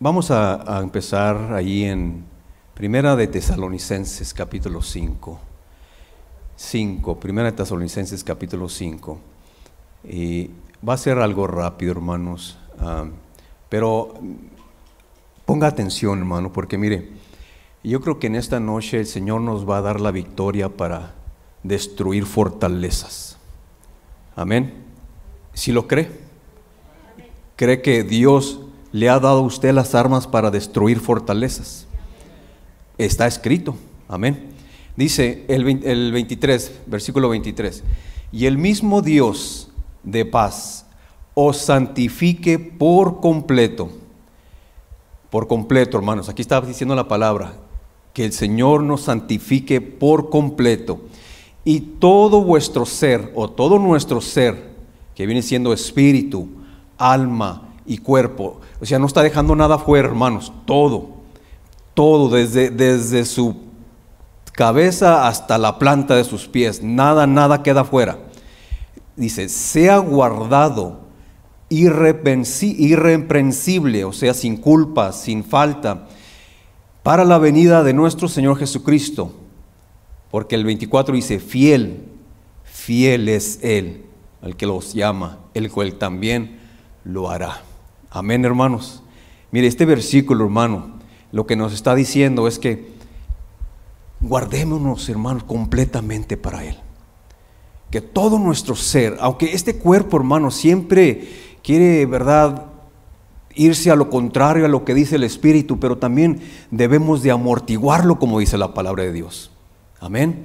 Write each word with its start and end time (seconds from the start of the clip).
vamos 0.00 0.30
a, 0.30 0.80
empezar 0.82 1.52
ahí 1.52 1.84
en 1.84 2.24
Primera 2.72 3.14
de 3.16 3.26
Tesalonicenses 3.26 4.32
capítulo 4.32 4.80
5. 4.80 5.38
5, 6.56 7.20
Primera 7.20 7.50
de 7.50 7.56
Tesalonicenses 7.58 8.24
capítulo 8.24 8.70
5. 8.70 9.20
Y 10.08 10.50
va 10.86 10.94
a 10.94 10.96
ser 10.96 11.18
algo 11.18 11.46
rápido, 11.46 11.92
hermanos. 11.92 12.58
ah, 12.78 13.04
pero 13.68 14.14
ponga 15.44 15.66
atención, 15.68 16.18
hermano, 16.18 16.52
porque 16.52 16.78
mire, 16.78 17.10
yo 17.84 18.00
creo 18.00 18.18
que 18.18 18.26
en 18.26 18.36
esta 18.36 18.58
noche 18.58 19.00
el 19.00 19.06
Señor 19.06 19.42
nos 19.42 19.68
va 19.68 19.78
a 19.78 19.82
dar 19.82 20.00
la 20.00 20.10
victoria 20.10 20.70
para 20.70 21.14
destruir 21.62 22.24
fortalezas. 22.24 23.36
Amén. 24.34 24.72
Si 25.52 25.72
lo 25.72 25.86
cree, 25.86 26.10
cree 27.56 27.82
que 27.82 28.02
Dios 28.02 28.60
le 28.92 29.08
ha 29.08 29.18
dado 29.20 29.38
a 29.38 29.42
usted 29.42 29.72
las 29.72 29.94
armas 29.94 30.26
para 30.26 30.50
destruir 30.50 31.00
fortalezas. 31.00 31.86
Está 32.98 33.26
escrito. 33.26 33.76
Amén. 34.08 34.50
Dice 34.96 35.44
el, 35.48 35.64
vein- 35.64 35.82
el 35.84 36.12
23, 36.12 36.80
versículo 36.86 37.28
23. 37.28 37.82
Y 38.32 38.46
el 38.46 38.58
mismo 38.58 39.00
Dios 39.02 39.70
de 40.02 40.24
paz 40.24 40.86
os 41.34 41.56
santifique 41.58 42.58
por 42.58 43.20
completo. 43.20 43.90
Por 45.30 45.46
completo, 45.46 45.96
hermanos. 45.96 46.28
Aquí 46.28 46.42
está 46.42 46.60
diciendo 46.60 46.94
la 46.94 47.08
palabra. 47.08 47.54
Que 48.12 48.24
el 48.24 48.32
Señor 48.32 48.82
nos 48.82 49.02
santifique 49.02 49.80
por 49.80 50.28
completo. 50.30 51.00
Y 51.64 51.80
todo 51.80 52.42
vuestro 52.42 52.84
ser, 52.84 53.30
o 53.36 53.48
todo 53.48 53.78
nuestro 53.78 54.20
ser, 54.20 54.70
que 55.14 55.26
viene 55.26 55.42
siendo 55.42 55.72
espíritu, 55.72 56.48
alma 56.98 57.68
y 57.86 57.98
cuerpo. 57.98 58.60
O 58.80 58.86
sea, 58.86 58.98
no 58.98 59.06
está 59.06 59.22
dejando 59.22 59.56
nada 59.56 59.78
fuera, 59.78 60.08
hermanos. 60.08 60.52
Todo. 60.64 61.20
Todo, 61.94 62.28
desde, 62.28 62.70
desde 62.70 63.24
su 63.24 63.56
cabeza 64.52 65.26
hasta 65.26 65.58
la 65.58 65.78
planta 65.78 66.14
de 66.14 66.24
sus 66.24 66.46
pies. 66.46 66.82
Nada, 66.82 67.26
nada 67.26 67.62
queda 67.62 67.84
fuera. 67.84 68.18
Dice, 69.16 69.48
sea 69.48 69.98
guardado 69.98 71.00
irreprensible, 71.70 74.04
o 74.04 74.12
sea, 74.12 74.34
sin 74.34 74.56
culpa, 74.56 75.12
sin 75.12 75.44
falta, 75.44 76.08
para 77.02 77.24
la 77.24 77.38
venida 77.38 77.82
de 77.82 77.94
nuestro 77.94 78.28
Señor 78.28 78.58
Jesucristo. 78.58 79.32
Porque 80.30 80.56
el 80.56 80.64
24 80.64 81.14
dice, 81.14 81.38
fiel, 81.38 82.08
fiel 82.64 83.28
es 83.28 83.60
Él, 83.62 84.04
al 84.42 84.56
que 84.56 84.66
los 84.66 84.94
llama, 84.94 85.38
el 85.54 85.70
cual 85.70 85.94
también 85.94 86.58
lo 87.04 87.30
hará. 87.30 87.62
Amén, 88.10 88.44
hermanos. 88.44 89.02
Mire, 89.52 89.68
este 89.68 89.84
versículo, 89.84 90.44
hermano, 90.44 90.98
lo 91.32 91.46
que 91.46 91.56
nos 91.56 91.72
está 91.72 91.94
diciendo 91.94 92.48
es 92.48 92.58
que 92.58 92.92
guardémonos, 94.20 95.08
hermanos, 95.08 95.44
completamente 95.44 96.36
para 96.36 96.64
Él. 96.64 96.76
Que 97.90 98.00
todo 98.00 98.38
nuestro 98.38 98.74
ser, 98.74 99.16
aunque 99.20 99.52
este 99.52 99.76
cuerpo, 99.78 100.16
hermano, 100.16 100.50
siempre 100.50 101.28
quiere, 101.62 102.06
¿verdad?, 102.06 102.66
irse 103.54 103.90
a 103.90 103.96
lo 103.96 104.10
contrario 104.10 104.64
a 104.64 104.68
lo 104.68 104.84
que 104.84 104.94
dice 104.94 105.16
el 105.16 105.24
Espíritu, 105.24 105.80
pero 105.80 105.98
también 105.98 106.40
debemos 106.70 107.22
de 107.22 107.30
amortiguarlo 107.30 108.18
como 108.18 108.38
dice 108.38 108.58
la 108.58 108.74
palabra 108.74 109.02
de 109.04 109.12
Dios. 109.12 109.50
Amén. 110.00 110.44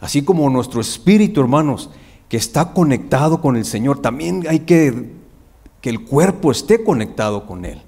Así 0.00 0.22
como 0.22 0.50
nuestro 0.50 0.80
espíritu, 0.80 1.40
hermanos, 1.40 1.90
que 2.28 2.36
está 2.36 2.72
conectado 2.72 3.40
con 3.40 3.56
el 3.56 3.64
Señor, 3.64 4.00
también 4.00 4.44
hay 4.48 4.60
que 4.60 5.21
que 5.82 5.90
el 5.90 6.04
cuerpo 6.04 6.50
esté 6.50 6.82
conectado 6.82 7.46
con 7.46 7.66
Él. 7.66 7.82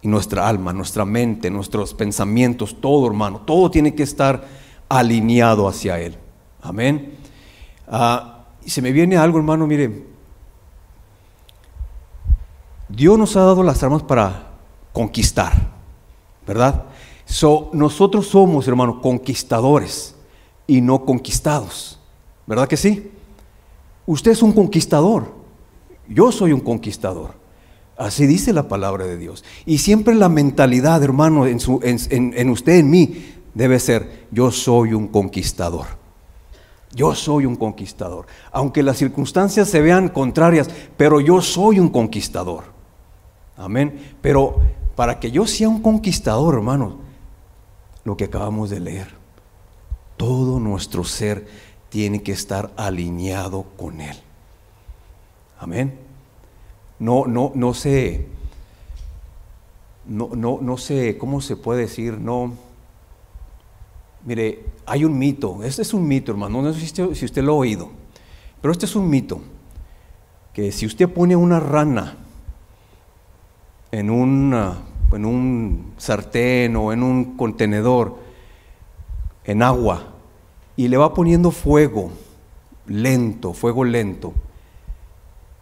Y 0.00 0.08
nuestra 0.08 0.48
alma, 0.48 0.72
nuestra 0.72 1.04
mente, 1.04 1.50
nuestros 1.50 1.92
pensamientos, 1.92 2.80
todo, 2.80 3.06
hermano, 3.06 3.40
todo 3.40 3.70
tiene 3.70 3.94
que 3.94 4.04
estar 4.04 4.46
alineado 4.88 5.68
hacia 5.68 6.00
Él. 6.00 6.16
Amén. 6.62 7.18
Ah, 7.86 8.44
y 8.64 8.70
se 8.70 8.80
me 8.80 8.92
viene 8.92 9.16
algo, 9.16 9.36
hermano, 9.36 9.66
mire, 9.66 10.06
Dios 12.88 13.18
nos 13.18 13.36
ha 13.36 13.40
dado 13.40 13.62
las 13.62 13.82
armas 13.82 14.02
para 14.04 14.52
conquistar, 14.92 15.52
¿verdad? 16.46 16.84
So, 17.24 17.70
nosotros 17.72 18.28
somos, 18.28 18.66
hermano, 18.68 19.00
conquistadores 19.00 20.14
y 20.66 20.80
no 20.80 21.04
conquistados, 21.04 21.98
¿verdad 22.46 22.68
que 22.68 22.76
sí? 22.76 23.10
Usted 24.06 24.32
es 24.32 24.42
un 24.42 24.52
conquistador, 24.52 25.39
yo 26.10 26.30
soy 26.32 26.52
un 26.52 26.60
conquistador. 26.60 27.34
Así 27.96 28.26
dice 28.26 28.52
la 28.52 28.66
palabra 28.68 29.06
de 29.06 29.16
Dios. 29.16 29.44
Y 29.66 29.78
siempre 29.78 30.14
la 30.14 30.28
mentalidad, 30.28 31.02
hermano, 31.02 31.46
en, 31.46 31.60
su- 31.60 31.80
en- 31.82 31.98
en- 32.10 32.34
en 32.36 32.50
usted, 32.50 32.78
en 32.78 32.90
mí, 32.90 33.34
debe 33.54 33.78
ser, 33.78 34.26
yo 34.30 34.50
soy 34.50 34.94
un 34.94 35.08
conquistador. 35.08 35.86
Yo 36.92 37.14
soy 37.14 37.46
un 37.46 37.56
conquistador. 37.56 38.26
Aunque 38.52 38.82
las 38.82 38.96
circunstancias 38.96 39.68
se 39.68 39.80
vean 39.80 40.08
contrarias, 40.08 40.68
pero 40.96 41.20
yo 41.20 41.40
soy 41.42 41.78
un 41.78 41.88
conquistador. 41.90 42.64
Amén. 43.56 44.14
Pero 44.20 44.60
para 44.96 45.20
que 45.20 45.30
yo 45.30 45.46
sea 45.46 45.68
un 45.68 45.82
conquistador, 45.82 46.54
hermanos, 46.54 46.94
lo 48.04 48.16
que 48.16 48.24
acabamos 48.24 48.70
de 48.70 48.80
leer, 48.80 49.08
todo 50.16 50.58
nuestro 50.58 51.04
ser 51.04 51.46
tiene 51.90 52.22
que 52.22 52.32
estar 52.32 52.70
alineado 52.76 53.66
con 53.76 54.00
Él. 54.00 54.16
Amén. 55.58 55.99
No, 57.00 57.24
no, 57.26 57.50
no 57.54 57.74
sé, 57.74 58.26
no, 60.06 60.30
no, 60.34 60.58
no 60.60 60.76
sé, 60.76 61.16
¿cómo 61.18 61.40
se 61.40 61.56
puede 61.56 61.80
decir? 61.82 62.18
No. 62.18 62.52
Mire, 64.24 64.64
hay 64.84 65.04
un 65.06 65.18
mito, 65.18 65.64
este 65.64 65.80
es 65.82 65.94
un 65.94 66.06
mito, 66.06 66.30
hermano, 66.32 66.60
no 66.60 66.72
sé 66.74 66.86
si 67.14 67.24
usted 67.24 67.42
lo 67.42 67.52
ha 67.52 67.56
oído, 67.56 67.88
pero 68.60 68.70
este 68.72 68.84
es 68.84 68.94
un 68.94 69.08
mito, 69.08 69.40
que 70.52 70.72
si 70.72 70.84
usted 70.84 71.08
pone 71.08 71.34
una 71.36 71.58
rana 71.58 72.16
en, 73.92 74.10
una- 74.10 74.76
en 75.12 75.24
un 75.24 75.94
sartén 75.96 76.76
o 76.76 76.92
en 76.92 77.02
un 77.02 77.36
contenedor, 77.38 78.18
en 79.44 79.62
agua, 79.62 80.02
y 80.76 80.88
le 80.88 80.98
va 80.98 81.14
poniendo 81.14 81.50
fuego, 81.50 82.10
lento, 82.86 83.54
fuego 83.54 83.84
lento, 83.84 84.34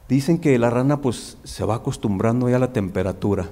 dicen 0.08 0.38
que 0.38 0.58
la 0.58 0.70
rana 0.70 1.00
pues 1.00 1.38
se 1.44 1.64
va 1.64 1.76
acostumbrando 1.76 2.48
ya 2.48 2.56
a 2.56 2.60
la 2.60 2.72
temperatura. 2.72 3.50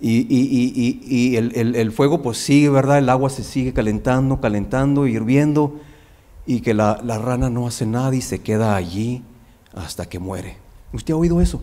Y, 0.00 0.20
y- 0.34 0.72
y- 0.74 1.00
y- 1.06 1.36
el, 1.36 1.52
el- 1.54 1.76
el 1.76 1.92
fuego 1.92 2.22
pues 2.22 2.38
sigue, 2.38 2.68
¿verdad? 2.68 2.98
El 2.98 3.08
agua 3.08 3.30
se 3.30 3.44
sigue 3.44 3.72
calentando, 3.72 4.40
calentando, 4.40 5.06
hirviendo, 5.06 5.80
y 6.44 6.60
que 6.60 6.74
la, 6.74 7.00
la 7.04 7.18
rana 7.18 7.50
no 7.50 7.66
hace 7.68 7.86
nada 7.86 8.14
y 8.14 8.20
se 8.20 8.40
queda 8.40 8.74
allí 8.74 9.22
hasta 9.74 10.06
que 10.06 10.18
muere. 10.18 10.56
¿Usted 10.92 11.14
ha 11.14 11.16
oído 11.16 11.40
eso? 11.40 11.62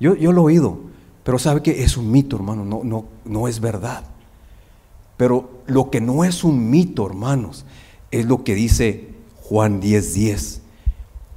Yo, 0.00 0.14
yo 0.16 0.32
lo 0.32 0.42
he 0.42 0.44
oído, 0.54 0.78
pero 1.24 1.38
sabe 1.38 1.62
que 1.62 1.82
es 1.82 1.96
un 1.96 2.10
mito, 2.10 2.36
hermano, 2.36 2.64
no, 2.64 2.82
no, 2.84 3.04
no 3.24 3.48
es 3.48 3.60
verdad. 3.60 4.04
Pero 5.16 5.50
lo 5.66 5.90
que 5.90 6.00
no 6.00 6.24
es 6.24 6.42
un 6.44 6.70
mito, 6.70 7.06
hermanos, 7.06 7.64
es 8.10 8.26
lo 8.26 8.44
que 8.44 8.54
dice 8.54 9.08
Juan 9.42 9.80
10:10. 9.80 10.14
10. 10.14 10.61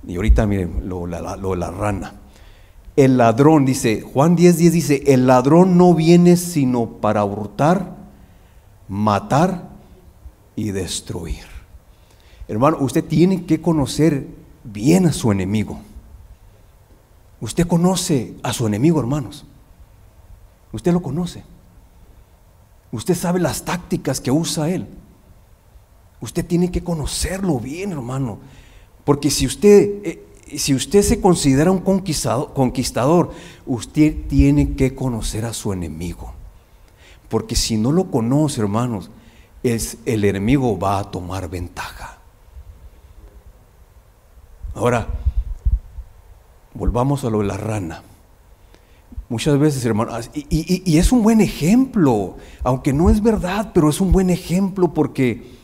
Y 0.08 0.16
ahorita 0.16 0.46
miren 0.46 0.88
lo, 0.88 1.06
de 1.08 1.56
la 1.58 1.72
rana. 1.72 2.14
El 2.96 3.18
ladrón, 3.18 3.66
dice, 3.66 4.02
Juan 4.02 4.38
10:10 4.38 4.54
10 4.54 4.74
dice, 4.74 5.04
el 5.08 5.28
ladrón 5.28 5.78
no 5.78 5.94
viene 5.94 6.38
sino 6.38 6.86
para 6.86 7.26
hurtar, 7.26 7.96
matar 8.88 9.70
y 10.56 10.72
destruir. 10.72 11.44
Hermano, 12.48 12.78
usted 12.80 13.04
tiene 13.04 13.46
que 13.46 13.62
conocer 13.62 14.28
bien 14.64 15.08
a 15.08 15.14
su 15.14 15.32
enemigo. 15.32 15.80
Usted 17.42 17.68
conoce 17.68 18.36
a 18.44 18.54
su 18.54 18.66
enemigo, 18.66 19.00
hermanos. 19.00 19.46
Usted 20.72 20.94
lo 20.94 21.02
conoce. 21.02 21.44
Usted 22.92 23.16
sabe 23.16 23.40
las 23.40 23.64
tácticas 23.66 24.22
que 24.22 24.32
usa 24.32 24.70
él. 24.70 24.88
Usted 26.22 26.46
tiene 26.46 26.72
que 26.72 26.84
conocerlo 26.84 27.60
bien, 27.60 27.92
hermano. 27.92 28.40
Porque 29.06 29.30
si 29.30 29.46
usted, 29.46 30.02
eh, 30.04 30.26
si 30.58 30.74
usted 30.74 31.04
se 31.04 31.22
considera 31.22 31.72
un 31.72 31.80
conquistado- 31.80 32.54
conquistador, 32.54 33.32
usted 33.66 34.28
tiene 34.28 34.74
que 34.74 34.94
conocer 34.94 35.46
a 35.46 35.54
su 35.54 35.72
enemigo. 35.72 36.34
Porque 37.30 37.56
si 37.56 37.78
no 37.78 37.92
lo 37.92 38.12
conoce, 38.12 38.62
hermanos, 38.62 39.10
es, 39.64 39.98
el 40.06 40.26
enemigo 40.26 40.78
va 40.78 41.00
a 41.00 41.12
tomar 41.12 41.50
ventaja. 41.50 42.18
Ahora, 44.74 45.08
volvamos 46.74 47.24
a 47.24 47.30
lo 47.30 47.40
de 47.40 47.46
la 47.46 47.58
rana. 47.58 48.04
Muchas 49.30 49.58
veces, 49.58 49.84
hermanos, 49.86 50.30
y, 50.34 50.98
es 50.98 51.12
un 51.12 51.24
buen 51.24 51.42
ejemplo, 51.42 52.36
aunque 52.64 52.94
no 52.94 53.10
es 53.10 53.24
verdad, 53.24 53.72
pero 53.74 53.90
es 53.90 54.02
un 54.02 54.12
buen 54.12 54.30
ejemplo 54.30 54.94
porque 54.94 55.56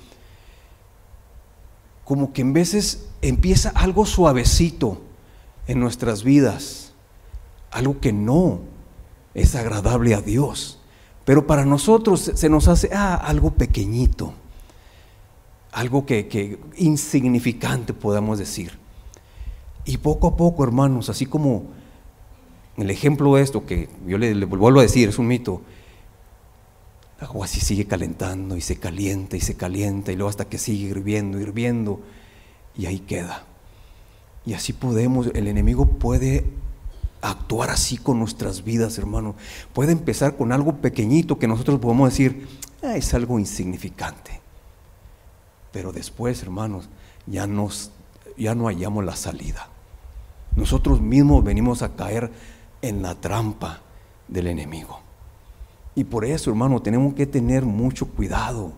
como 2.03 2.33
que 2.33 2.41
en 2.41 2.53
veces 2.53 3.10
empieza 3.21 3.69
algo 3.69 4.05
suavecito 4.05 5.01
en 5.67 5.79
nuestras 5.79 6.23
vidas, 6.23 6.93
algo 7.71 7.99
que 7.99 8.11
no, 8.11 8.61
es 9.33 9.55
agradable 9.55 10.13
a 10.13 10.21
Dios. 10.21 10.79
Pero 11.25 11.47
para 11.47 11.65
nosotros 11.65 12.31
se 12.33 12.49
nos 12.49 12.67
hace 12.67 12.89
ah, 12.93 13.15
algo 13.15 13.51
pequeñito, 13.51 14.33
algo 15.71 16.05
que, 16.05 16.27
que 16.27 16.59
insignificante 16.77 17.93
podamos 17.93 18.39
decir. 18.39 18.79
Y 19.85 19.97
poco 19.97 20.27
a 20.27 20.37
poco, 20.37 20.63
hermanos, 20.63 21.09
así 21.09 21.25
como 21.25 21.65
el 22.77 22.89
ejemplo 22.89 23.35
de 23.35 23.43
esto, 23.43 23.65
que 23.65 23.89
yo 24.07 24.17
le, 24.17 24.33
vuelvo 24.45 24.79
a 24.79 24.83
decir, 24.83 25.09
es 25.09 25.19
un 25.19 25.27
mito, 25.27 25.61
agua 27.19 27.45
así 27.45 27.59
sigue 27.59 27.85
calentando 27.85 28.57
y 28.57 28.61
se 28.61 28.77
calienta 28.77 29.37
y 29.37 29.41
se 29.41 29.55
calienta 29.55 30.11
y 30.11 30.15
luego 30.15 30.29
hasta 30.29 30.45
que 30.45 30.57
sigue 30.57 30.87
hirviendo, 30.87 31.39
hirviendo 31.39 31.99
y 32.77 32.85
ahí 32.85 32.99
queda. 32.99 33.43
Y 34.45 34.53
así 34.53 34.73
podemos, 34.73 35.27
el 35.33 35.47
enemigo 35.47 35.85
puede 35.85 36.45
actuar 37.21 37.69
así 37.69 37.97
con 37.97 38.19
nuestras 38.19 38.63
vidas, 38.63 38.97
hermano. 38.97 39.35
Puede 39.73 39.91
empezar 39.91 40.35
con 40.35 40.51
algo 40.51 40.77
pequeñito 40.77 41.37
que 41.37 41.47
nosotros 41.47 41.79
podemos 41.79 42.09
decir, 42.09 42.47
ah, 42.83 42.95
es 42.95 43.13
algo 43.13 43.39
insignificante. 43.39 44.41
Pero 45.71 45.91
después, 45.91 46.41
hermanos, 46.41 46.89
ya, 47.27 47.47
nos, 47.47 47.91
ya 48.37 48.55
no 48.55 48.65
hallamos 48.65 49.05
la 49.05 49.15
salida. 49.15 49.69
Nosotros 50.55 50.99
mismos 50.99 51.43
venimos 51.43 51.81
a 51.81 51.95
caer 51.95 52.31
en 52.81 53.01
la 53.01 53.15
trampa 53.15 53.81
del 54.27 54.47
enemigo. 54.47 54.99
Y 55.95 56.03
por 56.03 56.25
eso, 56.25 56.49
hermano, 56.49 56.81
tenemos 56.81 57.13
que 57.13 57.25
tener 57.25 57.63
mucho 57.63 58.07
cuidado. 58.07 58.73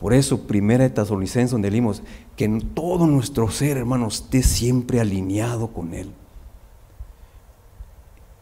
Por 0.00 0.14
eso, 0.14 0.46
primera 0.46 0.84
de 0.84 0.90
Tesalonicenses, 0.90 1.50
donde 1.50 1.70
leímos 1.70 2.02
que 2.36 2.44
en 2.44 2.60
todo 2.74 3.06
nuestro 3.06 3.50
ser, 3.50 3.76
hermano, 3.76 4.06
esté 4.06 4.42
siempre 4.42 5.00
alineado 5.00 5.68
con 5.68 5.92
Él. 5.92 6.12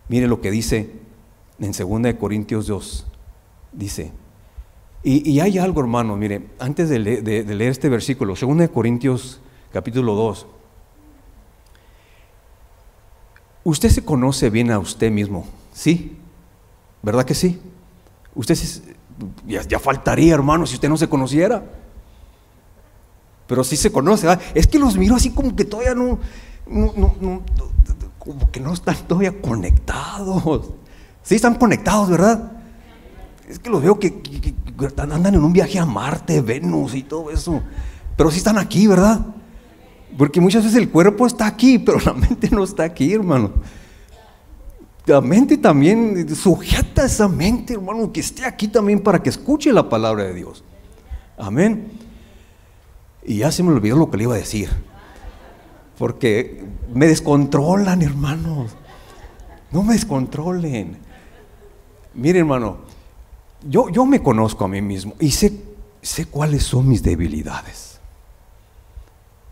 Mire 0.08 0.28
lo 0.28 0.40
que 0.40 0.50
dice 0.50 0.90
en 1.58 1.72
2 1.72 2.02
de 2.02 2.18
Corintios 2.18 2.66
2. 2.66 3.06
Dice, 3.72 4.12
y, 5.02 5.38
hay 5.40 5.58
algo, 5.58 5.80
hermano, 5.80 6.16
mire, 6.16 6.48
antes 6.58 6.88
de, 6.88 6.98
leer 6.98 7.62
este 7.62 7.88
versículo, 7.88 8.34
2 8.34 8.58
de 8.58 8.68
Corintios 8.68 9.40
capítulo 9.72 10.14
2, 10.14 10.46
usted 13.64 13.88
se 13.88 14.04
conoce 14.04 14.50
bien 14.50 14.70
a 14.70 14.78
usted 14.78 15.10
mismo, 15.10 15.46
¿sí? 15.72 16.16
¿Verdad 17.02 17.24
que 17.24 17.34
sí? 17.34 17.60
Usted 18.34 18.56
ya, 19.46 19.78
faltaría, 19.78 20.34
hermano, 20.34 20.66
si 20.66 20.74
usted 20.74 20.88
no 20.88 20.96
se 20.96 21.08
conociera. 21.08 21.62
Pero 23.46 23.62
sí 23.62 23.76
se 23.76 23.92
conoce, 23.92 24.26
Es 24.54 24.66
que 24.66 24.78
los 24.78 24.96
miro 24.96 25.14
así 25.14 25.30
como 25.30 25.54
que 25.54 25.64
todavía 25.64 25.94
no, 25.94 26.18
como 28.18 28.50
que 28.50 28.60
no 28.60 28.72
están 28.72 28.96
todavía 29.06 29.40
conectados. 29.40 30.70
Sí 31.22 31.36
están 31.36 31.54
conectados, 31.54 32.10
¿verdad? 32.10 32.52
Es 33.48 33.58
que 33.58 33.70
los 33.70 33.82
veo 33.82 33.98
que, 33.98 34.20
andan 34.98 35.34
en 35.34 35.44
un 35.44 35.52
viaje 35.52 35.78
a 35.78 35.86
Marte, 35.86 36.40
Venus 36.40 36.94
y 36.94 37.04
todo 37.04 37.30
eso. 37.30 37.62
Pero 38.16 38.30
sí 38.30 38.38
están 38.38 38.58
aquí, 38.58 38.86
¿verdad? 38.86 39.24
Porque 40.18 40.40
muchas 40.40 40.64
veces 40.64 40.78
el 40.78 40.90
cuerpo 40.90 41.26
está 41.26 41.46
aquí, 41.46 41.78
pero 41.78 42.00
la 42.00 42.12
mente 42.14 42.50
no 42.50 42.64
está 42.64 42.82
aquí, 42.82 43.12
hermano 43.12 43.52
la 45.06 45.20
mente 45.20 45.56
también, 45.56 46.34
sujeta 46.34 47.06
esa 47.06 47.28
mente, 47.28 47.74
hermano, 47.74 48.12
que 48.12 48.20
esté 48.20 48.44
aquí 48.44 48.66
también 48.66 49.00
para 49.00 49.22
que 49.22 49.30
escuche 49.30 49.72
la 49.72 49.88
palabra 49.88 50.24
de 50.24 50.34
Dios. 50.34 50.64
Amén. 51.38 51.92
Y 53.24 53.38
ya 53.38 53.52
se 53.52 53.62
me 53.62 53.70
olvidó 53.70 53.96
lo 53.96 54.10
que 54.10 54.16
le 54.16 54.24
iba 54.24 54.34
a 54.34 54.38
decir. 54.38 54.68
Porque 55.96 56.64
me 56.92 57.06
descontrolan, 57.06 58.02
hermanos. 58.02 58.72
No 59.70 59.82
me 59.82 59.94
descontrolen. 59.94 60.98
Mire, 62.14 62.40
hermano, 62.40 62.78
yo, 63.68 63.88
yo 63.90 64.06
me 64.06 64.22
conozco 64.22 64.64
a 64.64 64.68
mí 64.68 64.82
mismo 64.82 65.14
y 65.20 65.30
sé, 65.30 65.52
sé 66.02 66.26
cuáles 66.26 66.64
son 66.64 66.88
mis 66.88 67.02
debilidades. 67.02 68.00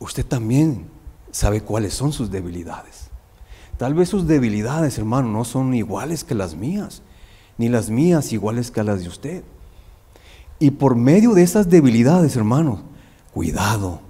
Usted 0.00 0.26
también 0.26 0.86
sabe 1.30 1.60
cuáles 1.60 1.94
son 1.94 2.12
sus 2.12 2.30
debilidades. 2.30 3.03
Tal 3.78 3.94
vez 3.94 4.08
sus 4.08 4.26
debilidades, 4.26 4.98
hermano, 4.98 5.28
no 5.28 5.44
son 5.44 5.74
iguales 5.74 6.24
que 6.24 6.34
las 6.34 6.54
mías, 6.54 7.02
ni 7.58 7.68
las 7.68 7.90
mías 7.90 8.32
iguales 8.32 8.70
que 8.70 8.84
las 8.84 9.02
de 9.02 9.08
usted. 9.08 9.44
Y 10.58 10.72
por 10.72 10.96
medio 10.96 11.34
de 11.34 11.42
esas 11.42 11.68
debilidades, 11.68 12.36
hermanos, 12.36 12.80
cuidado, 13.32 14.00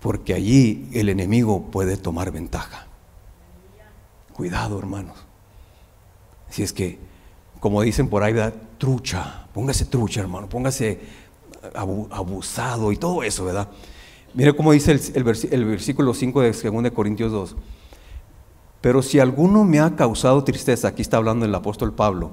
porque 0.00 0.34
allí 0.34 0.88
el 0.92 1.08
enemigo 1.08 1.70
puede 1.70 1.96
tomar 1.96 2.30
ventaja. 2.30 2.86
Cuidado, 4.34 4.78
hermanos. 4.78 5.16
Si 6.50 6.62
es 6.62 6.72
que, 6.72 6.98
como 7.60 7.80
dicen 7.82 8.08
por 8.08 8.22
ahí, 8.22 8.34
trucha, 8.76 9.46
póngase 9.54 9.86
trucha, 9.86 10.20
hermano, 10.20 10.48
póngase 10.48 11.00
abusado 12.10 12.92
y 12.92 12.96
todo 12.96 13.22
eso, 13.22 13.44
¿verdad? 13.44 13.68
Mire 14.34 14.54
cómo 14.54 14.72
dice 14.72 14.98
el, 15.14 15.24
versículo 15.24 16.14
5 16.14 16.40
de 16.40 16.52
2 16.52 16.90
Corintios 16.92 17.32
2. 17.32 17.56
Pero 18.82 19.00
si 19.00 19.20
alguno 19.20 19.64
me 19.64 19.80
ha 19.80 19.96
causado 19.96 20.44
tristeza, 20.44 20.88
aquí 20.88 21.00
está 21.00 21.16
hablando 21.16 21.46
el 21.46 21.54
apóstol 21.54 21.94
Pablo, 21.94 22.32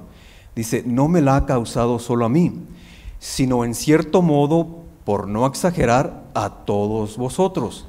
dice, 0.54 0.82
no 0.84 1.08
me 1.08 1.22
la 1.22 1.36
ha 1.36 1.46
causado 1.46 1.98
solo 2.00 2.26
a 2.26 2.28
mí, 2.28 2.52
sino 3.20 3.64
en 3.64 3.74
cierto 3.74 4.20
modo, 4.20 4.80
por 5.04 5.28
no 5.28 5.46
exagerar, 5.46 6.24
a 6.34 6.50
todos 6.66 7.16
vosotros. 7.16 7.86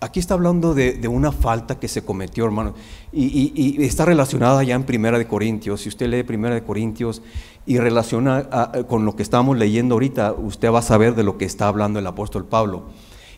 Aquí 0.00 0.20
está 0.20 0.34
hablando 0.34 0.74
de, 0.74 1.08
una 1.08 1.32
falta 1.32 1.80
que 1.80 1.88
se 1.88 2.04
cometió, 2.04 2.44
hermano, 2.44 2.74
y, 3.12 3.82
está 3.82 4.04
relacionada 4.04 4.62
ya 4.62 4.74
en 4.74 4.84
Primera 4.84 5.16
de 5.16 5.26
Corintios. 5.26 5.80
Si 5.80 5.88
usted 5.88 6.06
lee 6.08 6.22
Primera 6.22 6.54
de 6.54 6.62
Corintios 6.62 7.22
y 7.64 7.78
relaciona 7.78 8.72
con 8.88 9.06
lo 9.06 9.16
que 9.16 9.22
estamos 9.22 9.56
leyendo 9.56 9.94
ahorita, 9.94 10.34
usted 10.34 10.70
va 10.70 10.80
a 10.80 10.82
saber 10.82 11.14
de 11.14 11.22
lo 11.22 11.38
que 11.38 11.46
está 11.46 11.66
hablando 11.66 11.98
el 11.98 12.06
apóstol 12.06 12.44
Pablo. 12.44 12.84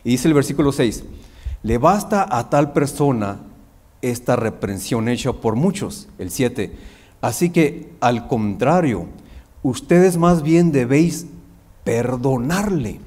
Y 0.03 0.11
dice 0.11 0.27
el 0.27 0.33
versículo 0.33 0.73
6, 0.73 1.05
le 1.63 1.77
basta 1.77 2.27
a 2.29 2.49
tal 2.49 2.73
persona 2.73 3.39
esta 4.01 4.35
reprensión 4.35 5.09
hecha 5.09 5.33
por 5.33 5.55
muchos, 5.55 6.07
el 6.17 6.31
7. 6.31 6.71
Así 7.21 7.49
que 7.49 7.91
al 7.99 8.27
contrario, 8.27 9.07
ustedes 9.63 10.17
más 10.17 10.41
bien 10.41 10.71
debéis 10.71 11.27
perdonarle. 11.83 12.99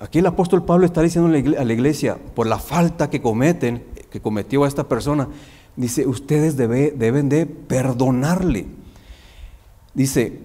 Aquí 0.00 0.18
el 0.18 0.26
apóstol 0.26 0.64
Pablo 0.64 0.86
está 0.86 1.02
diciendo 1.02 1.28
a 1.28 1.64
la 1.64 1.72
iglesia, 1.72 2.18
por 2.34 2.46
la 2.46 2.58
falta 2.58 3.10
que 3.10 3.20
cometen, 3.20 3.84
que 4.10 4.20
cometió 4.20 4.64
a 4.64 4.68
esta 4.68 4.88
persona, 4.88 5.28
dice, 5.76 6.06
ustedes 6.06 6.56
deben 6.56 7.28
de 7.28 7.46
perdonarle. 7.46 8.66
Dice, 9.94 10.40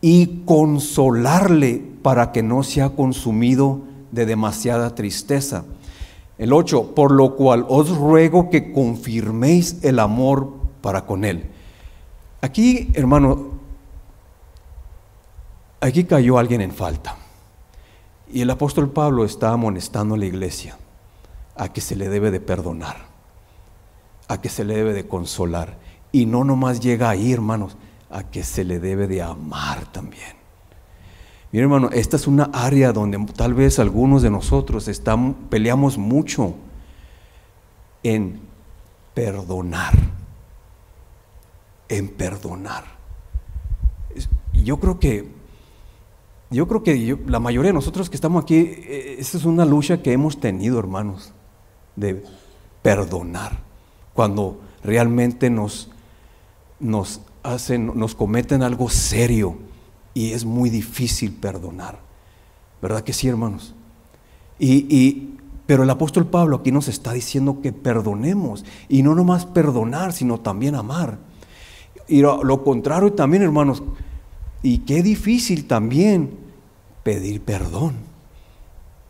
y 0.00 0.42
consolarle 0.44 1.82
para 2.02 2.32
que 2.32 2.42
no 2.42 2.62
sea 2.62 2.90
consumido 2.90 3.80
de 4.10 4.26
demasiada 4.26 4.94
tristeza. 4.94 5.64
El 6.42 6.52
8, 6.52 6.96
por 6.96 7.12
lo 7.12 7.36
cual 7.36 7.64
os 7.68 7.96
ruego 7.96 8.50
que 8.50 8.72
confirméis 8.72 9.78
el 9.84 10.00
amor 10.00 10.52
para 10.80 11.06
con 11.06 11.24
él. 11.24 11.48
Aquí, 12.40 12.90
hermano, 12.94 13.52
aquí 15.80 16.02
cayó 16.02 16.38
alguien 16.38 16.60
en 16.60 16.72
falta. 16.72 17.14
Y 18.28 18.40
el 18.40 18.50
apóstol 18.50 18.90
Pablo 18.90 19.24
está 19.24 19.50
amonestando 19.50 20.16
a 20.16 20.18
la 20.18 20.26
iglesia 20.26 20.76
a 21.54 21.72
que 21.72 21.80
se 21.80 21.94
le 21.94 22.08
debe 22.08 22.32
de 22.32 22.40
perdonar, 22.40 22.96
a 24.26 24.40
que 24.40 24.48
se 24.48 24.64
le 24.64 24.74
debe 24.74 24.94
de 24.94 25.06
consolar. 25.06 25.78
Y 26.10 26.26
no 26.26 26.42
nomás 26.42 26.80
llega 26.80 27.08
ahí, 27.08 27.32
hermanos, 27.32 27.76
a 28.10 28.24
que 28.24 28.42
se 28.42 28.64
le 28.64 28.80
debe 28.80 29.06
de 29.06 29.22
amar 29.22 29.92
también. 29.92 30.41
Mira 31.52 31.64
hermano, 31.64 31.90
esta 31.92 32.16
es 32.16 32.26
una 32.26 32.44
área 32.44 32.94
donde 32.94 33.18
tal 33.36 33.52
vez 33.52 33.78
algunos 33.78 34.22
de 34.22 34.30
nosotros 34.30 34.88
estamos, 34.88 35.36
peleamos 35.50 35.98
mucho 35.98 36.54
en 38.02 38.40
perdonar, 39.12 39.92
en 41.90 42.08
perdonar. 42.08 42.84
Yo 44.54 44.80
creo 44.80 44.98
que, 44.98 45.28
yo 46.50 46.66
creo 46.66 46.82
que 46.82 47.18
la 47.26 47.38
mayoría 47.38 47.68
de 47.68 47.74
nosotros 47.74 48.08
que 48.08 48.16
estamos 48.16 48.44
aquí, 48.44 48.56
e, 48.56 49.16
esa 49.18 49.36
es 49.36 49.44
una 49.44 49.66
lucha 49.66 50.02
que 50.02 50.14
hemos 50.14 50.40
tenido, 50.40 50.78
hermanos, 50.78 51.34
de 51.96 52.24
perdonar, 52.80 53.58
cuando 54.14 54.58
realmente 54.82 55.50
nos, 55.50 55.90
nos 56.80 57.20
hacen, 57.42 57.92
nos 57.94 58.14
cometen 58.14 58.62
algo 58.62 58.88
serio 58.88 59.70
y 60.14 60.32
es 60.32 60.44
muy 60.44 60.70
difícil 60.70 61.32
perdonar. 61.32 61.98
¿Verdad 62.80 63.02
que 63.02 63.12
sí, 63.12 63.28
hermanos? 63.28 63.74
Y, 64.58 65.30
pero 65.66 65.84
el 65.84 65.90
apóstol 65.90 66.26
Pablo 66.26 66.56
aquí 66.56 66.72
nos 66.72 66.88
está 66.88 67.12
diciendo 67.12 67.60
que 67.62 67.72
perdonemos. 67.72 68.64
Y 68.88 69.02
no 69.02 69.14
nomás 69.14 69.46
perdonar, 69.46 70.12
sino 70.12 70.40
también 70.40 70.74
amar. 70.74 71.18
Y 72.08 72.20
lo, 72.20 72.64
contrario 72.64 73.12
también, 73.12 73.42
hermanos. 73.42 73.82
Y 74.62 74.78
qué 74.78 75.02
difícil 75.02 75.66
también 75.66 76.30
pedir 77.02 77.40
perdón. 77.40 77.94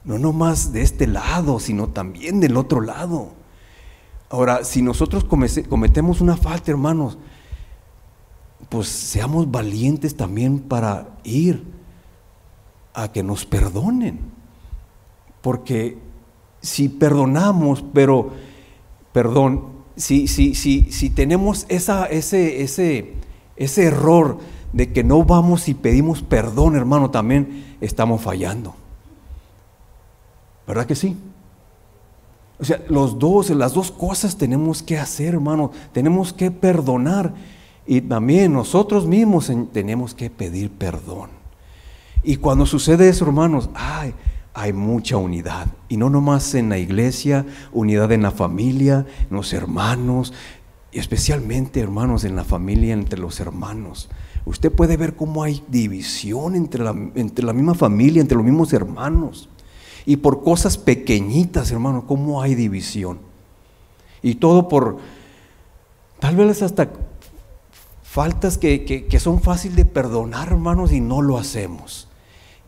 No 0.04 0.18
nomás 0.18 0.72
de 0.72 0.82
este 0.82 1.06
lado, 1.06 1.58
sino 1.60 1.88
también 1.88 2.40
del 2.40 2.56
otro 2.56 2.80
lado. 2.80 3.30
Ahora, 4.30 4.64
si 4.64 4.82
nosotros 4.82 5.24
cometemos 5.24 6.20
una 6.20 6.36
falta, 6.36 6.70
hermanos, 6.70 7.18
pues 8.68 8.88
seamos 8.88 9.50
valientes 9.50 10.16
también 10.16 10.60
para 10.60 11.08
ir 11.24 11.64
a 12.94 13.12
que 13.12 13.22
nos 13.22 13.44
perdonen. 13.44 14.20
Porque 15.40 15.98
si 16.60 16.88
perdonamos, 16.88 17.84
pero, 17.92 18.30
perdón, 19.12 19.66
si, 19.96 20.28
si, 20.28 20.54
si, 20.54 20.90
si 20.90 21.10
tenemos 21.10 21.66
esa, 21.68 22.06
ese, 22.06 22.62
ese, 22.62 23.14
ese 23.56 23.84
error 23.84 24.38
de 24.72 24.92
que 24.92 25.04
no 25.04 25.24
vamos 25.24 25.68
y 25.68 25.74
pedimos 25.74 26.22
perdón, 26.22 26.76
hermano, 26.76 27.10
también 27.10 27.76
estamos 27.80 28.22
fallando. 28.22 28.74
¿Verdad 30.66 30.86
que 30.86 30.94
sí? 30.94 31.16
O 32.58 32.64
sea, 32.64 32.80
los 32.88 33.18
dos, 33.18 33.50
las 33.50 33.74
dos 33.74 33.90
cosas 33.90 34.36
tenemos 34.36 34.82
que 34.82 34.96
hacer, 34.96 35.34
hermano. 35.34 35.72
Tenemos 35.92 36.32
que 36.32 36.50
perdonar 36.52 37.34
y 37.86 38.00
también 38.00 38.52
nosotros 38.52 39.06
mismos 39.06 39.50
tenemos 39.72 40.14
que 40.14 40.30
pedir 40.30 40.70
perdón. 40.70 41.30
Y 42.22 42.36
cuando 42.36 42.66
sucede 42.66 43.08
eso, 43.08 43.24
hermanos, 43.24 43.70
ay, 43.74 44.14
hay 44.54 44.72
mucha 44.72 45.16
unidad. 45.16 45.66
Y 45.88 45.96
no 45.96 46.08
nomás 46.08 46.54
en 46.54 46.68
la 46.68 46.78
iglesia, 46.78 47.44
unidad 47.72 48.12
en 48.12 48.22
la 48.22 48.30
familia, 48.30 49.06
en 49.28 49.36
los 49.36 49.52
hermanos, 49.52 50.32
y 50.92 50.98
especialmente, 50.98 51.80
hermanos, 51.80 52.24
en 52.24 52.36
la 52.36 52.44
familia, 52.44 52.92
entre 52.92 53.18
los 53.18 53.40
hermanos. 53.40 54.08
Usted 54.44 54.70
puede 54.70 54.96
ver 54.96 55.16
cómo 55.16 55.42
hay 55.42 55.64
división 55.68 56.54
entre 56.54 56.84
la, 56.84 56.90
entre 57.14 57.44
la 57.44 57.52
misma 57.52 57.74
familia, 57.74 58.20
entre 58.20 58.36
los 58.36 58.44
mismos 58.44 58.72
hermanos. 58.72 59.48
Y 60.04 60.16
por 60.16 60.42
cosas 60.42 60.78
pequeñitas, 60.78 61.70
hermano, 61.70 62.06
cómo 62.06 62.42
hay 62.42 62.54
división. 62.54 63.18
Y 64.22 64.36
todo 64.36 64.68
por, 64.68 64.98
tal 66.20 66.36
vez 66.36 66.62
hasta 66.62 66.90
faltas 68.12 68.58
que, 68.58 69.06
son 69.18 69.40
fáciles 69.40 69.74
de 69.74 69.86
perdonar, 69.86 70.48
hermanos, 70.48 70.92
y 70.92 71.00
no 71.00 71.22
lo 71.22 71.38
hacemos. 71.38 72.08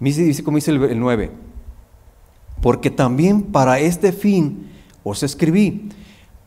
Dice, 0.01 0.43
como 0.43 0.57
dice 0.57 0.71
el, 0.71 0.83
el 0.85 0.99
9, 0.99 1.33
porque 2.63 2.91
también 2.91 3.43
para 3.43 3.79
este 3.79 4.13
fin 4.13 4.71
os 5.03 5.23
escribí, 5.23 5.91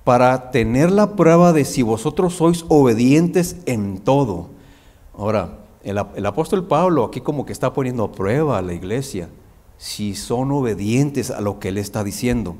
para 0.04 0.50
tener 0.50 0.90
la 0.90 1.16
prueba 1.16 1.54
de 1.54 1.64
si 1.64 1.84
vosotros 1.84 2.34
sois 2.34 2.66
obedientes 2.70 3.58
en 3.68 4.00
todo. 4.00 4.50
Ahora, 5.16 5.60
el, 5.84 6.02
el, 6.16 6.26
apóstol 6.26 6.66
Pablo 6.66 7.06
aquí 7.06 7.22
como 7.22 7.46
que 7.46 7.54
está 7.54 7.74
poniendo 7.74 8.04
a 8.04 8.12
prueba 8.12 8.58
a 8.58 8.64
la 8.64 8.74
iglesia, 8.74 9.30
si 9.78 10.16
son 10.16 10.52
obedientes 10.52 11.30
a 11.30 11.40
lo 11.40 11.60
que 11.60 11.68
él 11.68 11.78
está 11.78 12.04
diciendo. 12.04 12.56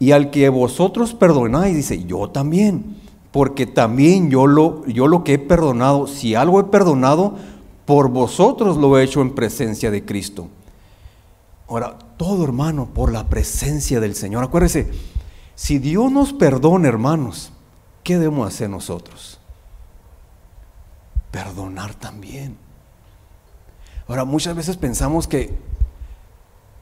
Y 0.00 0.10
al 0.10 0.32
que 0.32 0.48
vosotros 0.48 1.14
perdonáis, 1.14 1.76
dice, 1.76 2.04
yo 2.06 2.28
también, 2.28 3.05
porque 3.36 3.66
también 3.66 4.30
yo 4.30 4.46
lo, 4.46 4.82
yo 4.86 5.08
lo 5.08 5.22
que 5.22 5.34
he 5.34 5.38
perdonado, 5.38 6.06
si 6.06 6.34
algo 6.34 6.58
he 6.58 6.64
perdonado, 6.64 7.36
por 7.84 8.08
vosotros 8.08 8.78
lo 8.78 8.96
he 8.96 9.04
hecho 9.04 9.20
en 9.20 9.34
presencia 9.34 9.90
de 9.90 10.06
Cristo. 10.06 10.48
Ahora, 11.68 11.98
todo 12.16 12.44
hermano, 12.44 12.86
por 12.86 13.12
la 13.12 13.28
presencia 13.28 14.00
del 14.00 14.14
Señor. 14.14 14.42
Acuérdese, 14.42 14.90
si 15.54 15.78
Dios 15.78 16.10
nos 16.10 16.32
perdona, 16.32 16.88
hermanos, 16.88 17.52
¿qué 18.02 18.14
debemos 18.16 18.48
hacer 18.48 18.70
nosotros? 18.70 19.38
Perdonar 21.30 21.92
también. 21.94 22.56
Ahora, 24.08 24.24
muchas 24.24 24.56
veces 24.56 24.78
pensamos 24.78 25.28
que 25.28 25.54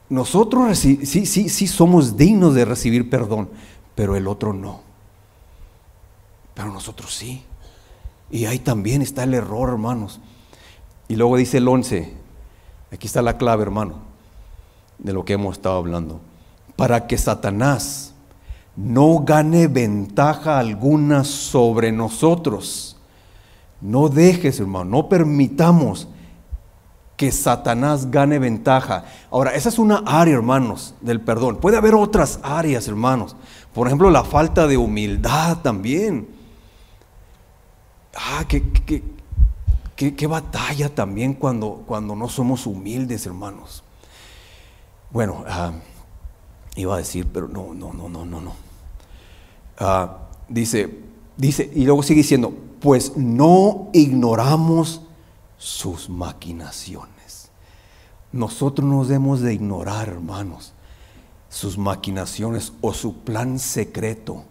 nosotros 0.07 0.79
sí, 0.79 1.05
sí, 1.05 1.25
sí 1.25 1.67
somos 1.67 2.15
dignos 2.15 2.55
de 2.55 2.63
recibir 2.63 3.09
perdón, 3.09 3.49
pero 3.93 4.15
el 4.15 4.25
otro 4.25 4.53
no. 4.53 4.84
Pero 6.55 6.71
nosotros 6.71 7.13
sí. 7.13 7.43
Y 8.31 8.45
ahí 8.45 8.57
también 8.57 9.03
está 9.03 9.23
el 9.23 9.35
error, 9.35 9.69
hermanos. 9.69 10.19
Y 11.07 11.15
luego 11.15 11.37
dice 11.37 11.59
el 11.59 11.67
11, 11.67 12.11
aquí 12.91 13.05
está 13.05 13.21
la 13.21 13.37
clave, 13.37 13.61
hermano 13.61 14.15
de 14.97 15.13
lo 15.13 15.25
que 15.25 15.33
hemos 15.33 15.57
estado 15.57 15.77
hablando, 15.77 16.19
para 16.75 17.07
que 17.07 17.17
Satanás 17.17 18.13
no 18.75 19.19
gane 19.19 19.67
ventaja 19.67 20.59
alguna 20.59 21.23
sobre 21.23 21.91
nosotros. 21.91 22.97
No 23.81 24.09
dejes, 24.09 24.59
hermano, 24.59 24.85
no 24.85 25.09
permitamos 25.09 26.07
que 27.15 27.31
Satanás 27.31 28.11
gane 28.11 28.39
ventaja. 28.39 29.05
Ahora, 29.31 29.53
esa 29.53 29.69
es 29.69 29.79
una 29.79 30.03
área, 30.05 30.33
hermanos, 30.33 30.95
del 30.99 31.21
perdón. 31.21 31.57
Puede 31.57 31.77
haber 31.77 31.95
otras 31.95 32.39
áreas, 32.43 32.87
hermanos. 32.87 33.37
Por 33.73 33.87
ejemplo, 33.87 34.09
la 34.09 34.23
falta 34.23 34.67
de 34.67 34.75
humildad 34.75 35.59
también. 35.59 36.27
Ah, 38.15 38.45
qué, 38.47 38.63
qué, 39.95 40.27
batalla 40.27 40.93
también 40.93 41.33
cuando, 41.33 41.83
cuando 41.85 42.15
no 42.15 42.29
somos 42.29 42.65
humildes, 42.65 43.25
hermanos. 43.25 43.83
Bueno, 45.11 45.43
ah, 45.47 45.73
iba 46.75 46.95
a 46.95 46.97
decir, 46.97 47.27
pero 47.31 47.47
no, 47.47 47.73
no, 47.73 47.93
no, 47.93 48.07
no, 48.07 48.25
no, 48.25 48.41
no. 48.41 48.53
Ah, 49.77 50.17
dice, 50.47 51.01
dice, 51.35 51.69
y 51.73 51.83
luego 51.83 52.03
sigue 52.03 52.21
diciendo, 52.21 52.53
pues 52.79 53.17
no 53.17 53.89
ignoramos 53.93 55.01
sus 55.57 56.09
maquinaciones. 56.09 57.49
Nosotros 58.31 58.87
nos 58.87 59.07
debemos 59.07 59.41
de 59.41 59.53
ignorar, 59.53 60.09
hermanos, 60.09 60.73
sus 61.49 61.77
maquinaciones 61.77 62.73
o 62.81 62.93
su 62.93 63.19
plan 63.19 63.59
secreto 63.59 64.43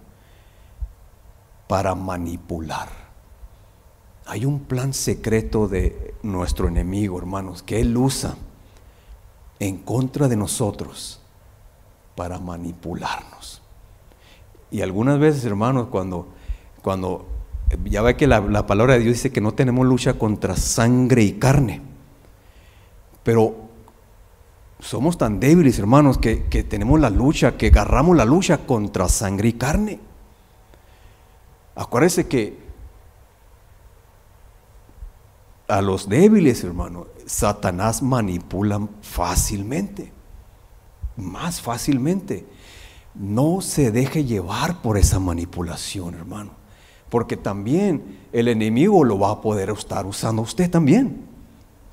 para 1.69 1.95
manipular. 1.95 3.04
Hay 4.27 4.47
un 4.47 4.61
plan 4.61 4.95
secreto 4.95 5.69
de 5.69 6.15
nuestro 6.23 6.69
enemigo, 6.69 7.19
hermanos, 7.19 7.63
que 7.63 7.81
él 7.81 7.97
usa 7.97 8.37
en 9.59 9.79
contra 9.79 10.29
de 10.29 10.37
nosotros 10.37 11.21
para 12.15 12.39
manipularnos. 12.39 13.61
Y 14.71 14.81
algunas 14.81 15.19
veces, 15.19 15.45
hermanos, 15.45 15.89
cuando, 15.91 16.29
cuando 16.83 17.27
ya 17.85 18.03
ve 18.03 18.17
que 18.17 18.27
la, 18.27 18.67
palabra 18.67 18.95
de 18.95 19.01
Dios 19.01 19.15
dice 19.15 19.31
que 19.31 19.41
no 19.41 19.53
tenemos 19.53 19.87
lucha 19.87 20.15
contra 20.15 20.57
sangre 20.57 21.23
y 21.23 21.35
carne, 21.35 21.83
pero 23.23 23.55
somos 24.81 25.19
tan 25.19 25.39
débiles, 25.39 25.79
hermanos, 25.79 26.19
que, 26.19 26.45
que 26.45 26.65
tenemos 26.65 26.99
la 26.99 27.11
lucha, 27.11 27.57
que 27.57 27.69
agarramos 27.69 28.17
la 28.17 28.25
lucha 28.25 28.59
contra 28.67 29.09
sangre 29.09 29.49
y 29.49 29.53
carne. 29.53 30.01
Acuérdense 31.75 32.27
que 32.27 32.64
a 35.69 35.81
los 35.81 36.09
débiles, 36.09 36.63
hermano, 36.65 37.07
Satanás 37.27 38.03
manipula 38.03 38.87
fácilmente, 39.03 40.13
más 41.17 41.61
fácilmente. 41.61 42.47
No 43.15 43.61
se 43.61 43.91
deje 43.91 44.25
llevar 44.25 44.83
por 44.83 44.99
esa 44.99 45.19
manipulación, 45.21 46.15
hermano, 46.15 46.51
porque 47.09 47.37
también 47.37 48.19
el 48.33 48.49
enemigo 48.49 49.05
lo 49.05 49.19
va 49.19 49.31
a 49.31 49.41
poder 49.41 49.71
estar 49.71 50.05
usando 50.07 50.43
a 50.43 50.45
usted 50.45 50.71
también. 50.71 51.25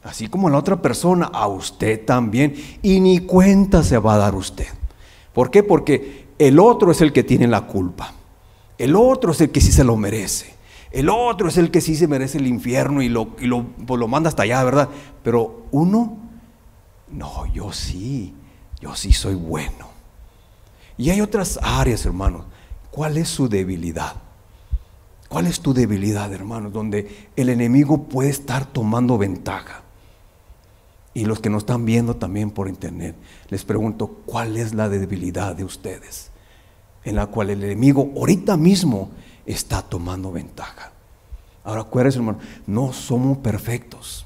Así 0.03 0.27
como 0.27 0.47
a 0.47 0.51
la 0.51 0.57
otra 0.57 0.81
persona, 0.81 1.27
a 1.27 1.47
usted 1.47 2.03
también. 2.05 2.55
Y 2.81 2.99
ni 2.99 3.19
cuenta 3.19 3.83
se 3.83 3.99
va 3.99 4.15
a 4.15 4.17
dar 4.17 4.35
usted. 4.35 4.67
¿Por 5.31 5.51
qué? 5.51 5.61
Porque 5.61 6.27
el 6.39 6.59
otro 6.59 6.91
es 6.91 7.01
el 7.01 7.13
que 7.13 7.23
tiene 7.23 7.47
la 7.47 7.67
culpa. 7.67 8.13
El 8.77 8.95
otro 8.95 9.31
es 9.31 9.41
el 9.41 9.51
que 9.51 9.61
sí 9.61 9.71
se 9.71 9.83
lo 9.83 9.95
merece. 9.95 10.55
El 10.91 11.09
otro 11.09 11.47
es 11.47 11.57
el 11.57 11.71
que 11.71 11.79
sí 11.79 11.95
se 11.95 12.07
merece 12.07 12.37
el 12.37 12.47
infierno 12.47 13.01
y 13.01 13.09
lo, 13.09 13.29
lo, 13.39 13.63
pues 13.63 13.99
lo 13.99 14.07
manda 14.07 14.29
hasta 14.29 14.43
allá, 14.43 14.63
¿verdad? 14.63 14.89
Pero 15.23 15.65
uno, 15.71 16.17
no, 17.09 17.45
yo 17.53 17.71
sí, 17.71 18.33
yo 18.81 18.95
sí 18.95 19.13
soy 19.13 19.35
bueno. 19.35 19.89
Y 20.97 21.09
hay 21.09 21.21
otras 21.21 21.59
áreas, 21.61 22.05
hermanos. 22.05 22.43
¿Cuál 22.91 23.17
es 23.17 23.29
su 23.29 23.47
debilidad? 23.47 24.15
¿Cuál 25.29 25.47
es 25.47 25.61
tu 25.61 25.73
debilidad, 25.73 26.31
hermanos? 26.33 26.73
Donde 26.73 27.29
el 27.37 27.47
enemigo 27.47 28.03
puede 28.03 28.29
estar 28.29 28.65
tomando 28.65 29.17
ventaja. 29.17 29.83
Y 31.13 31.25
los 31.25 31.39
que 31.39 31.49
nos 31.49 31.63
están 31.63 31.85
viendo 31.85 32.17
también 32.17 32.51
por 32.51 32.67
internet, 32.67 33.15
les 33.49 33.63
pregunto, 33.63 34.07
¿cuál 34.25 34.57
es 34.57 34.73
la 34.73 34.89
debilidad 34.89 35.55
de 35.55 35.63
ustedes? 35.63 36.31
En 37.05 37.15
la 37.15 37.27
cual 37.27 37.49
el 37.49 37.63
enemigo 37.63 38.11
ahorita 38.15 38.57
mismo 38.57 39.09
está 39.45 39.81
tomando 39.81 40.31
ventaja. 40.31 40.91
Ahora 41.63 41.81
acuérdense, 41.81 42.17
hermano, 42.17 42.39
no 42.65 42.93
somos 42.93 43.37
perfectos. 43.39 44.25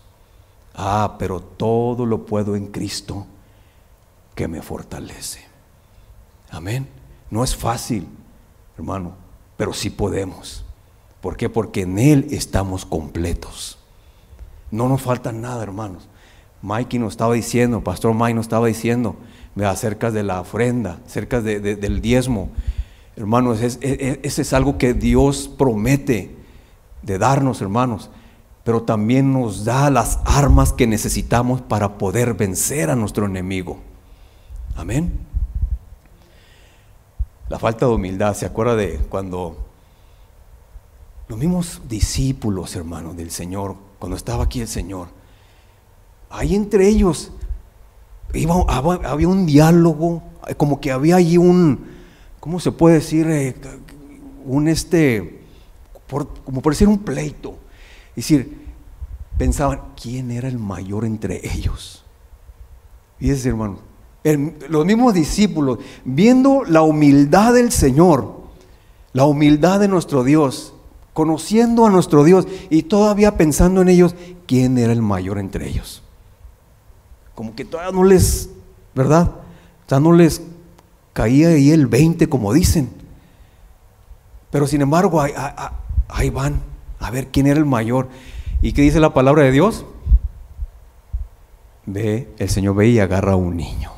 Ah, 0.73 1.15
pero 1.17 1.39
todo 1.39 2.05
lo 2.05 2.25
puedo 2.25 2.55
en 2.55 2.67
Cristo 2.67 3.25
que 4.35 4.47
me 4.47 4.61
fortalece. 4.61 5.45
Amén. 6.49 6.87
No 7.29 7.43
es 7.43 7.55
fácil, 7.55 8.07
hermano, 8.77 9.13
pero 9.57 9.73
sí 9.73 9.89
podemos. 9.89 10.63
¿Por 11.21 11.37
qué? 11.37 11.49
Porque 11.49 11.81
en 11.81 11.97
Él 11.97 12.27
estamos 12.31 12.85
completos. 12.85 13.79
No 14.71 14.87
nos 14.87 15.01
falta 15.01 15.31
nada, 15.31 15.63
hermanos. 15.63 16.07
Mikey 16.61 16.99
nos 16.99 17.13
estaba 17.13 17.33
diciendo, 17.33 17.83
Pastor 17.83 18.13
Mike 18.13 18.33
nos 18.33 18.45
estaba 18.45 18.67
diciendo 18.67 19.15
acerca 19.63 20.11
de 20.11 20.23
la 20.23 20.41
ofrenda, 20.41 20.99
acerca 21.05 21.41
del 21.41 22.01
diezmo. 22.01 22.49
Hermanos, 23.15 23.61
ese 23.61 24.19
es 24.23 24.53
algo 24.53 24.77
que 24.77 24.93
Dios 24.93 25.49
promete 25.57 26.35
de 27.01 27.17
darnos, 27.17 27.61
hermanos, 27.61 28.09
pero 28.63 28.83
también 28.83 29.31
nos 29.31 29.63
da 29.63 29.89
las 29.89 30.19
armas 30.25 30.73
que 30.73 30.87
necesitamos 30.87 31.61
para 31.61 31.97
poder 31.97 32.33
vencer 32.33 32.89
a 32.89 32.95
nuestro 32.95 33.25
enemigo. 33.25 33.77
Amén. 34.75 35.13
La 37.47 37.59
falta 37.59 37.85
de 37.85 37.93
humildad, 37.93 38.33
¿se 38.33 38.45
acuerda 38.45 38.75
de 38.75 38.97
cuando 39.07 39.65
los 41.27 41.37
mismos 41.37 41.81
discípulos, 41.87 42.75
hermanos, 42.75 43.15
del 43.15 43.31
Señor, 43.31 43.75
cuando 43.99 44.17
estaba 44.17 44.43
aquí 44.43 44.61
el 44.61 44.67
Señor, 44.67 45.07
ahí 46.29 46.55
entre 46.55 46.87
ellos 46.87 47.31
había 48.67 49.27
un 49.27 49.45
diálogo, 49.45 50.21
como 50.57 50.81
que 50.81 50.91
había 50.91 51.15
allí 51.15 51.37
un, 51.37 51.94
¿cómo 52.45 52.59
se 52.59 52.71
puede 52.71 52.97
decir? 52.97 53.25
Eh, 53.27 53.55
un 54.45 54.67
este, 54.67 55.41
como 56.45 56.61
por 56.61 56.73
decir 56.73 56.87
un 56.87 56.99
pleito. 56.99 57.57
Es 58.09 58.17
decir, 58.17 58.67
pensaban, 59.35 59.81
¿quién 59.99 60.29
era 60.29 60.47
el 60.47 60.59
mayor 60.59 61.05
entre 61.05 61.41
ellos? 61.43 62.05
Fíjense, 63.17 63.49
hermano, 63.49 63.79
los 64.69 64.85
mismos 64.85 65.15
discípulos, 65.15 65.79
viendo 66.03 66.63
la 66.65 66.83
humildad 66.83 67.55
del 67.55 67.71
Señor, 67.71 68.41
la 69.11 69.25
humildad 69.25 69.79
de 69.79 69.87
nuestro 69.87 70.23
Dios, 70.23 70.75
conociendo 71.13 71.87
a 71.87 71.89
nuestro 71.89 72.23
Dios 72.23 72.47
y 72.69 72.83
todavía 72.83 73.37
pensando 73.37 73.81
en 73.81 73.89
ellos, 73.89 74.13
¿quién 74.45 74.77
era 74.77 74.93
el 74.93 75.01
mayor 75.01 75.39
entre 75.39 75.67
ellos? 75.67 76.03
Como 77.33 77.55
que 77.55 77.65
todavía 77.65 77.91
no 77.91 78.03
les, 78.03 78.51
¿verdad? 78.93 79.31
Ya 79.89 79.99
no 79.99 80.11
les 80.11 80.43
caía 81.15 81.47
ahí 81.47 81.71
el 81.71 81.87
20 81.87 82.27
como 82.27 82.51
dicen. 82.51 82.89
Pero 84.51 84.67
sin 84.67 84.81
embargo, 84.81 85.21
ahí, 86.09 86.29
van 86.29 86.61
a 86.99 87.09
ver 87.09 87.29
quién 87.29 87.47
era 87.47 87.57
el 87.57 87.65
mayor. 87.65 88.09
¿Y 88.61 88.73
qué 88.73 88.81
dice 88.81 88.99
la 88.99 89.13
palabra 89.13 89.43
de 89.43 89.51
Dios? 89.51 89.85
Ve, 91.85 92.33
el 92.37 92.49
Señor 92.49 92.75
ve 92.75 92.89
y 92.89 92.99
agarra 92.99 93.31
a 93.31 93.35
un 93.37 93.55
niño. 93.55 93.91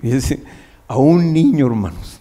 Fíjense, 0.00 0.42
a 0.88 0.96
un 0.96 1.32
niño, 1.32 1.66
hermanos. 1.68 2.18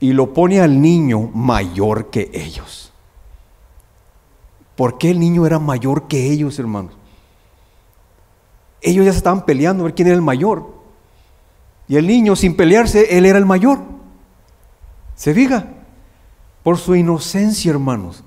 Y 0.00 0.14
lo 0.14 0.32
pone 0.32 0.62
al 0.62 0.80
niño 0.80 1.30
mayor 1.34 2.08
que 2.08 2.30
ellos. 2.32 2.92
¿Por 4.74 4.96
qué 4.96 5.10
el 5.10 5.20
niño 5.20 5.44
era 5.44 5.58
mayor 5.58 6.08
que 6.08 6.30
ellos, 6.32 6.58
hermanos? 6.58 6.94
Ellos 8.80 9.04
ya 9.04 9.12
se 9.12 9.18
estaban 9.18 9.44
peleando 9.44 9.82
a 9.82 9.86
ver 9.86 9.94
quién 9.94 10.08
era 10.08 10.16
el 10.16 10.22
mayor. 10.22 10.75
Y 11.88 11.96
el 11.96 12.06
niño, 12.06 12.36
sin 12.36 12.56
pelearse, 12.56 13.16
él 13.16 13.26
era 13.26 13.38
el 13.38 13.46
mayor. 13.46 13.80
¿Se 15.14 15.32
fija? 15.32 15.66
Por 16.62 16.78
su 16.78 16.94
inocencia, 16.94 17.70
hermanos. 17.70 18.24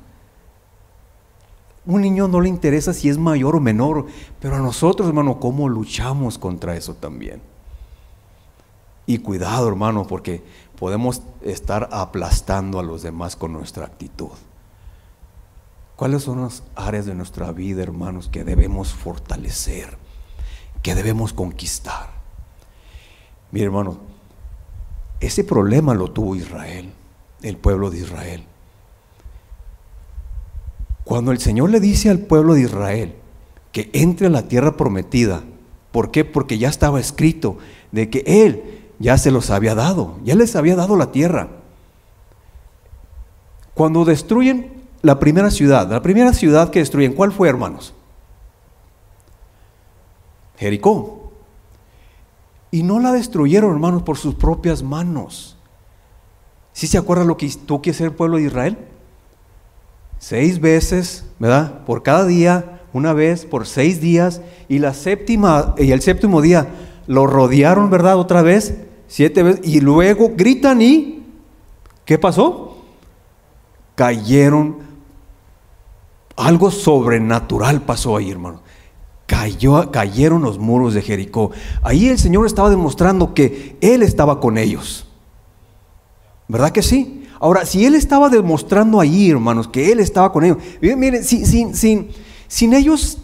Un 1.86 2.01
niño 2.01 2.28
no 2.28 2.39
le 2.39 2.50
interesa 2.50 2.94
si 2.94 3.10
es 3.10 3.18
mayor 3.18 3.56
o 3.56 3.60
menor, 3.60 4.06
pero 4.39 4.56
a 4.56 4.60
nosotros, 4.60 5.08
hermano, 5.08 5.39
¿cómo 5.39 5.68
luchamos 5.68 6.38
contra 6.38 6.75
eso 6.75 6.94
también? 6.94 7.42
Y 9.06 9.18
cuidado, 9.18 9.68
hermano, 9.68 10.06
porque 10.06 10.44
podemos 10.78 11.24
estar 11.42 11.89
aplastando 11.92 12.80
a 12.80 12.84
los 12.84 13.01
demás 13.01 13.36
con 13.36 13.54
nuestra 13.54 13.86
actitud. 13.86 14.30
¿Cuáles 15.96 16.24
son 16.24 16.42
las 16.42 16.63
áreas 16.75 17.06
de 17.06 17.16
nuestra 17.16 17.51
vida, 17.51 17.82
hermanos, 17.84 18.30
que 18.30 18.44
debemos 18.44 18.94
fortalecer, 18.94 19.98
que 20.82 20.96
debemos 20.96 21.34
conquistar? 21.34 22.18
Mi 23.51 23.62
hermano, 23.62 23.98
ese 25.20 25.44
problema 25.44 25.94
lo 25.94 26.12
tuvo 26.12 26.36
Israel, 26.36 26.91
el 27.41 27.58
pueblo 27.58 27.89
de 27.89 28.00
Israel. 28.00 28.44
Cuando 31.03 31.32
el 31.32 31.39
Señor 31.39 31.72
le 31.72 31.79
dice 31.79 32.10
al 32.10 32.20
pueblo 32.20 32.53
de 32.53 32.62
Israel 32.62 33.15
que 33.71 33.89
entre 33.93 34.28
a 34.28 34.30
la 34.30 34.47
tierra 34.47 34.78
prometida, 34.78 35.43
¿por 35.91 36.12
qué? 36.12 36.23
Porque 36.23 36.58
ya 36.58 36.69
estaba 36.69 37.00
escrito 37.00 37.58
de 37.91 38.10
que 38.10 38.23
Él 38.26 38.80
ya 39.00 39.17
se 39.17 39.32
los 39.32 39.50
había 39.50 39.76
dado, 39.76 40.19
ya 40.23 40.36
les 40.36 40.56
había 40.56 40.76
dado 40.76 40.95
la 40.95 41.12
tierra. 41.12 41.50
Cuando 43.73 44.06
destruyen 44.06 44.84
la 45.02 45.19
primera 45.19 45.50
ciudad, 45.50 45.89
la 45.89 46.02
primera 46.02 46.34
ciudad 46.34 46.69
que 46.69 46.80
destruyen, 46.80 47.13
¿cuál 47.13 47.32
fue, 47.32 47.50
hermanos? 47.50 47.93
Jericó. 50.58 51.18
Y 52.71 52.84
no 52.84 52.99
la 52.99 53.12
destruyeron, 53.12 53.71
hermanos, 53.71 54.03
por 54.03 54.17
sus 54.17 54.36
propias 54.36 54.84
manos. 54.84 55.58
¿Sí 56.73 56.88
se 56.88 56.97
acuerdan 56.97 57.27
lo 57.27 57.38
que 57.38 57.49
tuvo 57.65 57.82
que 57.82 57.91
hacer 57.91 58.08
el 58.08 58.13
pueblo 58.13 58.38
de 58.38 58.43
Israel? 58.43 58.77
seis 60.19 60.60
veces, 60.60 61.25
¿verdad? 61.39 61.86
Por 61.86 62.03
cada 62.03 62.25
día, 62.25 62.82
una 62.93 63.13
vez, 63.13 63.45
por 63.45 63.65
seis 63.65 63.99
días, 63.99 64.41
y 64.67 64.79
la 64.79 64.93
séptima, 64.93 65.73
y 65.77 65.91
el 65.91 66.01
séptimo 66.01 66.41
día 66.41 66.67
lo 67.08 67.25
rodearon, 67.25 67.89
¿verdad? 67.89 68.17
Otra 68.17 68.41
vez, 68.41 68.77
siete 69.08 69.41
veces, 69.41 69.62
y 69.63 69.79
luego 69.79 70.34
gritan 70.36 70.82
y, 70.82 71.25
¿qué 72.05 72.19
pasó? 72.19 72.77
Cayeron, 73.95 74.77
algo 76.36 76.69
sobrenatural 76.69 77.82
pasó 77.82 78.17
ahí, 78.17 78.29
hermano. 78.29 78.62
Cayó, 79.30 79.92
cayeron 79.92 80.42
los 80.42 80.58
muros 80.58 80.96
de 80.96 81.04
Jericó. 81.04 81.52
Ahí 81.84 82.08
el 82.10 82.18
Señor 82.18 82.48
estaba 82.48 82.72
demostrando 82.72 83.36
que 83.36 83.78
Él 83.80 84.02
estaba 84.02 84.39
con 84.39 84.58
ellos. 84.58 85.06
¿Verdad 86.48 86.72
que 86.72 86.82
sí? 86.82 87.28
Ahora, 87.39 87.65
si 87.65 87.86
él 87.86 87.96
estaba 87.96 88.28
demostrando 88.30 89.00
allí, 89.00 89.30
hermanos, 89.30 89.68
que 89.68 89.92
él 89.92 90.00
estaba 90.00 90.34
con 90.34 90.44
ellos, 90.44 90.58
miren, 90.82 91.24
sin, 91.24 91.46
sin, 91.46 92.10
sin, 92.48 92.74
ellos 92.74 93.20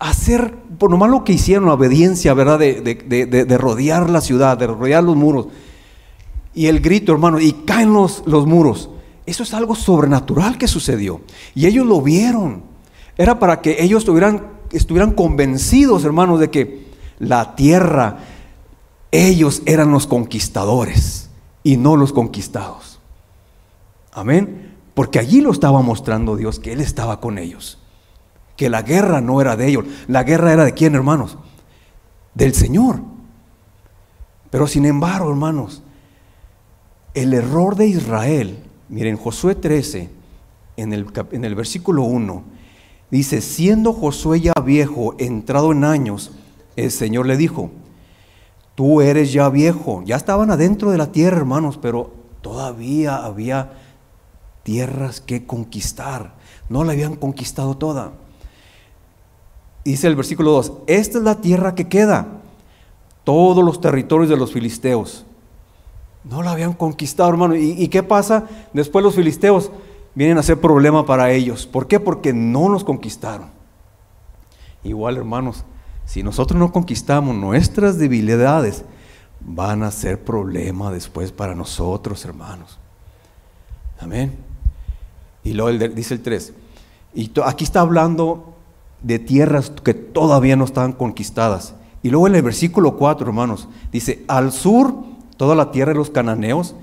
hacer, 0.00 0.54
por 0.78 0.90
lo 0.90 0.96
malo 0.96 1.22
que 1.22 1.34
hicieron, 1.34 1.66
la 1.66 1.74
obediencia, 1.74 2.34
¿verdad? 2.34 2.58
De, 2.58 2.80
de, 2.80 3.58
rodear 3.58 4.10
la 4.10 4.20
ciudad, 4.20 4.56
de 4.56 4.66
rodear 4.66 5.04
los 5.04 5.14
muros, 5.14 5.48
y 6.54 6.66
el 6.66 6.80
grito, 6.80 7.12
hermano, 7.12 7.38
y 7.38 7.52
caen 7.52 7.92
los, 7.92 8.24
los 8.26 8.46
muros. 8.46 8.90
Eso 9.26 9.42
es 9.42 9.52
algo 9.52 9.74
sobrenatural 9.74 10.56
que 10.56 10.66
sucedió. 10.66 11.20
Y 11.54 11.66
ellos 11.66 11.86
lo 11.86 12.00
vieron. 12.00 12.62
Era 13.18 13.38
para 13.38 13.60
que 13.60 13.82
ellos 13.82 13.98
estuvieran, 13.98 14.55
estuvieran 14.72 15.12
convencidos, 15.12 16.04
hermanos, 16.04 16.40
de 16.40 16.50
que 16.50 16.86
la 17.18 17.54
tierra, 17.56 18.18
ellos 19.10 19.62
eran 19.66 19.90
los 19.90 20.06
conquistadores 20.06 21.30
y 21.62 21.76
no 21.76 21.96
los 21.96 22.12
conquistados. 22.12 23.00
Amén. 24.12 24.74
Porque 24.94 25.18
allí 25.18 25.40
lo 25.40 25.50
estaba 25.50 25.82
mostrando 25.82 26.36
Dios, 26.36 26.58
que 26.58 26.72
Él 26.72 26.80
estaba 26.80 27.20
con 27.20 27.38
ellos. 27.38 27.78
Que 28.56 28.70
la 28.70 28.82
guerra 28.82 29.20
no 29.20 29.40
era 29.40 29.56
de 29.56 29.68
ellos. 29.68 29.84
La 30.08 30.22
guerra 30.22 30.52
era 30.52 30.64
de 30.64 30.72
quién, 30.72 30.94
hermanos? 30.94 31.36
Del 32.34 32.54
Señor. 32.54 33.00
Pero 34.50 34.66
sin 34.66 34.86
embargo, 34.86 35.28
hermanos, 35.28 35.82
el 37.12 37.34
error 37.34 37.76
de 37.76 37.88
Israel, 37.88 38.58
miren, 38.88 39.16
Josué 39.16 39.54
13, 39.54 40.10
en 40.76 40.92
el, 40.92 41.06
en 41.32 41.44
el 41.44 41.54
versículo 41.54 42.02
1, 42.02 42.55
dice, 43.16 43.40
siendo 43.40 43.92
Josué 43.92 44.40
ya 44.40 44.52
viejo, 44.64 45.14
entrado 45.18 45.72
en 45.72 45.84
años, 45.84 46.32
el 46.76 46.90
Señor 46.90 47.26
le 47.26 47.36
dijo, 47.36 47.70
tú 48.74 49.00
eres 49.00 49.32
ya 49.32 49.48
viejo. 49.48 50.02
Ya 50.04 50.16
estaban 50.16 50.50
adentro 50.50 50.90
de 50.90 50.98
la 50.98 51.12
tierra, 51.12 51.38
hermanos, 51.38 51.78
pero 51.80 52.12
todavía 52.42 53.16
había 53.16 53.72
tierras 54.62 55.20
que 55.20 55.46
conquistar. 55.46 56.34
No 56.68 56.84
la 56.84 56.92
habían 56.92 57.16
conquistado 57.16 57.76
toda. 57.76 58.12
Dice 59.84 60.08
el 60.08 60.16
versículo 60.16 60.50
2, 60.52 60.72
esta 60.86 61.18
es 61.18 61.24
la 61.24 61.40
tierra 61.40 61.74
que 61.74 61.88
queda, 61.88 62.26
todos 63.24 63.64
los 63.64 63.80
territorios 63.80 64.28
de 64.28 64.36
los 64.36 64.52
filisteos. 64.52 65.24
No 66.24 66.42
la 66.42 66.50
habían 66.50 66.72
conquistado, 66.72 67.28
hermano. 67.30 67.54
¿Y, 67.54 67.86
qué 67.88 68.02
pasa? 68.02 68.46
Después 68.72 69.04
los 69.04 69.14
filisteos 69.14 69.70
vienen 70.16 70.38
a 70.38 70.42
ser 70.42 70.60
problema 70.60 71.06
para 71.06 71.30
ellos. 71.30 71.66
¿Por 71.66 71.86
qué? 71.86 72.00
Porque 72.00 72.32
no 72.32 72.68
nos 72.68 72.82
conquistaron. 72.82 73.50
Igual, 74.82 75.18
hermanos, 75.18 75.64
si 76.06 76.22
nosotros 76.22 76.58
no 76.58 76.72
conquistamos 76.72 77.36
nuestras 77.36 77.98
debilidades, 77.98 78.84
van 79.40 79.82
a 79.82 79.90
ser 79.90 80.24
problema 80.24 80.90
después 80.90 81.30
para 81.30 81.54
nosotros, 81.54 82.24
hermanos. 82.24 82.78
Amén. 84.00 84.36
Y 85.44 85.52
luego 85.52 85.86
dice 85.88 86.14
el 86.14 86.22
3. 86.22 86.54
Y 87.14 87.30
aquí 87.44 87.64
está 87.64 87.80
hablando 87.80 88.54
de 89.02 89.18
tierras 89.18 89.70
que 89.70 89.94
todavía 89.94 90.56
no 90.56 90.64
estaban 90.64 90.92
conquistadas. 90.92 91.74
Y 92.02 92.08
luego 92.08 92.26
en 92.26 92.36
el 92.36 92.42
versículo 92.42 92.96
4, 92.96 93.26
hermanos, 93.26 93.68
dice, 93.92 94.24
al 94.28 94.52
sur, 94.52 94.94
toda 95.36 95.54
la 95.54 95.70
tierra 95.72 95.92
de 95.92 95.98
los 95.98 96.10
cananeos, 96.10 96.74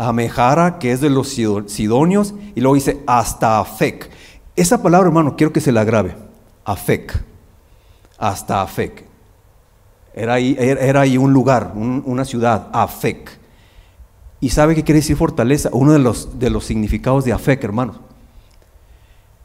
a 0.00 0.14
Mejara, 0.14 0.78
que 0.78 0.92
es 0.92 1.02
de 1.02 1.10
los 1.10 1.28
sidonios, 1.28 2.32
y 2.54 2.62
luego 2.62 2.74
dice, 2.74 3.02
hasta 3.06 3.60
Afec. 3.60 4.08
Esa 4.56 4.82
palabra, 4.82 5.08
hermano, 5.08 5.36
quiero 5.36 5.52
que 5.52 5.60
se 5.60 5.72
la 5.72 5.84
grabe. 5.84 6.16
Afec. 6.64 7.22
Hasta 8.16 8.62
Afec. 8.62 9.04
Era 10.14 10.34
ahí, 10.34 10.56
era 10.58 11.02
ahí 11.02 11.18
un 11.18 11.34
lugar, 11.34 11.74
una 11.76 12.24
ciudad, 12.24 12.70
Afec. 12.72 13.38
¿Y 14.40 14.48
sabe 14.48 14.74
qué 14.74 14.84
quiere 14.84 15.00
decir 15.00 15.18
fortaleza? 15.18 15.68
Uno 15.70 15.92
de 15.92 15.98
los, 15.98 16.38
de 16.38 16.48
los 16.48 16.64
significados 16.64 17.26
de 17.26 17.34
Afec, 17.34 17.62
hermanos. 17.62 18.00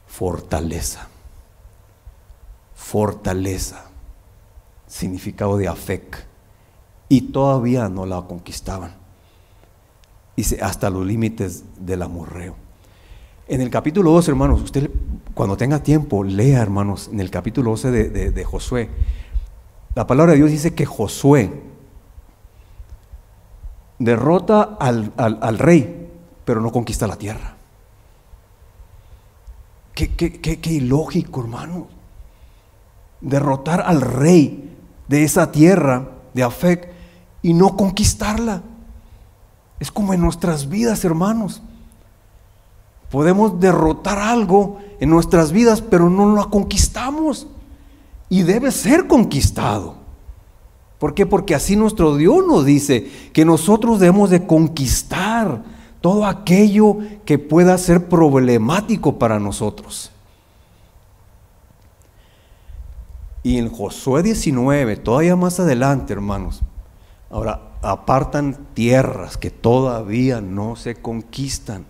Fortaleza. 0.07 1.09
Fortaleza. 2.75 3.87
Significado 4.87 5.57
de 5.57 5.67
Afec. 5.67 6.25
Y 7.09 7.33
todavía 7.33 7.89
no 7.89 8.05
la 8.05 8.21
conquistaban. 8.21 9.04
Dice, 10.35 10.59
hasta 10.61 10.89
los 10.89 11.05
límites 11.05 11.63
del 11.79 12.01
amorreo. 12.01 12.55
En 13.47 13.61
el 13.61 13.69
capítulo 13.69 14.11
2, 14.11 14.29
hermanos, 14.29 14.61
usted 14.61 14.89
cuando 15.33 15.55
tenga 15.55 15.83
tiempo, 15.83 16.23
lea, 16.23 16.61
hermanos, 16.61 17.09
en 17.11 17.19
el 17.19 17.29
capítulo 17.29 17.71
12 17.71 17.91
de, 17.91 18.31
de 18.31 18.43
Josué. 18.43 18.89
La 19.93 20.07
palabra 20.07 20.33
de 20.33 20.39
Dios 20.39 20.51
dice 20.51 20.73
que 20.73 20.85
Josué, 20.85 21.51
derrota 23.99 24.77
al, 24.79 25.57
rey, 25.57 26.09
pero 26.43 26.61
no 26.61 26.71
conquista 26.71 27.07
la 27.07 27.15
tierra. 27.15 27.55
Qué, 29.93 30.13
qué, 30.15 30.71
ilógico, 30.71 31.41
hermano. 31.41 31.87
Derrotar 33.21 33.81
al 33.85 34.01
rey 34.01 34.75
de 35.07 35.23
esa 35.23 35.51
tierra 35.51 36.09
de 36.33 36.43
Afec 36.43 36.89
y 37.41 37.53
no 37.53 37.77
conquistarla. 37.77 38.61
Es 39.79 39.91
como 39.91 40.13
en 40.13 40.21
nuestras 40.21 40.69
vidas, 40.69 41.03
hermanos. 41.03 41.61
Podemos 43.11 43.59
derrotar 43.59 44.19
algo 44.19 44.79
en 44.99 45.09
nuestras 45.09 45.51
vidas, 45.51 45.81
pero 45.81 46.09
no 46.09 46.33
lo 46.33 46.49
conquistamos. 46.49 47.47
Y 48.29 48.43
debe 48.43 48.71
ser 48.71 49.07
conquistado. 49.07 49.95
¿Por 50.99 51.13
qué? 51.13 51.25
Porque 51.25 51.55
así 51.55 51.75
nuestro 51.75 52.15
Dios 52.15 52.45
nos 52.47 52.65
dice 52.65 53.09
que 53.33 53.45
nosotros 53.45 53.99
debemos 53.99 54.29
de 54.29 54.47
conquistar 54.47 55.63
todo 56.01 56.25
aquello 56.25 56.97
que 57.25 57.37
pueda 57.37 57.77
ser 57.77 58.07
problemático 58.07 59.19
para 59.19 59.39
nosotros. 59.39 60.11
Y 63.43 63.59
en 63.59 63.69
Josué 63.69 64.23
19, 64.23 64.97
todavía 64.97 65.35
más 65.35 65.59
adelante, 65.59 66.13
hermanos, 66.13 66.61
ahora 67.29 67.61
apartan 67.85 68.67
tierras 68.73 69.37
que 69.37 69.51
todavía 69.51 70.41
no 70.41 70.75
se 70.75 70.95
conquistan 70.95 71.85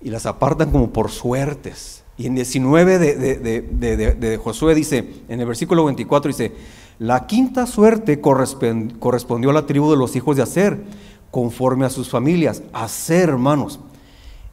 y 0.00 0.10
las 0.10 0.26
apartan 0.26 0.70
como 0.70 0.92
por 0.92 1.10
suertes. 1.10 2.04
Y 2.18 2.26
en 2.26 2.34
19 2.34 2.98
de, 2.98 4.16
de 4.18 4.36
Josué 4.36 4.74
dice, 4.74 5.22
en 5.28 5.40
el 5.40 5.46
versículo 5.46 5.84
24 5.84 6.28
dice, 6.28 6.52
la 6.98 7.26
quinta 7.26 7.66
suerte 7.66 8.20
correspondió 8.20 9.50
a 9.50 9.52
la 9.52 9.66
tribu 9.66 9.90
de 9.90 9.96
los 9.96 10.14
hijos 10.14 10.36
de 10.36 10.42
Aser, 10.42 10.84
conforme 11.30 11.86
a 11.86 11.90
sus 11.90 12.08
familias. 12.08 12.62
Aser, 12.72 13.30
hermanos, 13.30 13.80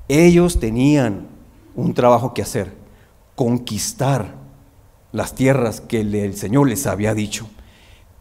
ellos 0.07 0.59
tenían 0.59 1.27
un 1.75 1.93
trabajo 1.93 2.33
que 2.33 2.41
hacer, 2.41 2.73
conquistar 3.35 4.35
las 5.11 5.35
tierras 5.35 5.81
que 5.81 6.01
el 6.01 6.35
Señor 6.35 6.67
les 6.67 6.87
había 6.87 7.13
dicho. 7.13 7.47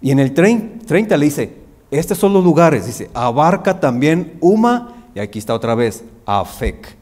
Y 0.01 0.11
en 0.11 0.19
el 0.19 0.35
30 0.35 1.17
le 1.17 1.25
dice, 1.25 1.57
estos 1.91 2.19
son 2.19 2.33
los 2.33 2.45
lugares, 2.45 2.87
dice, 2.87 3.11
abarca 3.15 3.81
también 3.81 4.37
Uma, 4.41 5.07
y 5.15 5.21
aquí 5.21 5.39
está 5.39 5.55
otra 5.55 5.75
vez, 5.75 6.05
Afec 6.27 6.97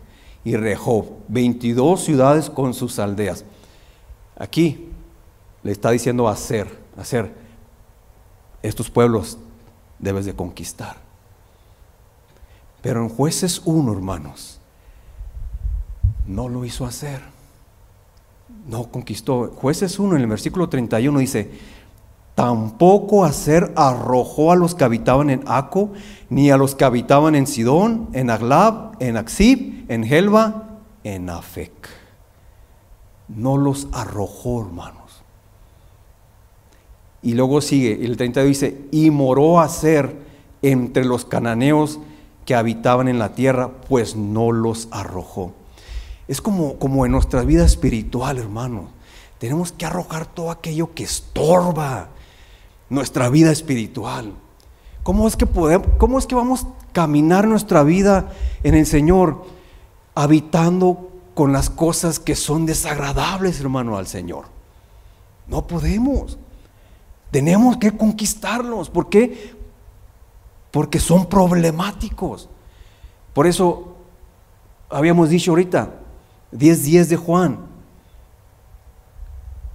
y 0.44 0.56
Rehob, 0.56 1.06
22 1.28 2.04
ciudades 2.04 2.48
con 2.48 2.72
sus 2.72 2.98
aldeas. 2.98 3.44
Aquí 4.38 4.88
le 5.62 5.72
está 5.72 5.90
diciendo 5.90 6.28
Aser, 6.28 6.68
hacer. 6.96 7.34
Estos 8.62 8.90
pueblos 8.90 9.38
debes 9.98 10.24
de 10.24 10.34
conquistar. 10.34 10.96
Pero 12.82 13.02
en 13.02 13.08
jueces 13.08 13.60
1, 13.64 13.92
hermanos, 13.92 14.60
no 16.26 16.48
lo 16.48 16.64
hizo 16.64 16.86
hacer. 16.86 17.20
No 18.68 18.90
conquistó. 18.90 19.52
Jueces 19.56 19.98
1 19.98 20.14
en 20.16 20.22
el 20.22 20.28
versículo 20.28 20.68
31 20.68 21.18
dice, 21.18 21.50
tampoco 22.36 23.24
hacer 23.24 23.72
arrojó 23.74 24.52
a 24.52 24.56
los 24.56 24.76
que 24.76 24.84
habitaban 24.84 25.30
en 25.30 25.42
Aco, 25.46 25.90
ni 26.30 26.52
a 26.52 26.56
los 26.56 26.76
que 26.76 26.84
habitaban 26.84 27.34
en 27.34 27.48
Sidón, 27.48 28.08
en 28.12 28.30
Aglab, 28.30 28.92
en 29.00 29.16
Axib, 29.16 29.86
en 29.88 30.04
Helba, 30.04 30.78
en 31.02 31.30
Afec. 31.30 31.72
No 33.26 33.56
los 33.56 33.88
arrojó, 33.90 34.60
hermano. 34.60 35.06
Y 37.22 37.34
luego 37.34 37.60
sigue, 37.60 38.04
el 38.04 38.16
32 38.16 38.48
dice, 38.48 38.82
y 38.92 39.10
moró 39.10 39.58
a 39.58 39.68
ser 39.68 40.14
entre 40.62 41.04
los 41.04 41.24
cananeos 41.24 41.98
que 42.44 42.54
habitaban 42.54 43.08
en 43.08 43.18
la 43.18 43.34
tierra, 43.34 43.68
pues 43.88 44.14
no 44.14 44.52
los 44.52 44.86
arrojó. 44.92 45.52
Es 46.28 46.40
como, 46.40 46.78
como 46.78 47.04
en 47.04 47.10
nuestra 47.10 47.42
vida 47.42 47.64
espiritual, 47.64 48.38
hermano. 48.38 48.90
Tenemos 49.38 49.72
que 49.72 49.86
arrojar 49.86 50.26
todo 50.26 50.52
aquello 50.52 50.94
que 50.94 51.02
estorba 51.02 52.10
nuestra 52.88 53.28
vida 53.28 53.50
espiritual. 53.50 54.32
¿Cómo 55.02 55.28
es 55.28 55.36
que 55.36 55.46
podemos, 55.46 55.88
cómo 55.98 56.18
es 56.18 56.26
que 56.26 56.34
vamos 56.34 56.64
a 56.64 56.92
caminar 56.92 57.46
nuestra 57.46 57.82
vida 57.82 58.32
en 58.62 58.74
el 58.74 58.86
Señor 58.86 59.44
habitando 60.14 61.10
con 61.34 61.52
las 61.52 61.70
cosas 61.70 62.18
que 62.18 62.34
son 62.34 62.66
desagradables, 62.66 63.60
hermano, 63.60 63.96
al 63.96 64.06
Señor? 64.06 64.46
No 65.46 65.66
podemos. 65.66 66.38
Tenemos 67.30 67.76
que 67.76 67.96
conquistarlos. 67.96 68.90
¿Por 68.90 69.08
qué? 69.08 69.54
Porque 70.70 70.98
son 70.98 71.26
problemáticos. 71.26 72.48
Por 73.32 73.46
eso 73.46 73.96
habíamos 74.88 75.28
dicho 75.28 75.52
ahorita, 75.52 75.90
10.10 76.52 77.06
de 77.06 77.16
Juan, 77.16 77.58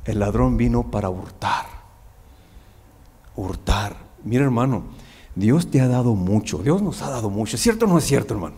el 0.05 0.19
ladrón 0.19 0.57
vino 0.57 0.89
para 0.89 1.09
hurtar. 1.09 1.70
Hurtar. 3.35 3.95
Mira 4.23 4.43
hermano, 4.43 4.83
Dios 5.35 5.69
te 5.69 5.81
ha 5.81 5.87
dado 5.87 6.15
mucho, 6.15 6.59
Dios 6.59 6.81
nos 6.81 7.01
ha 7.01 7.09
dado 7.09 7.29
mucho. 7.29 7.55
¿Es 7.55 7.61
cierto 7.61 7.85
o 7.85 7.87
no 7.87 7.97
es 7.97 8.03
cierto 8.03 8.33
hermano? 8.33 8.55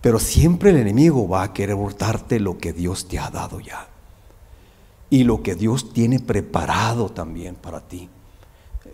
Pero 0.00 0.18
siempre 0.18 0.70
el 0.70 0.76
enemigo 0.76 1.28
va 1.28 1.44
a 1.44 1.52
querer 1.52 1.76
hurtarte 1.76 2.40
lo 2.40 2.58
que 2.58 2.72
Dios 2.72 3.06
te 3.06 3.18
ha 3.18 3.30
dado 3.30 3.60
ya 3.60 3.88
y 5.10 5.24
lo 5.24 5.42
que 5.42 5.54
Dios 5.54 5.92
tiene 5.92 6.18
preparado 6.18 7.10
también 7.10 7.54
para 7.54 7.80
ti. 7.80 8.08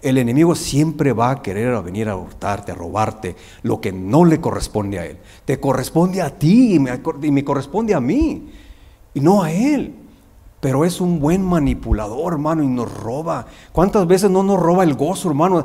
El 0.02 0.18
enemigo 0.18 0.54
siempre 0.54 1.12
va 1.12 1.30
a 1.30 1.42
querer 1.42 1.80
venir 1.82 2.08
a 2.08 2.16
hurtarte, 2.16 2.72
a 2.72 2.74
robarte 2.74 3.36
lo 3.62 3.80
que 3.80 3.90
no 3.92 4.24
le 4.24 4.40
corresponde 4.40 4.98
a 4.98 5.06
él. 5.06 5.18
Te 5.44 5.58
corresponde 5.58 6.20
a 6.20 6.36
ti 6.36 6.74
y 6.74 6.78
me, 6.78 7.44
corresponde 7.44 7.94
a 7.94 8.00
mí 8.00 8.50
y 9.14 9.20
no 9.20 9.42
a 9.42 9.50
él. 9.50 9.94
Pero 10.60 10.84
es 10.84 11.00
un 11.00 11.20
buen 11.20 11.44
manipulador, 11.44 12.32
hermano, 12.32 12.62
y 12.64 12.66
nos 12.66 12.92
roba. 12.92 13.46
¿Cuántas 13.72 14.06
veces 14.06 14.30
no 14.30 14.42
nos 14.42 14.58
roba 14.58 14.82
el 14.82 14.94
gozo, 14.94 15.28
hermano? 15.28 15.64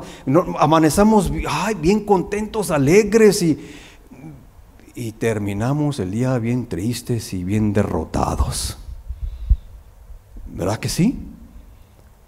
amanezamos 0.58 1.32
bien 1.80 2.04
contentos, 2.04 2.70
alegres 2.70 3.42
y, 3.42 3.58
y 4.94 5.12
terminamos 5.12 5.98
el 5.98 6.12
día 6.12 6.38
bien 6.38 6.66
tristes 6.66 7.34
y 7.34 7.42
bien 7.42 7.72
derrotados. 7.72 8.78
¿Verdad 10.46 10.78
que 10.78 10.88
sí? 10.88 11.18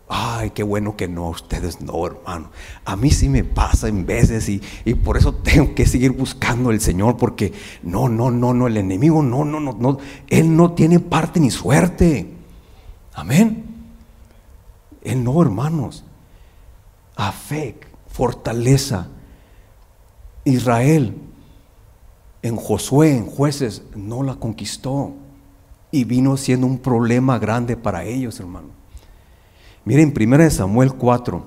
Ay, 0.09 0.51
qué 0.51 0.63
bueno 0.63 0.97
que 0.97 1.09
no, 1.09 1.31
ustedes 1.31 1.81
no, 1.81 2.07
hermano. 2.07 2.51
A 2.85 2.95
mí 2.95 3.11
sí 3.11 3.29
me 3.29 3.43
pasa 3.43 3.89
en 3.89 4.07
veces 4.07 4.49
y, 4.49 4.61
por 4.95 5.17
eso 5.17 5.35
tengo 5.43 5.75
que 5.75 5.87
seguir 5.87 6.13
buscando 6.13 6.71
al 6.71 6.81
Señor 6.81 7.17
porque 7.17 7.53
no, 7.83 8.09
no, 8.09 8.31
no, 8.31 8.55
no, 8.55 8.67
el 8.67 8.77
enemigo 8.77 9.23
no, 9.23 9.45
no, 9.45 9.59
no, 9.59 9.77
no, 9.79 9.99
Él 10.29 10.57
no 10.57 10.73
tiene 10.73 11.01
parte 11.01 11.41
ni 11.41 11.51
suerte. 11.51 12.36
Amén. 13.17 13.65
Él 15.03 15.25
no, 15.25 15.43
hermanos. 15.43 16.05
A 17.17 17.33
fe, 17.33 17.81
fortaleza. 18.07 19.09
Israel 20.45 21.17
en 22.47 22.55
Josué, 22.55 23.17
en 23.17 23.27
jueces, 23.27 23.83
no 23.97 24.23
la 24.23 24.37
conquistó 24.37 25.13
y 25.91 26.05
vino 26.05 26.37
siendo 26.37 26.67
un 26.67 26.79
problema 26.79 27.41
grande 27.41 27.77
para 27.77 28.05
ellos, 28.05 28.39
hermano. 28.39 28.69
Miren, 29.85 30.15
1 30.17 30.51
Samuel 30.51 30.93
4, 30.93 31.45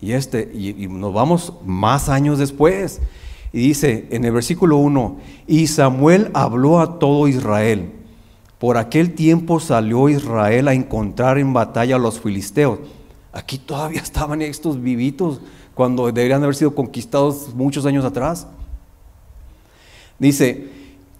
y, 0.00 0.12
este, 0.12 0.50
y, 0.54 0.88
nos 0.88 1.12
vamos 1.12 1.52
más 1.66 2.08
años 2.08 2.38
después, 2.38 3.00
y 3.52 3.58
dice 3.68 4.06
en 4.10 4.24
el 4.24 4.32
versículo 4.32 4.78
1, 4.78 5.18
y 5.46 5.66
Samuel 5.66 6.30
habló 6.32 6.80
a 6.80 6.98
todo 6.98 7.28
Israel. 7.28 7.92
Por 8.58 8.76
aquel 8.76 9.14
tiempo 9.14 9.60
salió 9.60 10.08
Israel 10.08 10.68
a 10.68 10.74
encontrar 10.74 11.38
en 11.38 11.52
batalla 11.52 11.96
a 11.96 11.98
los 11.98 12.20
filisteos. 12.20 12.80
Aquí 13.32 13.58
todavía 13.58 14.00
estaban 14.02 14.42
estos 14.42 14.80
vivitos 14.80 15.40
cuando 15.74 16.06
deberían 16.06 16.42
haber 16.42 16.56
sido 16.56 16.74
conquistados 16.74 17.54
muchos 17.54 17.86
años 17.86 18.04
atrás. 18.04 18.46
Dice, 20.18 20.68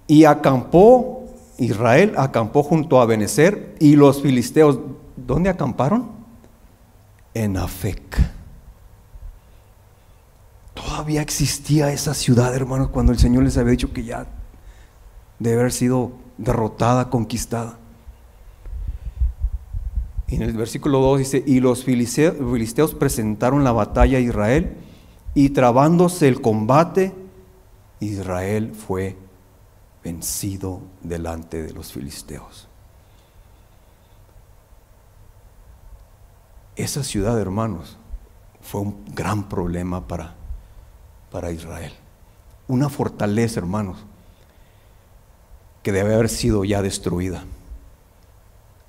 y 0.09 0.25
acampó 0.25 1.19
Israel 1.59 2.15
acampó 2.17 2.63
junto 2.63 3.01
a 3.01 3.07
Benecer 3.07 3.75
y 3.81 3.97
los 3.97 4.23
filisteos, 4.23 4.79
¿dónde 5.17 5.51
acamparon? 5.51 6.11
En 7.35 7.57
Afec. 7.57 8.01
todavía 10.75 11.21
existía 11.21 11.93
esa 11.93 12.15
ciudad, 12.15 12.55
hermanos, 12.55 12.89
cuando 12.89 13.13
el 13.13 13.19
Señor 13.19 13.45
les 13.45 13.57
había 13.57 13.73
dicho 13.73 13.93
que 13.93 14.05
ya 14.05 14.27
debe 15.39 15.61
haber 15.61 15.73
sido 15.73 16.13
derrotada, 16.39 17.11
conquistada. 17.11 17.77
En 20.29 20.43
el 20.43 20.53
versículo 20.53 21.01
2 21.01 21.19
dice, 21.19 21.45
y 21.47 21.61
los 21.61 21.85
filisteos 21.85 22.95
presentaron 22.95 23.65
la 23.65 23.73
batalla 23.73 24.19
a 24.19 24.21
Israel, 24.21 24.77
y 25.35 25.51
trabándose 25.51 26.29
el 26.29 26.41
combate, 26.41 27.15
Israel 28.01 28.73
fue 28.75 29.17
vencido 30.05 30.81
delante 31.03 31.63
de 31.63 31.73
los 31.73 31.93
filisteos. 31.93 32.69
Esa 36.77 37.03
ciudad, 37.03 37.39
hermanos, 37.41 37.97
fue 38.61 38.83
un 38.83 39.05
gran 39.15 39.49
problema 39.49 40.07
para, 40.07 40.35
para 41.33 41.51
Israel. 41.51 41.93
Una 42.69 42.89
fortaleza, 42.89 43.61
hermanos, 43.61 44.05
que 45.89 45.93
debe 45.93 46.13
haber 46.13 46.29
sido 46.29 46.67
ya 46.67 46.83
destruida. 46.83 47.45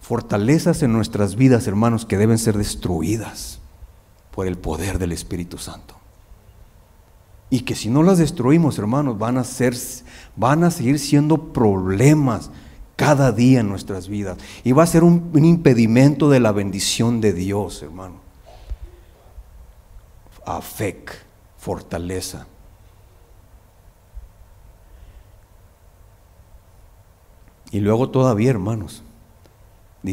Fortalezas 0.02 0.84
en 0.84 0.92
nuestras 0.92 1.38
vidas, 1.38 1.66
hermanos, 1.66 2.06
que 2.06 2.18
deben 2.18 2.38
ser 2.38 2.58
destruidas 2.58 3.62
por 4.36 4.48
el 4.48 4.58
poder 4.58 5.00
del 5.00 5.14
Espíritu 5.14 5.58
Santo. 5.58 5.96
Y 7.50 7.62
que 7.62 7.74
si 7.74 7.90
no 7.90 8.04
las 8.04 8.18
destruimos, 8.18 8.78
hermanos, 8.80 9.18
van 9.18 9.38
a, 9.38 9.46
ser, 9.46 9.78
van 10.36 10.66
a 10.66 10.72
seguir 10.72 11.00
siendo 11.00 11.54
problemas 11.54 12.52
cada 12.98 13.32
día 13.32 13.62
en 13.62 13.70
nuestras 13.70 14.10
vidas. 14.10 14.38
Y 14.66 14.74
va 14.74 14.84
a 14.84 14.88
ser 14.88 15.06
un, 15.06 15.32
un 15.34 15.46
impedimento 15.46 16.30
de 16.30 16.42
la 16.42 16.52
bendición 16.52 17.22
de 17.22 17.32
Dios, 17.32 17.82
hermano. 17.82 18.16
Afec, 20.46 21.14
fortaleza. 21.58 22.46
Y 27.72 27.80
luego 27.80 28.10
todavía, 28.10 28.50
hermanos, 28.50 29.04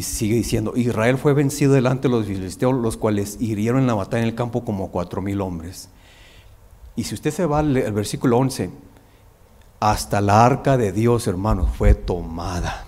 sigue 0.01 0.35
diciendo, 0.35 0.73
Israel 0.75 1.17
fue 1.17 1.33
vencido 1.33 1.73
delante 1.73 2.07
de 2.07 2.13
los 2.15 2.25
filisteos, 2.25 2.75
los 2.75 2.97
cuales 2.97 3.37
hirieron 3.39 3.81
en 3.81 3.87
la 3.87 3.93
batalla 3.93 4.23
en 4.23 4.29
el 4.29 4.35
campo 4.35 4.63
como 4.63 4.91
cuatro 4.91 5.21
mil 5.21 5.41
hombres. 5.41 5.89
Y 6.95 7.03
si 7.03 7.15
usted 7.15 7.31
se 7.31 7.45
va 7.45 7.59
al, 7.59 7.73
versículo 7.91 8.37
11, 8.37 8.69
hasta 9.79 10.21
la 10.21 10.45
arca 10.45 10.77
de 10.77 10.91
Dios, 10.91 11.27
hermanos, 11.27 11.69
fue 11.75 11.93
tomada. 11.95 12.85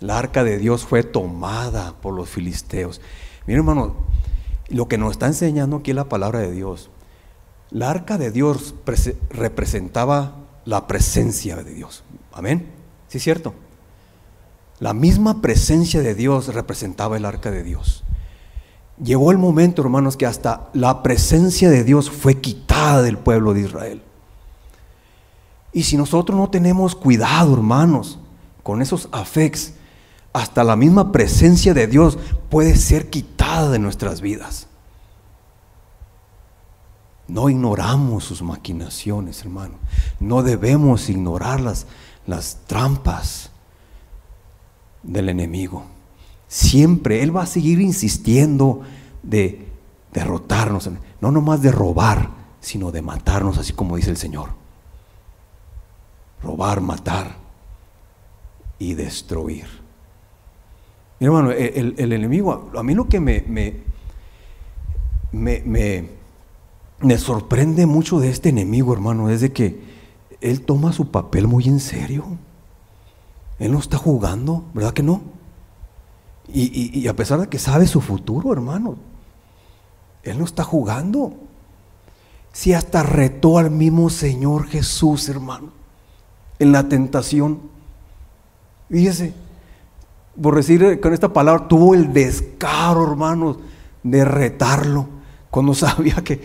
La 0.00 0.18
arca 0.18 0.44
de 0.44 0.58
Dios 0.58 0.84
fue 0.84 1.02
tomada 1.02 1.94
por 2.00 2.14
los 2.14 2.28
filisteos. 2.28 3.00
Miren, 3.46 3.60
hermano, 3.60 3.94
lo 4.68 4.88
que 4.88 4.98
nos 4.98 5.12
está 5.12 5.26
enseñando 5.26 5.76
aquí 5.76 5.90
es 5.90 5.96
la 5.96 6.08
palabra 6.08 6.40
de 6.40 6.50
Dios. 6.52 6.90
La 7.70 7.90
arca 7.90 8.18
de 8.18 8.30
Dios 8.30 8.74
representaba 9.30 10.34
la 10.64 10.86
presencia 10.86 11.56
de 11.56 11.74
Dios. 11.74 12.02
Amén. 12.32 12.79
¿Sí 13.10 13.18
es 13.18 13.24
cierto? 13.24 13.54
La 14.78 14.94
misma 14.94 15.42
presencia 15.42 16.00
de 16.00 16.14
Dios 16.14 16.54
representaba 16.54 17.16
el 17.16 17.24
arca 17.24 17.50
de 17.50 17.64
Dios. 17.64 18.04
Llegó 19.02 19.32
el 19.32 19.38
momento, 19.38 19.82
hermanos, 19.82 20.16
que 20.16 20.26
hasta 20.26 20.70
la 20.74 21.02
presencia 21.02 21.68
de 21.70 21.82
Dios 21.82 22.08
fue 22.08 22.40
quitada 22.40 23.02
del 23.02 23.18
pueblo 23.18 23.52
de 23.52 23.62
Israel. 23.62 24.02
Y 25.72 25.82
si 25.82 25.96
nosotros 25.96 26.38
no 26.38 26.50
tenemos 26.50 26.94
cuidado, 26.94 27.52
hermanos, 27.52 28.20
con 28.62 28.80
esos 28.80 29.08
afects, 29.10 29.74
hasta 30.32 30.62
la 30.62 30.76
misma 30.76 31.10
presencia 31.10 31.74
de 31.74 31.88
Dios 31.88 32.16
puede 32.48 32.76
ser 32.76 33.10
quitada 33.10 33.70
de 33.70 33.80
nuestras 33.80 34.20
vidas. 34.20 34.68
No 37.26 37.48
ignoramos 37.48 38.24
sus 38.24 38.40
maquinaciones, 38.40 39.40
hermano. 39.40 39.74
No 40.20 40.42
debemos 40.42 41.08
ignorar 41.08 41.60
las, 42.30 42.60
trampas 42.66 43.50
del 45.02 45.28
enemigo. 45.28 45.84
Siempre 46.48 47.22
Él 47.22 47.36
va 47.36 47.42
a 47.42 47.46
seguir 47.46 47.80
insistiendo 47.80 48.82
de 49.22 49.66
derrotarnos, 50.12 50.90
no 51.20 51.30
nomás 51.30 51.62
de 51.62 51.70
robar, 51.70 52.30
sino 52.60 52.90
de 52.90 53.02
matarnos, 53.02 53.58
así 53.58 53.72
como 53.72 53.96
dice 53.96 54.10
el 54.10 54.16
Señor. 54.16 54.50
Robar, 56.42 56.80
matar 56.80 57.36
y 58.78 58.94
destruir. 58.94 59.66
Hermano, 61.20 61.50
el, 61.52 62.12
enemigo, 62.12 62.70
a 62.74 62.82
mí 62.82 62.94
lo 62.94 63.06
que 63.06 63.20
me, 63.20 63.44
me, 63.46 63.74
me, 65.32 66.08
me, 67.00 67.18
sorprende 67.18 67.84
mucho 67.84 68.20
de 68.20 68.30
este 68.30 68.48
enemigo, 68.48 68.94
hermano, 68.94 69.28
es 69.28 69.42
de 69.42 69.52
que 69.52 69.89
él 70.40 70.62
toma 70.62 70.92
su 70.92 71.10
papel 71.10 71.46
muy 71.46 71.64
en 71.66 71.80
serio. 71.80 72.24
Él 73.58 73.72
no 73.72 73.78
está 73.78 73.98
jugando, 73.98 74.64
¿verdad 74.72 74.92
que 74.92 75.02
no? 75.02 75.20
Y, 76.52 77.06
a 77.06 77.14
pesar 77.14 77.40
de 77.40 77.48
que 77.48 77.58
sabe 77.58 77.86
su 77.86 78.00
futuro, 78.00 78.52
hermano, 78.52 78.96
Él 80.24 80.38
no 80.38 80.44
está 80.44 80.64
jugando. 80.64 81.34
Si 82.52 82.72
hasta 82.72 83.04
retó 83.04 83.58
al 83.58 83.70
mismo 83.70 84.10
Señor 84.10 84.66
Jesús, 84.66 85.28
hermano, 85.28 85.70
en 86.58 86.72
la 86.72 86.88
tentación. 86.88 87.60
Fíjese, 88.90 89.32
por 90.40 90.56
decir 90.56 91.00
con 91.00 91.12
esta 91.12 91.32
palabra, 91.32 91.68
tuvo 91.68 91.94
el 91.94 92.12
descaro, 92.12 93.08
hermanos, 93.08 93.58
de 94.02 94.24
retarlo, 94.24 95.06
cuando 95.50 95.74
sabía 95.74 96.16
que, 96.16 96.42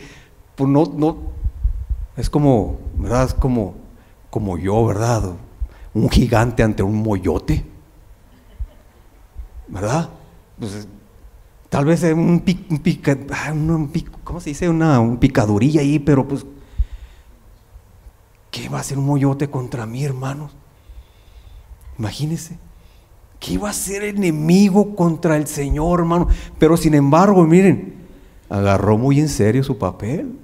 pues 0.55 0.69
no, 0.69 0.83
no, 0.95 1.17
es 2.15 2.29
como, 2.29 2.77
¿verdad? 2.97 3.23
Es 3.23 3.33
como, 3.33 3.84
como 4.35 4.57
yo, 4.57 4.85
¿verdad? 4.85 5.31
Un 5.93 6.09
gigante 6.09 6.61
ante 6.61 6.83
un 6.83 7.01
moyote. 7.01 7.63
¿verdad? 9.69 10.09
Pues, 10.59 10.89
tal 11.69 11.85
vez 11.85 12.03
un, 12.03 12.41
pica, 12.41 13.17
ah, 13.31 13.53
un 13.53 13.89
ahí, 15.79 15.99
pero 15.99 16.27
pues, 16.27 16.45
¿qué 18.51 18.67
va 18.67 18.79
a 18.79 18.81
hacer 18.81 18.97
un 18.97 19.05
moyote 19.05 19.49
contra 19.49 19.85
mí, 19.85 20.03
hermanos? 20.03 20.51
Imagínense. 21.97 22.57
¿Qué 23.39 23.53
iba 23.53 23.69
a 23.69 23.73
ser 23.73 24.03
enemigo 24.03 24.97
contra 24.97 25.37
el 25.37 25.47
Señor, 25.47 26.01
hermano? 26.01 26.27
Pero 26.59 26.75
sin 26.75 26.93
embargo, 26.93 27.41
miren, 27.45 27.95
agarró 28.49 28.97
muy 28.97 29.21
en 29.21 29.29
serio 29.29 29.63
su 29.63 29.77
papel. 29.77 30.37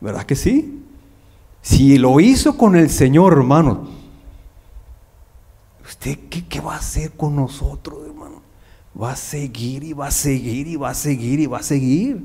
¿Verdad 0.00 0.22
que 0.22 0.36
sí? 0.36 0.84
Si 1.62 1.98
lo 1.98 2.20
hizo 2.20 2.56
con 2.56 2.76
el 2.76 2.90
Señor, 2.90 3.34
hermano, 3.34 3.88
¿usted 5.84 6.18
qué, 6.30 6.46
qué 6.46 6.60
va 6.60 6.74
a 6.74 6.78
hacer 6.78 7.12
con 7.12 7.36
nosotros, 7.36 8.06
hermano? 8.06 8.18
va 9.00 9.12
a 9.12 9.16
seguir 9.16 9.84
y 9.84 9.92
va 9.92 10.08
a 10.08 10.10
seguir 10.10 10.66
y 10.66 10.76
va 10.76 10.90
a 10.90 10.94
seguir 10.94 11.40
y 11.40 11.46
va 11.46 11.58
a 11.58 11.62
seguir. 11.62 12.24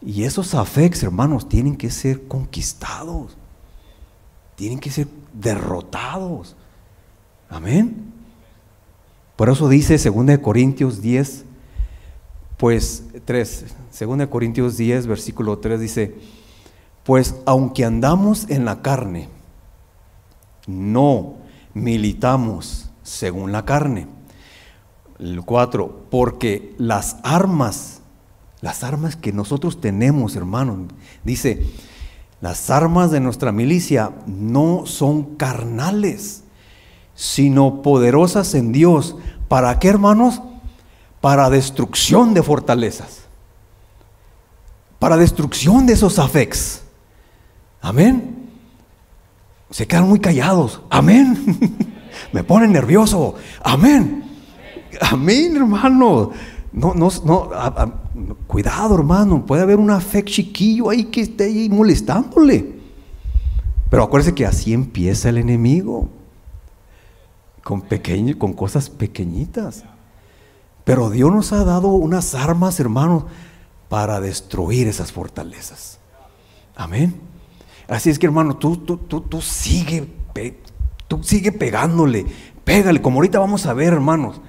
Y 0.00 0.24
esos 0.24 0.54
afects, 0.54 1.02
hermanos, 1.02 1.48
tienen 1.48 1.76
que 1.76 1.90
ser 1.90 2.26
conquistados. 2.26 3.36
Tienen 4.54 4.78
que 4.78 4.90
ser 4.90 5.08
derrotados. 5.34 6.56
Amén. 7.50 8.12
Por 9.36 9.50
eso 9.50 9.68
dice 9.68 9.98
2 9.98 10.38
Corintios 10.38 11.02
10, 11.02 11.44
pues 12.56 13.04
3, 13.26 13.66
2 14.00 14.28
Corintios 14.28 14.78
10, 14.78 15.06
versículo 15.06 15.58
3 15.58 15.80
dice, 15.80 16.14
pues 17.06 17.36
aunque 17.46 17.84
andamos 17.84 18.50
en 18.50 18.64
la 18.64 18.82
carne, 18.82 19.28
no 20.66 21.36
militamos 21.72 22.90
según 23.04 23.52
la 23.52 23.64
carne 23.64 24.08
el 25.20 25.42
4, 25.42 26.06
porque 26.10 26.74
las 26.78 27.18
armas, 27.22 28.00
las 28.60 28.82
armas 28.82 29.14
que 29.14 29.32
nosotros 29.32 29.80
tenemos, 29.80 30.34
hermanos, 30.34 30.78
dice, 31.22 31.64
las 32.40 32.70
armas 32.70 33.12
de 33.12 33.20
nuestra 33.20 33.52
milicia 33.52 34.10
no 34.26 34.84
son 34.84 35.36
carnales, 35.36 36.42
sino 37.14 37.82
poderosas 37.82 38.54
en 38.54 38.72
Dios. 38.72 39.16
¿Para 39.48 39.78
qué, 39.78 39.88
hermanos? 39.88 40.42
Para 41.20 41.48
destrucción 41.50 42.34
de 42.34 42.42
fortalezas. 42.42 43.20
Para 44.98 45.16
destrucción 45.16 45.86
de 45.86 45.94
esos 45.94 46.18
afects. 46.18 46.82
Amén. 47.86 48.50
Se 49.70 49.86
quedan 49.86 50.08
muy 50.08 50.18
callados. 50.18 50.80
Amén. 50.90 51.38
Me 52.32 52.42
ponen 52.42 52.72
nervioso. 52.72 53.36
Amén. 53.62 54.24
Amén, 55.00 55.54
hermano. 55.54 56.32
No, 56.72 56.94
no, 56.94 57.08
no, 57.24 58.34
cuidado, 58.48 58.96
hermano. 58.96 59.46
Puede 59.46 59.62
haber 59.62 59.76
una 59.76 60.00
fe 60.00 60.24
chiquillo 60.24 60.90
ahí 60.90 61.04
que 61.04 61.20
esté 61.20 61.44
ahí 61.44 61.68
molestándole. 61.68 62.74
Pero 63.88 64.02
acuérdese 64.02 64.34
que 64.34 64.46
así 64.46 64.72
empieza 64.72 65.28
el 65.28 65.38
enemigo. 65.38 66.08
Con, 67.62 67.82
pequeño, 67.82 68.36
con 68.36 68.52
cosas 68.52 68.90
pequeñitas. 68.90 69.84
Pero 70.82 71.08
Dios 71.10 71.32
nos 71.32 71.52
ha 71.52 71.62
dado 71.62 71.90
unas 71.90 72.34
armas, 72.34 72.80
hermanos, 72.80 73.26
para 73.88 74.20
destruir 74.20 74.88
esas 74.88 75.12
fortalezas. 75.12 76.00
Amén. 76.74 77.25
Así 77.88 78.10
es 78.10 78.18
que 78.18 78.26
hermano, 78.26 78.56
tú, 78.56 78.78
tú, 78.78 78.96
tú, 78.96 79.20
tú 79.20 79.40
sigue, 79.40 80.08
tú 81.06 81.22
sigue 81.22 81.52
pegándole, 81.52 82.26
pégale, 82.64 83.00
como 83.00 83.16
ahorita 83.16 83.38
vamos 83.38 83.66
a 83.66 83.74
ver, 83.74 83.92
hermanos. 83.92 84.40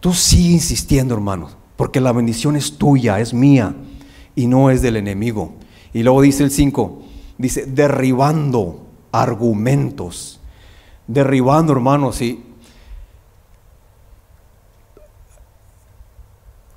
Tú 0.00 0.12
sigue 0.12 0.52
insistiendo, 0.52 1.14
hermanos, 1.14 1.56
porque 1.76 2.00
la 2.00 2.12
bendición 2.12 2.56
es 2.56 2.78
tuya, 2.78 3.20
es 3.20 3.34
mía 3.34 3.74
y 4.36 4.46
no 4.46 4.70
es 4.70 4.82
del 4.82 4.96
enemigo. 4.96 5.54
Y 5.92 6.02
luego 6.02 6.22
dice 6.22 6.44
el 6.44 6.50
5, 6.50 7.02
dice, 7.38 7.66
derribando 7.66 8.86
argumentos. 9.12 10.40
Derribando, 11.06 11.72
hermanos, 11.72 12.16
sí. 12.16 12.44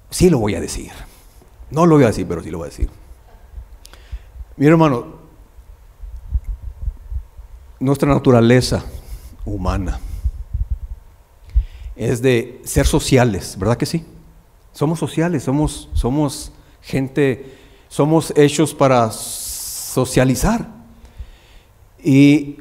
Sí 0.10 0.30
lo 0.30 0.40
voy 0.40 0.56
a 0.56 0.62
decir. 0.62 0.92
No 1.70 1.86
lo 1.86 1.96
voy 1.96 2.06
a 2.06 2.08
decir, 2.08 2.28
pero 2.28 2.42
sí 2.42 2.50
lo 2.50 2.60
voy 2.60 2.68
a 2.68 2.70
decir. 2.70 2.90
Mi 4.56 4.66
hermano, 4.68 5.17
nuestra 7.80 8.10
naturaleza 8.10 8.84
humana 9.46 10.00
es 11.96 12.22
de 12.22 12.62
ser 12.64 12.86
sociales, 12.86 13.56
¿verdad 13.58 13.78
que 13.78 13.86
sí? 13.86 14.04
Somos 14.72 15.00
sociales, 15.00 15.44
somos, 15.44 15.90
somos 15.94 16.52
gente, 16.82 17.58
somos 17.88 18.32
hechos 18.36 18.74
para 18.74 19.10
socializar. 19.12 20.68
Y, 22.04 22.58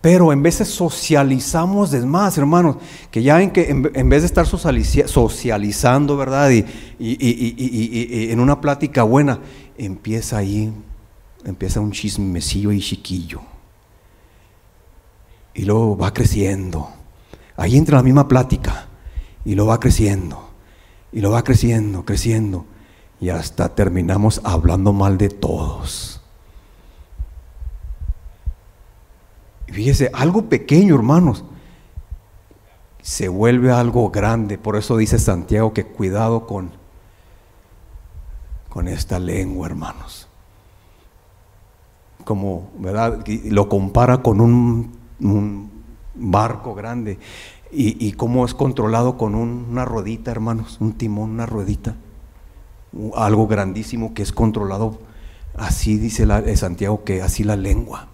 pero 0.00 0.32
en 0.32 0.42
veces 0.42 0.68
socializamos 0.68 1.90
de 1.90 2.06
más, 2.06 2.38
hermanos, 2.38 2.76
que 3.10 3.22
ya 3.22 3.42
en, 3.42 3.50
que, 3.50 3.68
en, 3.68 4.08
vez 4.08 4.22
de 4.22 4.26
estar 4.26 4.46
socializando, 4.46 6.16
¿verdad? 6.16 6.50
Y, 6.50 6.64
y, 7.00 8.28
en 8.30 8.38
una 8.38 8.60
plática 8.60 9.02
buena, 9.02 9.40
empieza 9.76 10.38
ahí, 10.38 10.72
empieza 11.44 11.80
un 11.80 11.90
chismecillo 11.90 12.70
y 12.70 12.80
chiquillo. 12.80 13.40
Y 15.54 15.64
luego 15.64 15.96
va 15.96 16.12
creciendo 16.12 16.88
Ahí 17.56 17.76
entra 17.76 17.98
la 17.98 18.02
misma 18.02 18.28
plática 18.28 18.86
y 19.44 19.54
lo 19.54 19.66
va 19.66 19.78
creciendo, 19.80 20.50
y 21.12 21.20
lo 21.20 21.30
va 21.30 21.44
creciendo, 21.44 22.04
creciendo, 22.04 22.64
y 23.20 23.28
hasta 23.28 23.74
terminamos 23.74 24.40
hablando 24.44 24.92
mal 24.92 25.18
de 25.18 25.28
todos. 25.28 26.18
fíjese, 29.68 30.10
algo 30.12 30.50
pequeño, 30.50 30.94
hermanos, 30.94 31.44
se 33.00 33.28
vuelve 33.28 33.72
algo 33.72 34.10
grande. 34.10 34.58
Por 34.58 34.76
eso 34.76 34.98
dice 34.98 35.18
Santiago 35.18 35.72
que 35.72 35.86
cuidado 35.86 36.46
con, 36.46 36.72
con 38.68 38.86
esta 38.86 39.18
lengua, 39.18 39.68
hermanos. 39.68 40.28
Como, 42.24 42.70
¿verdad? 42.76 43.24
Lo 43.44 43.70
compara 43.70 44.18
con 44.18 44.42
un, 44.42 45.01
un 45.22 45.70
barco 46.14 46.74
grande. 46.74 47.18
Y, 47.70 48.06
y 48.06 48.12
cómo 48.12 48.44
es 48.44 48.54
controlado 48.54 49.16
con 49.16 49.34
una 49.34 49.84
ruedita, 49.84 50.30
hermanos, 50.30 50.76
un 50.80 50.92
timón, 50.92 51.30
una 51.30 51.46
ruedita. 51.46 51.96
Algo 53.14 53.46
grandísimo 53.46 54.12
que 54.12 54.22
es 54.22 54.32
controlado, 54.32 55.00
así 55.56 55.96
dice 55.96 56.26
eh, 56.46 56.56
Santiago, 56.56 57.04
que 57.04 57.22
así 57.22 57.44
la 57.44 57.56
lengua. 57.56 58.08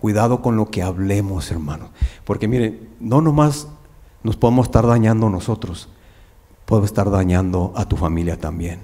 Cuidado 0.00 0.40
con 0.40 0.56
lo 0.56 0.70
que 0.70 0.82
hablemos, 0.82 1.50
hermanos. 1.50 1.90
Porque 2.24 2.48
miren, 2.48 2.88
no 3.00 3.20
nomás 3.20 3.68
nos 4.22 4.36
podemos 4.36 4.66
estar 4.66 4.86
dañando 4.86 5.28
nosotros, 5.30 5.88
podemos 6.64 6.90
estar 6.90 7.10
dañando 7.10 7.72
a 7.76 7.84
tu 7.86 7.96
familia 7.96 8.38
también. 8.38 8.80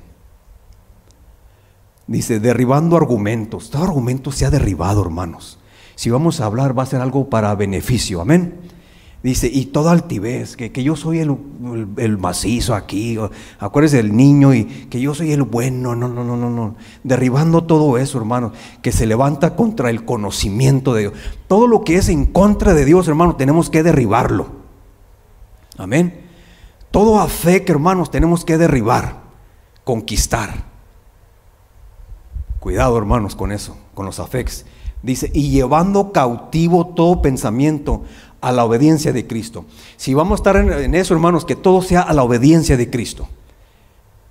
Dice, 2.07 2.41
derribando 2.41 2.97
argumentos. 2.97 3.71
Todo 3.71 3.85
argumento 3.85 4.33
se 4.33 4.45
ha 4.45 4.51
derribado, 4.51 5.03
hermanos. 5.03 5.59
Si 5.95 6.11
vamos 6.11 6.41
a 6.41 6.47
hablar, 6.47 6.79
va 6.79 6.83
a 6.83 6.87
ser 6.87 7.01
algo 7.01 7.29
para 7.29 7.55
beneficio. 7.55 8.21
Amén. 8.21 8.61
Dice, 9.23 9.49
y 9.53 9.67
toda 9.67 9.93
altivez, 9.93 10.57
que, 10.57 10.73
que 10.73 10.83
yo 10.83 10.97
soy 10.97 11.21
el, 11.21 11.37
el, 11.97 12.19
macizo 12.19 12.75
aquí, 12.75 13.17
acuérdese 13.61 13.99
del 13.99 14.17
niño 14.17 14.53
y 14.53 14.65
que 14.65 15.01
yo 15.01 15.15
soy 15.15 15.31
el 15.31 15.45
bueno, 15.45 15.95
no, 15.95 16.09
no, 16.09 16.25
no, 16.25 16.37
no, 16.37 16.51
no. 16.51 16.75
Derribando 17.05 17.63
todo 17.63 17.99
eso, 17.99 18.19
hermano, 18.19 18.53
que 18.83 18.91
se 18.91 19.07
levanta 19.07 19.55
contra 19.55 19.91
el 19.91 20.05
conocimiento 20.05 20.93
de 20.93 21.03
Dios. 21.03 21.13
Todo 21.47 21.69
lo 21.69 21.85
que 21.85 21.99
es 21.99 22.09
en 22.09 22.25
contra 22.25 22.75
de 22.75 22.85
Dios, 22.85 23.07
hermano, 23.07 23.37
tenemos 23.37 23.71
que 23.71 23.85
derribarlo. 23.85 24.49
Amén. 25.79 26.23
Todo 26.91 27.21
a 27.21 27.29
fe 27.29 27.65
hermanos, 27.69 28.11
tenemos 28.11 28.45
que 28.45 28.59
derribar, 28.59 29.21
conquistar. 29.85 30.65
Cuidado, 32.59 32.99
hermanos, 32.99 33.37
con 33.37 33.53
eso, 33.53 33.77
con 33.95 34.05
los 34.05 34.19
afects. 34.19 34.67
Dice, 35.03 35.31
y 35.35 35.51
llevando 35.51 36.13
cautivo 36.13 36.87
todo 36.87 37.23
pensamiento 37.23 38.05
a 38.41 38.53
la 38.53 38.65
obediencia 38.65 39.13
de 39.13 39.27
Cristo. 39.27 39.65
Si 39.97 40.15
vamos 40.15 40.33
a 40.33 40.41
estar 40.41 40.57
en, 40.57 40.95
eso, 40.95 41.15
hermanos, 41.15 41.45
que 41.45 41.57
todo 41.57 41.83
sea 41.83 42.03
a 42.03 42.13
la 42.13 42.23
obediencia 42.23 42.77
de 42.77 42.91
Cristo. 42.91 43.29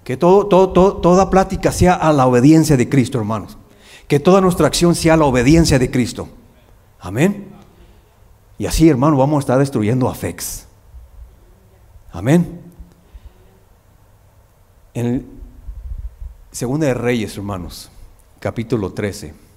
Que 0.04 0.18
toda 0.18 1.30
plática 1.30 1.72
sea 1.72 1.94
a 1.94 2.12
la 2.14 2.26
obediencia 2.26 2.78
de 2.78 2.90
Cristo, 2.90 3.18
hermanos. 3.18 3.58
Que 4.08 4.20
toda 4.20 4.42
nuestra 4.42 4.68
acción 4.68 4.96
sea 4.96 5.14
a 5.14 5.18
la 5.18 5.26
obediencia 5.26 5.78
de 5.78 5.92
Cristo. 5.92 6.30
Amén. 7.00 7.48
Y 8.58 8.66
así, 8.66 8.88
hermano, 8.90 9.18
vamos 9.18 9.38
a 9.38 9.40
estar 9.40 9.60
destruyendo 9.60 10.10
a 10.10 10.16
FEX. 10.16 10.68
Amén. 12.12 12.62
En 14.94 15.26
Segunda 16.52 16.88
de 16.88 16.94
Reyes, 16.94 17.38
hermanos, 17.38 17.90
capítulo 18.42 18.92
13. 18.92 19.51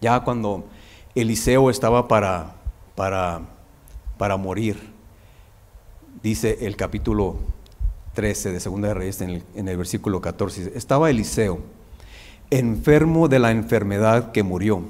Ya 0.00 0.20
cuando 0.20 0.64
Eliseo 1.14 1.70
estaba 1.70 2.08
para, 2.08 2.54
para, 2.94 3.42
para 4.16 4.36
morir, 4.36 4.78
dice 6.22 6.58
el 6.62 6.76
capítulo 6.76 7.36
13 8.14 8.52
de 8.52 8.60
Segunda 8.60 8.88
de 8.88 8.94
Reyes 8.94 9.20
en 9.20 9.68
el, 9.68 9.76
versículo 9.76 10.20
14, 10.20 10.72
estaba 10.74 11.10
Eliseo 11.10 11.60
enfermo 12.50 13.28
de 13.28 13.38
la 13.38 13.50
enfermedad 13.52 14.32
que 14.32 14.42
murió. 14.42 14.82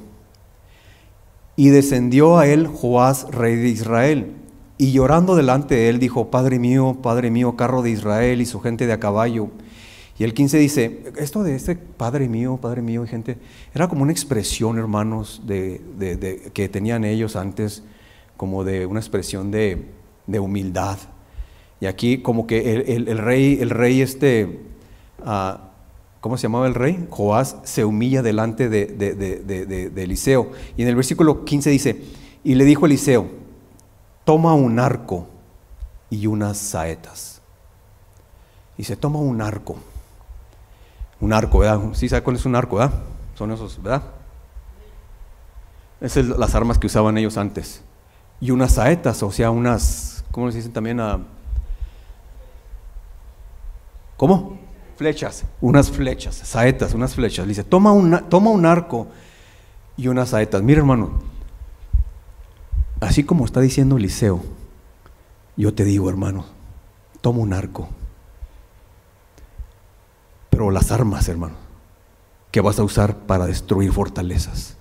Y 1.56 1.68
descendió 1.68 2.38
a 2.38 2.46
él 2.46 2.66
Joás, 2.66 3.26
rey 3.30 3.56
de 3.56 3.68
Israel, 3.68 4.36
y 4.78 4.92
llorando 4.92 5.36
delante 5.36 5.74
de 5.74 5.90
él 5.90 5.98
dijo, 5.98 6.30
Padre 6.30 6.58
mío, 6.58 6.96
Padre 7.02 7.30
mío, 7.30 7.54
carro 7.56 7.82
de 7.82 7.90
Israel 7.90 8.40
y 8.40 8.46
su 8.46 8.60
gente 8.60 8.86
de 8.86 8.94
a 8.94 9.00
caballo. 9.00 9.50
Y 10.20 10.24
el 10.24 10.34
15 10.34 10.58
dice, 10.58 11.12
esto 11.16 11.42
de 11.42 11.54
este 11.56 11.76
Padre 11.76 12.28
mío, 12.28 12.58
Padre 12.58 12.82
mío, 12.82 13.02
y 13.02 13.08
gente, 13.08 13.38
era 13.74 13.88
como 13.88 14.02
una 14.02 14.12
expresión, 14.12 14.76
hermanos, 14.76 15.40
de, 15.46 16.50
que 16.52 16.68
tenían 16.68 17.04
ellos 17.04 17.36
antes, 17.36 17.82
como 18.36 18.62
de 18.62 18.84
una 18.84 19.00
expresión 19.00 19.50
de, 19.50 19.86
humildad. 20.38 20.98
Y 21.80 21.86
aquí 21.86 22.18
como 22.18 22.46
que 22.46 22.84
el, 22.94 23.16
rey, 23.16 23.60
el 23.62 23.70
rey 23.70 24.02
este, 24.02 24.60
ah, 25.24 25.70
¿cómo 26.20 26.36
se 26.36 26.42
llamaba 26.42 26.66
el 26.66 26.74
rey? 26.74 27.06
Joás 27.08 27.56
se 27.62 27.86
humilla 27.86 28.20
delante 28.20 28.68
de, 28.68 29.92
Eliseo. 29.96 30.50
Y 30.76 30.82
en 30.82 30.88
el 30.88 30.96
versículo 30.96 31.46
15 31.46 31.70
dice, 31.70 32.02
y 32.44 32.56
le 32.56 32.66
dijo 32.66 32.84
Eliseo, 32.84 33.26
toma 34.24 34.52
un 34.52 34.80
arco 34.80 35.28
y 36.10 36.26
unas 36.26 36.58
saetas. 36.58 37.40
Dice, 38.76 38.96
toma 38.96 39.18
un 39.18 39.40
arco 39.40 39.76
un 41.20 41.32
arco, 41.32 41.58
¿verdad? 41.58 41.80
¿Sí 41.92 42.08
sabe 42.08 42.22
cuál 42.22 42.36
es 42.36 42.46
un 42.46 42.56
arco, 42.56 42.76
verdad? 42.76 42.94
Son 43.36 43.50
esos, 43.52 43.82
¿verdad? 43.82 44.02
Esas 46.00 46.26
son 46.26 46.40
las 46.40 46.54
armas 46.54 46.78
que 46.78 46.86
usaban 46.86 47.18
ellos 47.18 47.36
antes. 47.36 47.82
Y 48.40 48.50
unas 48.50 48.74
saetas, 48.74 49.22
o 49.22 49.30
sea, 49.30 49.50
unas, 49.50 50.24
¿cómo 50.30 50.46
les 50.46 50.54
dicen 50.54 50.72
también? 50.72 50.98
A, 51.00 51.20
¿Cómo? 54.16 54.58
Flechas, 54.96 55.44
unas 55.62 55.90
flechas, 55.90 56.34
saetas, 56.34 56.92
unas 56.92 57.14
flechas. 57.14 57.46
dice, 57.46 57.64
toma, 57.64 57.92
una, 57.92 58.20
toma 58.28 58.50
un 58.50 58.66
arco 58.66 59.06
y 59.96 60.08
unas 60.08 60.30
saetas. 60.30 60.62
Mira, 60.62 60.80
hermano, 60.80 61.20
así 63.00 63.24
como 63.24 63.46
está 63.46 63.60
diciendo 63.60 63.96
Eliseo, 63.96 64.42
yo 65.56 65.72
te 65.72 65.84
digo, 65.84 66.10
hermano, 66.10 66.44
toma 67.22 67.38
un 67.40 67.54
arco 67.54 67.88
pero 70.60 70.70
las 70.70 70.92
armas, 70.92 71.26
hermano, 71.26 71.54
que 72.50 72.60
vas 72.60 72.78
a 72.78 72.84
usar 72.84 73.16
para 73.20 73.46
destruir 73.46 73.92
fortalezas. 73.92 74.76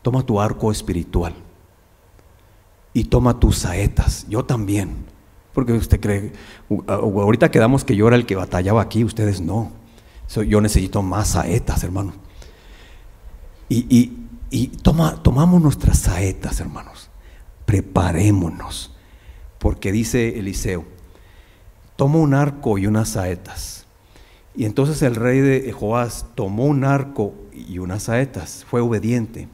Toma 0.00 0.22
tu 0.22 0.40
arco 0.40 0.72
espiritual 0.72 1.34
y 2.94 3.04
toma 3.04 3.38
tus 3.38 3.58
saetas. 3.58 4.24
Yo 4.30 4.42
también. 4.46 5.04
Porque 5.52 5.74
usted 5.74 6.00
cree, 6.00 6.32
ahorita 6.86 7.50
quedamos 7.50 7.84
que 7.84 7.94
yo 7.94 8.06
era 8.08 8.16
el 8.16 8.24
que 8.24 8.36
batallaba 8.36 8.80
aquí, 8.80 9.04
ustedes 9.04 9.42
no. 9.42 9.70
Yo 10.48 10.62
necesito 10.62 11.02
más 11.02 11.28
saetas, 11.28 11.84
hermano. 11.84 12.14
Y, 13.68 14.06
toma, 14.82 15.22
tomamos 15.22 15.60
nuestras 15.60 15.98
saetas, 15.98 16.58
hermanos. 16.58 17.10
Preparémonos. 17.66 18.94
Porque 19.58 19.92
dice 19.92 20.38
Eliseo, 20.38 20.86
toma 21.96 22.16
un 22.16 22.32
arco 22.32 22.78
y 22.78 22.86
unas 22.86 23.10
saetas 23.10 23.79
Y 24.54 24.64
entonces 24.64 25.00
el 25.02 25.14
rey 25.14 25.40
de 25.40 25.72
Joás 25.72 26.26
tomó 26.34 26.64
un 26.64 26.84
arco 26.84 27.34
y 27.52 27.78
unas 27.78 28.04
saetas, 28.04 28.64
fue 28.68 28.80
obediente, 28.80 29.48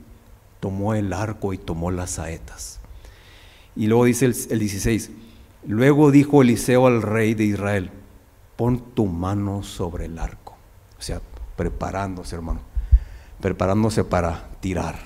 tomó 0.60 0.94
el 0.94 1.12
arco 1.12 1.52
y 1.52 1.58
tomó 1.58 1.90
las 1.90 2.12
saetas. 2.12 2.80
Y 3.74 3.88
luego 3.88 4.06
dice 4.06 4.24
el, 4.26 4.34
el 4.50 4.58
16, 4.58 5.10
luego 5.66 6.10
dijo 6.10 6.40
Eliseo 6.40 6.86
al 6.86 7.02
rey 7.02 7.34
de 7.34 7.44
Israel, 7.44 7.90
pon 8.56 8.80
tu 8.94 9.06
mano 9.06 9.62
sobre 9.62 10.06
el 10.06 10.18
arco. 10.18 10.56
O 10.98 11.02
sea, 11.02 11.20
preparándose, 11.56 12.34
hermano, 12.34 12.60
preparándose 13.40 14.02
para 14.02 14.48
tirar. 14.60 14.96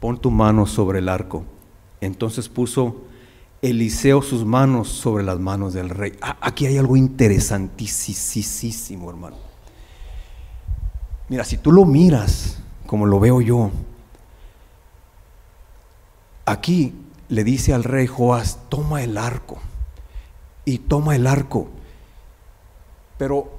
Pon 0.00 0.18
tu 0.18 0.30
mano 0.30 0.66
sobre 0.66 1.00
el 1.00 1.08
arco. 1.10 1.44
Entonces 2.00 2.48
puso 2.48 3.02
Eliseo 3.62 4.22
sus 4.22 4.46
manos 4.46 4.88
sobre 4.88 5.22
las 5.22 5.38
manos 5.38 5.74
del 5.74 5.90
rey. 5.90 6.14
Ah, 6.22 6.38
aquí 6.40 6.66
hay 6.66 6.78
algo 6.78 6.96
interesantísimo, 6.96 9.10
hermano. 9.10 9.36
Mira, 11.28 11.44
si 11.44 11.58
tú 11.58 11.70
lo 11.70 11.84
miras 11.84 12.58
como 12.86 13.06
lo 13.06 13.20
veo 13.20 13.40
yo, 13.40 13.70
aquí 16.46 16.94
le 17.28 17.44
dice 17.44 17.74
al 17.74 17.84
rey 17.84 18.06
Joás, 18.06 18.58
toma 18.68 19.02
el 19.02 19.18
arco 19.18 19.58
y 20.64 20.78
toma 20.78 21.14
el 21.14 21.26
arco. 21.26 21.68
Pero 23.18 23.58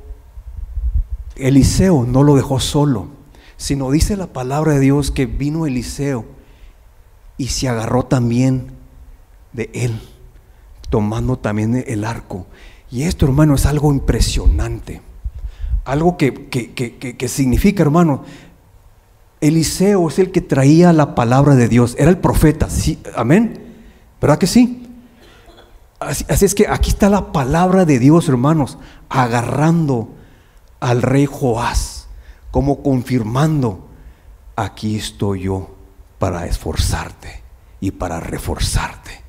Eliseo 1.36 2.06
no 2.06 2.24
lo 2.24 2.36
dejó 2.36 2.60
solo, 2.60 3.08
sino 3.56 3.92
dice 3.92 4.18
la 4.18 4.28
palabra 4.28 4.74
de 4.74 4.80
Dios 4.80 5.12
que 5.12 5.28
vino 5.28 5.68
Eliseo 5.68 6.26
y 7.38 7.50
se 7.50 7.70
agarró 7.70 8.04
también 8.04 8.81
de 9.54 9.70
él, 9.74 10.00
tomando 10.90 11.38
también 11.38 11.84
el 11.88 12.04
arco. 12.04 12.48
Y 12.90 13.04
esto, 13.04 13.26
hermano, 13.26 13.56
es 13.56 13.66
algo 13.66 13.92
impresionante. 13.92 15.02
Algo 15.86 16.18
que, 16.18 16.50
que, 16.50 17.28
significa, 17.28 17.82
hermano, 17.82 18.24
Eliseo 19.40 20.08
es 20.08 20.20
el 20.20 20.32
que 20.32 20.42
traía 20.42 20.94
la 20.94 21.16
palabra 21.16 21.56
de 21.56 21.68
Dios, 21.68 21.96
era 21.98 22.10
el 22.10 22.18
profeta, 22.18 22.70
sí, 22.70 23.00
amén. 23.16 23.74
¿Verdad 24.22 24.38
que 24.38 24.46
sí? 24.46 24.88
Así, 26.00 26.26
así, 26.30 26.46
es 26.46 26.54
que 26.54 26.68
aquí 26.68 26.92
está 26.92 27.10
la 27.10 27.32
palabra 27.32 27.86
de 27.86 27.98
Dios, 27.98 28.30
hermanos, 28.30 28.78
agarrando 29.10 30.10
al 30.80 31.02
rey 31.02 31.26
Joás, 31.26 32.08
como 32.52 32.84
confirmando, 32.84 33.88
aquí 34.56 34.98
estoy 34.98 35.44
yo 35.44 35.76
para 36.20 36.46
esforzarte 36.46 37.42
y 37.80 37.92
para 37.92 38.20
reforzarte. 38.20 39.21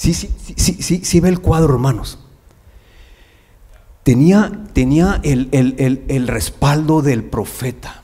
Sí, 0.00 0.14
sí, 0.14 0.34
sí, 0.56 0.78
sí, 0.80 1.02
sí, 1.04 1.20
ve 1.20 1.28
el 1.28 1.40
cuadro, 1.40 1.74
hermanos. 1.74 2.18
Tenía, 4.02 4.50
tenía 4.72 5.20
el, 5.22 6.26
respaldo 6.26 7.02
del 7.02 7.22
profeta, 7.22 8.00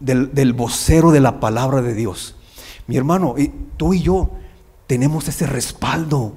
del, 0.00 0.34
del, 0.34 0.54
vocero 0.54 1.10
de 1.10 1.20
la 1.20 1.38
palabra 1.38 1.82
de 1.82 1.92
Dios. 1.92 2.36
Mi 2.86 2.96
hermano, 2.96 3.34
tú 3.76 3.92
y 3.92 4.00
yo 4.00 4.30
tenemos 4.86 5.28
ese 5.28 5.46
respaldo. 5.46 6.32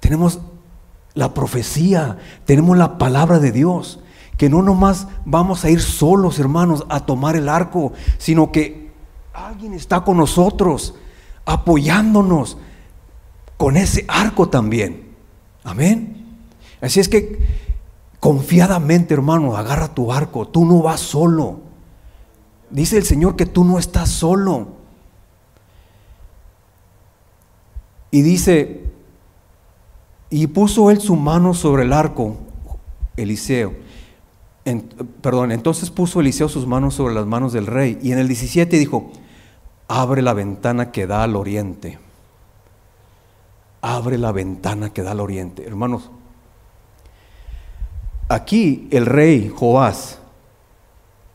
Tenemos 0.00 0.40
la 1.14 1.32
profecía, 1.32 2.18
tenemos 2.44 2.76
la 2.76 2.98
palabra 2.98 3.38
de 3.38 3.52
Dios. 3.52 4.00
Que 4.36 4.50
no 4.50 4.60
nomás 4.60 5.08
vamos 5.24 5.64
a 5.64 5.70
ir 5.70 5.80
solos, 5.80 6.38
hermanos, 6.38 6.84
a 6.90 7.06
tomar 7.06 7.36
el 7.36 7.48
arco, 7.48 7.94
sino 8.18 8.52
que 8.52 8.92
alguien 9.32 9.72
está 9.72 10.04
con 10.04 10.18
nosotros, 10.18 10.94
apoyándonos, 11.46 12.58
con 13.56 13.76
ese 13.76 14.04
arco 14.08 14.48
también. 14.48 15.12
Amén. 15.64 16.26
Así 16.80 17.00
es 17.00 17.08
que 17.08 17.38
confiadamente, 18.20 19.14
hermano, 19.14 19.56
agarra 19.56 19.94
tu 19.94 20.12
arco. 20.12 20.48
Tú 20.48 20.64
no 20.64 20.82
vas 20.82 21.00
solo. 21.00 21.60
Dice 22.70 22.96
el 22.96 23.04
Señor 23.04 23.36
que 23.36 23.46
tú 23.46 23.64
no 23.64 23.78
estás 23.78 24.08
solo. 24.10 24.68
Y 28.10 28.22
dice, 28.22 28.84
y 30.28 30.46
puso 30.48 30.90
él 30.90 31.00
su 31.00 31.16
mano 31.16 31.54
sobre 31.54 31.84
el 31.84 31.92
arco, 31.92 32.36
Eliseo. 33.16 33.74
perdón, 35.20 35.52
entonces 35.52 35.90
puso 35.90 36.20
Eliseo 36.20 36.48
sus 36.48 36.66
manos 36.66 36.94
sobre 36.94 37.14
las 37.14 37.26
manos 37.26 37.52
del 37.52 37.66
rey. 37.66 37.98
Y 38.02 38.12
en 38.12 38.18
el 38.18 38.28
17 38.28 38.78
dijo, 38.78 39.12
abre 39.88 40.20
la 40.20 40.34
ventana 40.34 40.90
que 40.90 41.06
da 41.06 41.22
al 41.22 41.36
oriente 41.36 41.98
abre 43.82 44.16
la 44.16 44.32
ventana 44.32 44.92
que 44.92 45.02
da 45.02 45.10
al 45.10 45.20
oriente. 45.20 45.66
Hermanos, 45.66 46.10
aquí 48.28 48.88
el 48.92 49.04
rey 49.04 49.52
Joás 49.54 50.20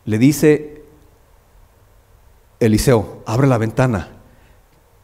le 0.05 0.17
dice, 0.17 0.81
Eliseo, 2.61 3.21
abre 3.25 3.47
la 3.47 3.57
ventana 3.57 4.13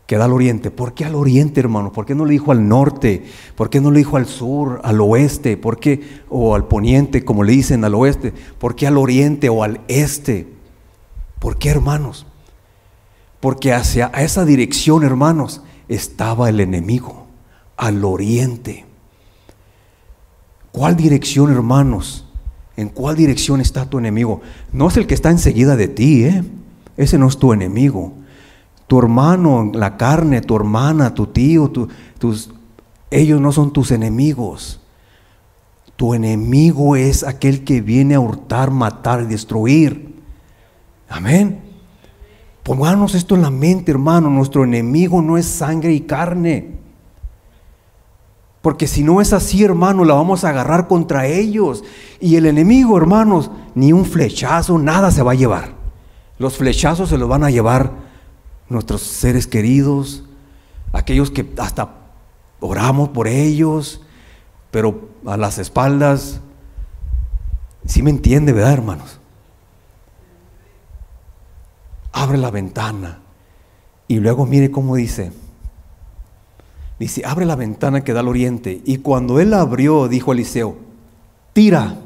que 0.07 0.17
da 0.17 0.25
al 0.25 0.31
oriente. 0.31 0.71
¿Por 0.71 0.93
qué 0.93 1.03
al 1.03 1.15
oriente, 1.15 1.59
hermano? 1.59 1.91
¿Por 1.91 2.05
qué 2.05 2.15
no 2.15 2.25
le 2.25 2.31
dijo 2.31 2.53
al 2.53 2.67
norte? 2.67 3.25
¿Por 3.55 3.69
qué 3.69 3.81
no 3.81 3.91
le 3.91 3.99
dijo 3.99 4.15
al 4.15 4.25
sur, 4.25 4.79
al 4.83 5.01
oeste? 5.01 5.57
¿Por 5.57 5.79
qué? 5.79 6.21
O 6.29 6.55
al 6.55 6.65
poniente, 6.67 7.25
como 7.25 7.43
le 7.43 7.51
dicen 7.51 7.83
al 7.83 7.95
oeste. 7.95 8.33
¿Por 8.57 8.75
qué 8.75 8.87
al 8.87 8.97
oriente 8.97 9.49
o 9.49 9.63
al 9.63 9.81
este? 9.89 10.47
¿Por 11.39 11.57
qué, 11.57 11.69
hermanos? 11.69 12.25
Porque 13.41 13.73
hacia 13.73 14.07
esa 14.07 14.45
dirección, 14.45 15.03
hermanos, 15.03 15.61
estaba 15.89 16.47
el 16.47 16.61
enemigo 16.61 17.22
al 17.83 18.05
oriente. 18.05 18.85
¿Cuál 20.71 20.95
dirección, 20.95 21.51
hermanos? 21.51 22.25
¿En 22.77 22.87
cuál 22.87 23.17
dirección 23.17 23.59
está 23.59 23.89
tu 23.89 23.99
enemigo? 23.99 24.41
No 24.71 24.87
es 24.87 24.95
el 24.95 25.05
que 25.05 25.13
está 25.13 25.29
enseguida 25.29 25.75
de 25.75 25.89
ti, 25.89 26.23
¿eh? 26.23 26.43
Ese 26.95 27.17
no 27.17 27.27
es 27.27 27.37
tu 27.37 27.51
enemigo. 27.51 28.13
Tu 28.87 28.97
hermano, 28.97 29.69
la 29.73 29.97
carne, 29.97 30.39
tu 30.39 30.55
hermana, 30.55 31.13
tu 31.13 31.27
tío, 31.27 31.69
tus, 31.69 32.51
ellos 33.11 33.41
no 33.41 33.51
son 33.51 33.73
tus 33.73 33.91
enemigos. 33.91 34.79
Tu 35.97 36.13
enemigo 36.13 36.95
es 36.95 37.25
aquel 37.25 37.65
que 37.65 37.81
viene 37.81 38.15
a 38.15 38.21
hurtar, 38.21 38.71
matar 38.71 39.23
y 39.23 39.25
destruir. 39.25 40.15
Amén. 41.09 41.59
Pongamos 42.63 43.13
esto 43.13 43.35
en 43.35 43.41
la 43.41 43.51
mente, 43.51 43.91
hermano. 43.91 44.29
Nuestro 44.29 44.63
enemigo 44.63 45.21
no 45.21 45.37
es 45.37 45.45
sangre 45.45 45.93
y 45.93 45.99
carne. 45.99 46.82
Porque 48.63 48.87
si 48.87 49.03
no 49.03 49.19
es 49.19 49.33
así, 49.33 49.61
hermano, 49.61 50.05
la 50.05 50.13
vamos 50.13 50.45
a 50.45 50.49
agarrar 50.49 50.87
contra 50.87 51.27
ellos. 51.27 51.83
Y 52.21 52.37
el 52.37 52.45
enemigo, 52.45 52.97
hermanos, 52.97 53.51
ni 53.75 53.91
un 53.91 54.05
flechazo, 54.05 54.79
nada 54.79 55.11
se 55.11 55.21
va 55.21 55.33
a 55.33 55.35
llevar. 55.35 55.73
Los 56.39 56.55
flechazos 56.55 57.09
se 57.09 57.17
los 57.17 57.27
van 57.27 57.43
a 57.43 57.49
llevar 57.49 57.91
nuestros 58.69 59.01
seres 59.01 59.47
queridos, 59.47 60.23
aquellos 60.93 61.29
que 61.29 61.51
hasta 61.57 61.89
oramos 62.61 63.09
por 63.09 63.27
ellos, 63.27 64.01
pero 64.71 65.09
a 65.25 65.35
las 65.35 65.57
espaldas, 65.57 66.39
si 67.85 68.01
me 68.01 68.11
entiende, 68.11 68.53
¿verdad, 68.53 68.71
hermanos? 68.71 69.19
Abre 72.13 72.37
la 72.37 72.49
ventana 72.49 73.19
y 74.07 74.21
luego 74.21 74.45
mire 74.45 74.71
cómo 74.71 74.95
dice, 74.95 75.33
Dice, 77.03 77.23
abre 77.25 77.45
la 77.45 77.57
ventana 77.57 78.05
que 78.05 78.13
da 78.13 78.21
al 78.21 78.29
oriente. 78.29 78.81
Y 78.85 78.99
cuando 78.99 79.41
él 79.41 79.53
abrió, 79.53 80.07
dijo 80.07 80.31
Eliseo, 80.31 80.77
tira. 81.51 81.97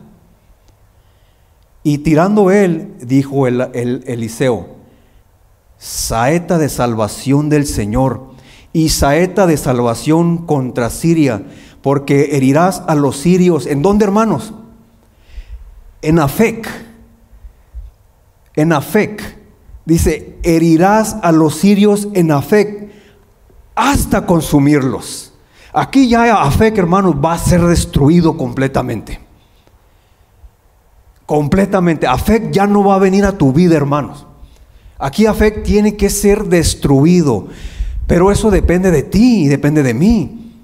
Y 1.84 2.00
tirando 2.00 2.50
él, 2.50 2.96
dijo 3.00 3.46
el, 3.46 3.62
Eliseo, 4.08 4.66
saeta 5.78 6.58
de 6.58 6.68
salvación 6.68 7.48
del 7.48 7.68
Señor 7.68 8.32
y 8.74 8.90
saeta 8.90 9.46
de 9.46 9.58
salvación 9.58 10.48
contra 10.48 10.90
Siria, 10.90 11.44
porque 11.84 12.36
herirás 12.36 12.82
a 12.88 12.96
los 12.96 13.18
sirios. 13.18 13.68
¿En 13.68 13.84
dónde, 13.84 14.04
hermanos? 14.04 14.52
En 16.02 16.18
Afec. 16.18 16.68
En 18.56 18.74
Afec. 18.74 19.22
Dice, 19.86 20.40
herirás 20.42 21.18
a 21.22 21.32
los 21.32 21.54
sirios 21.54 22.08
en 22.16 22.32
Afec 22.32 22.87
hasta 23.78 24.26
consumirlos. 24.26 25.32
Aquí 25.72 26.10
ya 26.10 26.42
Afec, 26.42 26.76
hermanos, 26.78 27.16
va 27.24 27.34
a 27.34 27.38
ser 27.38 27.62
destruido 27.62 28.36
completamente. 28.36 29.20
Completamente. 31.28 32.08
Afec 32.08 32.52
ya 32.52 32.66
no 32.66 32.84
va 32.84 32.96
a 32.96 33.00
venir 33.00 33.24
a 33.26 33.38
tu 33.38 33.54
vida, 33.54 33.76
hermanos. 33.78 34.26
Aquí 34.98 35.28
Afec 35.28 35.64
tiene 35.64 35.96
que 35.96 36.10
ser 36.10 36.46
destruido. 36.46 37.48
Pero 38.08 38.32
eso 38.32 38.50
depende 38.50 38.90
de 38.90 39.04
ti 39.04 39.44
y 39.44 39.48
depende 39.48 39.84
de 39.84 39.94
mí. 39.94 40.56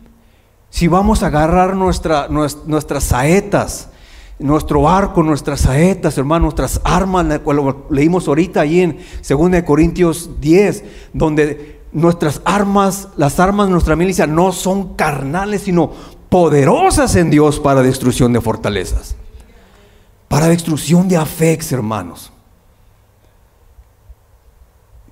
Si 0.72 0.88
vamos 0.88 1.22
a 1.22 1.28
agarrar 1.28 1.76
nuestra, 1.76 2.28
nuestras 2.30 3.04
saetas, 3.04 3.90
nuestro 4.40 4.90
arco, 4.90 5.22
nuestras 5.22 5.62
saetas, 5.62 6.18
hermanos, 6.18 6.56
nuestras 6.56 6.82
armas, 6.84 7.28
lo 7.46 7.86
leímos 7.92 8.28
ahorita 8.28 8.62
ahí 8.62 8.82
en 8.82 8.98
2 9.28 9.62
Corintios 9.64 10.42
10, 10.42 10.84
donde 11.14 11.83
nuestras 11.94 12.42
armas, 12.44 13.10
las 13.18 13.40
armas 13.40 13.68
de 13.68 13.72
nuestra 13.72 13.96
milicia 13.96 14.28
no 14.28 14.52
son 14.52 14.96
carnales, 14.96 15.64
sino 15.64 15.92
poderosas 16.30 17.16
en 17.16 17.30
Dios 17.30 17.60
para 17.60 17.84
destrucción 17.84 18.34
de 18.34 18.42
fortalezas, 18.42 19.16
para 20.28 20.48
destrucción 20.48 21.08
de 21.08 21.18
afex, 21.18 21.72
hermanos. 21.72 22.32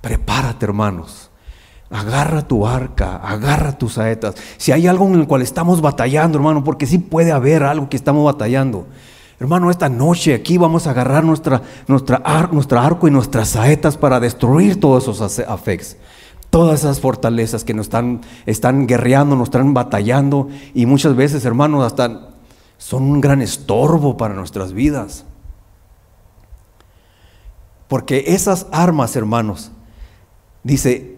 Prepárate, 0.02 0.66
hermanos. 0.66 1.30
Agarra 1.92 2.48
tu 2.48 2.66
arca, 2.66 3.18
agarra 3.18 3.78
tus 3.78 3.94
saetas. 3.94 4.36
Si 4.58 4.72
hay 4.72 4.88
algo 4.88 5.06
en 5.08 5.16
el 5.16 5.28
cual 5.28 5.42
estamos 5.42 5.82
batallando, 5.82 6.38
hermano, 6.38 6.64
porque 6.64 6.88
sí 6.88 6.98
puede 6.98 7.32
haber 7.32 7.64
algo 7.64 7.90
que 7.90 7.98
estamos 7.98 8.26
batallando. 8.26 8.88
Hermano, 9.40 9.70
esta 9.70 9.90
noche 9.90 10.34
aquí 10.34 10.58
vamos 10.58 10.88
a 10.88 10.92
agarrar 10.92 11.24
nuestra, 11.24 11.62
nuestra, 11.88 12.22
nuestra 12.52 12.86
arco 12.86 13.08
y 13.08 13.12
nuestras 13.12 13.50
saetas 13.50 13.98
para 13.98 14.20
destruir 14.20 14.80
todos 14.80 15.04
esos 15.04 15.40
afects. 15.40 15.98
Todas 16.52 16.82
esas 16.82 17.00
fortalezas 17.00 17.64
que 17.64 17.74
nos 17.74 17.88
están, 17.88 18.22
están 18.46 18.86
guerreando, 18.86 19.36
nos 19.36 19.48
están 19.48 19.74
batallando 19.74 20.50
y 20.76 20.86
muchas 20.86 21.16
veces, 21.16 21.44
hermanos, 21.46 21.84
hasta 21.84 22.30
son 22.78 23.04
un 23.04 23.22
gran 23.22 23.42
estorbo 23.42 24.18
para 24.18 24.36
nuestras 24.36 24.74
vidas. 24.74 25.26
Porque 27.88 28.26
esas 28.28 28.68
armas, 28.72 29.16
hermanos, 29.16 29.72
dice, 30.64 31.18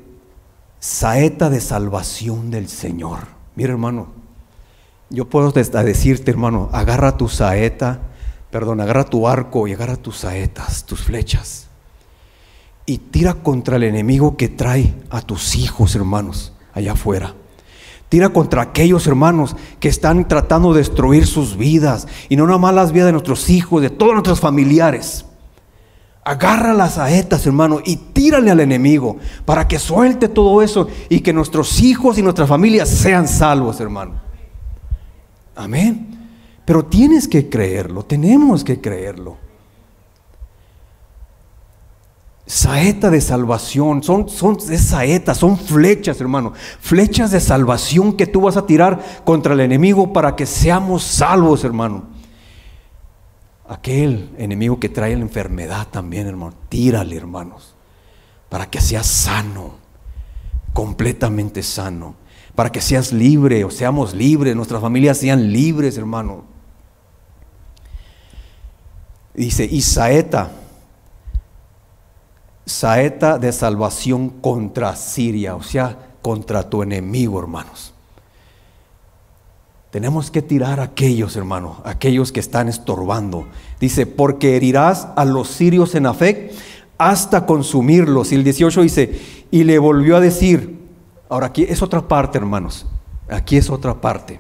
saeta 0.80 1.50
de 1.50 1.62
salvación 1.62 2.52
del 2.52 2.68
Señor. 2.68 3.20
Mira, 3.56 3.72
hermano, 3.72 4.08
yo 5.10 5.30
puedo 5.30 5.52
decirte, 5.52 6.32
hermano, 6.32 6.70
agarra 6.74 7.18
tu 7.18 7.30
saeta, 7.30 8.00
perdón, 8.52 8.82
agarra 8.82 9.06
tu 9.06 9.28
arco 9.28 9.68
y 9.68 9.74
agarra 9.74 9.96
tus 9.96 10.18
saetas, 10.18 10.86
tus 10.86 11.04
flechas, 11.04 11.68
y 12.86 12.98
tira 12.98 13.36
contra 13.36 13.78
el 13.78 13.84
enemigo 13.84 14.36
que 14.38 14.50
trae 14.50 14.94
a 15.10 15.22
tus 15.22 15.56
hijos, 15.56 15.96
hermanos, 15.96 16.54
allá 16.74 16.94
afuera. 16.94 17.34
Tira 18.10 18.30
contra 18.30 18.62
aquellos 18.62 19.08
hermanos 19.08 19.56
que 19.80 19.90
están 19.90 20.28
tratando 20.28 20.74
de 20.74 20.80
destruir 20.80 21.26
sus 21.26 21.58
vidas, 21.58 22.08
y 22.30 22.36
no 22.36 22.46
nomás 22.46 22.74
las 22.76 22.92
vidas 22.92 23.08
de 23.08 23.14
nuestros 23.14 23.50
hijos, 23.50 23.82
de 23.82 23.90
todos 23.90 24.14
nuestros 24.14 24.40
familiares. 24.40 25.26
Agarra 26.26 26.74
las 26.74 26.96
saetas, 26.96 27.46
hermano, 27.46 27.80
y 27.84 27.98
tírale 27.98 28.52
al 28.52 28.60
enemigo 28.60 29.18
para 29.46 29.68
que 29.68 29.80
suelte 29.80 30.30
todo 30.30 30.62
eso 30.62 30.88
y 31.10 31.20
que 31.20 31.34
nuestros 31.34 31.82
hijos 31.82 32.18
y 32.18 32.22
nuestras 32.22 32.48
familias 32.48 32.90
sean 32.90 33.28
salvos, 33.28 33.80
hermano. 33.82 34.22
Amén. 35.56 36.30
Pero 36.66 36.86
tienes 36.86 37.28
que 37.28 37.50
creerlo, 37.50 38.04
tenemos 38.04 38.64
que 38.64 38.80
creerlo. 38.80 39.38
Saeta 42.46 43.10
de 43.10 43.22
salvación, 43.22 44.04
son, 44.04 44.28
son 44.28 44.60
saetas, 44.60 45.38
son 45.38 45.58
flechas, 45.58 46.20
hermano. 46.20 46.54
Flechas 46.80 47.32
de 47.32 47.40
salvación 47.40 48.14
que 48.14 48.28
tú 48.28 48.42
vas 48.42 48.58
a 48.58 48.66
tirar 48.66 49.24
contra 49.24 49.54
el 49.54 49.62
enemigo 49.62 50.12
para 50.12 50.36
que 50.36 50.46
seamos 50.46 51.04
salvos, 51.04 51.64
hermano 51.64 52.14
aquel 53.68 54.30
enemigo 54.38 54.80
que 54.80 54.90
trae 54.90 55.16
la 55.16 55.22
enfermedad 55.22 55.88
también, 55.90 56.28
hermano. 56.28 56.54
Tírale, 56.70 57.16
hermanos, 57.16 57.76
para 58.50 58.70
que 58.70 58.82
seas 58.82 59.08
sano, 59.08 59.76
completamente 60.74 61.64
sano, 61.64 62.16
para 62.56 62.72
que 62.72 62.82
seas 62.82 63.12
libre 63.12 63.64
o 63.64 63.72
seamos 63.72 64.14
libres, 64.14 64.56
nuestras 64.56 64.82
familias 64.82 65.18
sean 65.18 65.52
libres, 65.52 65.98
hermano. 65.98 66.46
Dice, 69.34 69.66
y 69.66 69.82
saeta, 69.82 70.52
saeta 72.66 73.38
de 73.38 73.52
salvación 73.52 74.30
contra 74.30 74.96
Siria, 74.96 75.56
o 75.56 75.64
sea, 75.64 75.98
contra 76.22 76.70
tu 76.70 76.84
enemigo, 76.84 77.40
hermanos. 77.40 77.94
Tenemos 79.92 80.32
que 80.32 80.42
tirar 80.42 80.80
a 80.80 80.84
aquellos, 80.84 81.36
hermano, 81.36 81.82
aquellos 81.86 82.32
que 82.32 82.40
están 82.40 82.68
estorbando. 82.68 83.46
Dice, 83.80 84.08
porque 84.08 84.56
herirás 84.56 85.08
a 85.16 85.24
los 85.24 85.50
sirios 85.50 85.94
en 85.94 86.08
Afec 86.08 86.52
hasta 86.98 87.46
consumirlos. 87.46 88.32
Y 88.32 88.36
el 88.36 88.44
18 88.44 88.82
dice, 88.82 89.22
y 89.52 89.64
le 89.66 89.78
volvió 89.78 90.18
a 90.18 90.20
decir, 90.20 90.80
ahora 91.30 91.48
aquí 91.48 91.64
es 91.70 91.84
otra 91.84 92.08
parte, 92.08 92.40
hermanos, 92.40 92.88
aquí 93.30 93.56
es 93.56 93.70
otra 93.70 93.94
parte. 94.02 94.40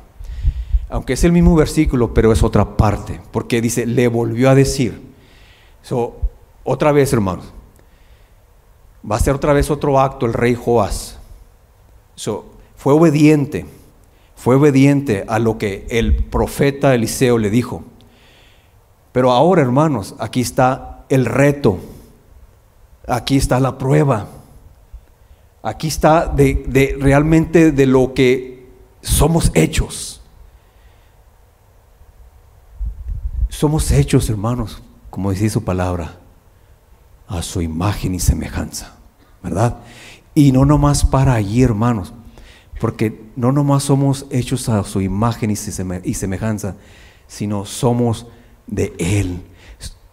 Aunque 0.89 1.13
es 1.13 1.23
el 1.23 1.31
mismo 1.31 1.55
versículo, 1.55 2.15
pero 2.15 2.31
es 2.31 2.41
otra 2.41 2.75
parte, 2.75 3.19
porque 3.31 3.61
dice, 3.61 3.85
le 3.85 4.07
volvió 4.07 4.49
a 4.49 4.55
decir. 4.55 5.01
So, 5.83 6.15
otra 6.63 6.91
vez, 6.91 7.13
hermanos, 7.13 7.53
va 9.09 9.15
a 9.17 9.19
ser 9.19 9.35
otra 9.35 9.53
vez 9.53 9.69
otro 9.71 9.99
acto 9.99 10.25
el 10.25 10.33
rey 10.33 10.55
Joás. 10.55 11.19
Fue 12.75 12.93
obediente 12.93 13.65
fue 14.43 14.55
obediente 14.55 15.23
a 15.29 15.39
lo 15.39 15.57
que 15.57 15.87
el 15.89 16.17
profeta 16.17 16.93
Eliseo 16.93 17.37
le 17.37 17.49
dijo. 17.49 17.85
Pero 19.13 19.31
ahora, 19.31 19.61
hermanos, 19.61 20.15
aquí 20.19 20.41
está 20.41 21.05
el 21.07 21.25
reto, 21.25 21.79
aquí 23.07 23.37
está 23.37 23.61
la 23.61 23.77
prueba, 23.77 24.27
aquí 25.61 25.87
está 25.87 26.35
realmente 26.35 27.71
de 27.71 27.85
lo 27.85 28.13
que 28.13 28.67
somos 29.01 29.49
hechos. 29.53 30.21
Somos 33.47 33.91
hechos, 33.91 34.29
hermanos, 34.29 34.83
como 35.09 35.31
decía 35.31 35.49
su 35.49 35.63
palabra, 35.63 36.17
a 37.29 37.41
su 37.43 37.61
imagen 37.61 38.13
y 38.13 38.19
semejanza, 38.19 38.92
¿verdad? 39.43 39.77
Y 40.33 40.51
no 40.51 40.65
nomás 40.65 41.05
para 41.05 41.33
allí, 41.33 41.61
hermanos, 41.61 42.13
porque 42.79 43.21
no 43.35 43.51
nomás 43.51 43.83
somos 43.83 44.25
hechos 44.31 44.69
a 44.69 44.83
su 44.83 45.01
imagen 45.01 45.51
y 45.51 46.13
semejanza, 46.13 46.75
sino 47.27 47.65
somos 47.65 48.27
de 48.67 48.93
Él. 48.97 49.43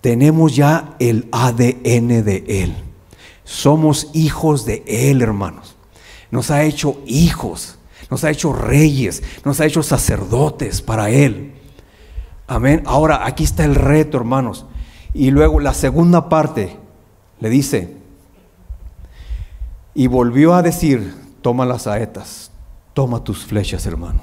Tenemos 0.00 0.56
ya 0.56 0.96
el 0.98 1.28
ADN 1.32 2.24
de 2.24 2.44
Él. 2.48 2.74
Somos 3.44 4.10
hijos 4.12 4.64
de 4.64 4.82
Él, 4.86 5.22
hermanos. 5.22 5.76
Nos 6.30 6.50
ha 6.50 6.62
hecho 6.62 7.00
hijos, 7.06 7.78
nos 8.10 8.24
ha 8.24 8.30
hecho 8.30 8.52
reyes, 8.52 9.22
nos 9.44 9.60
ha 9.60 9.66
hecho 9.66 9.82
sacerdotes 9.82 10.80
para 10.82 11.10
Él. 11.10 11.54
Amén. 12.46 12.82
Ahora 12.86 13.26
aquí 13.26 13.44
está 13.44 13.64
el 13.64 13.74
reto, 13.74 14.16
hermanos. 14.16 14.66
Y 15.12 15.30
luego 15.30 15.60
la 15.60 15.74
segunda 15.74 16.28
parte 16.28 16.76
le 17.40 17.50
dice, 17.50 17.99
y 20.00 20.06
volvió 20.06 20.54
a 20.54 20.62
decir, 20.62 21.14
toma 21.42 21.66
las 21.66 21.82
saetas, 21.82 22.50
Toma 22.94 23.22
tus 23.22 23.44
flechas, 23.44 23.84
hermano. 23.84 24.22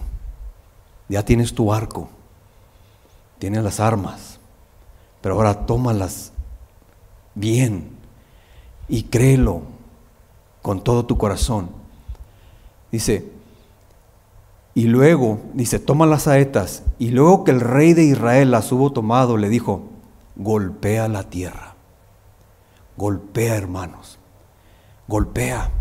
Ya 1.07 1.23
tienes 1.23 1.53
tu 1.53 1.71
arco, 1.71 2.09
tienes 3.37 3.63
las 3.63 3.79
armas, 3.79 4.39
pero 5.21 5.35
ahora 5.35 5.67
tómalas 5.67 6.31
bien 7.35 7.91
y 8.87 9.03
créelo 9.03 9.61
con 10.63 10.83
todo 10.83 11.05
tu 11.05 11.15
corazón. 11.19 11.69
Dice, 12.91 13.31
y 14.73 14.85
luego, 14.85 15.41
dice, 15.53 15.77
toma 15.77 16.07
las 16.07 16.23
saetas, 16.23 16.81
y 16.97 17.11
luego 17.11 17.43
que 17.43 17.51
el 17.51 17.61
rey 17.61 17.93
de 17.93 18.03
Israel 18.03 18.49
las 18.49 18.71
hubo 18.71 18.91
tomado, 18.91 19.37
le 19.37 19.47
dijo, 19.47 19.83
golpea 20.37 21.07
la 21.07 21.29
tierra, 21.29 21.75
golpea 22.97 23.55
hermanos, 23.55 24.16
golpea, 25.07 25.71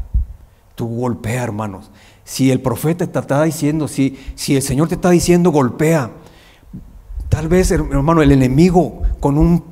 tú 0.74 0.86
golpea 0.86 1.42
hermanos. 1.42 1.90
Si 2.24 2.50
el 2.50 2.60
profeta 2.60 3.06
te 3.06 3.18
está 3.18 3.42
diciendo, 3.42 3.88
si, 3.88 4.18
si 4.34 4.56
el 4.56 4.62
Señor 4.62 4.88
te 4.88 4.96
está 4.96 5.10
diciendo 5.10 5.50
golpea, 5.50 6.10
tal 7.28 7.48
vez, 7.48 7.70
hermano, 7.70 8.22
el 8.22 8.32
enemigo 8.32 9.02
con 9.20 9.38
un 9.38 9.64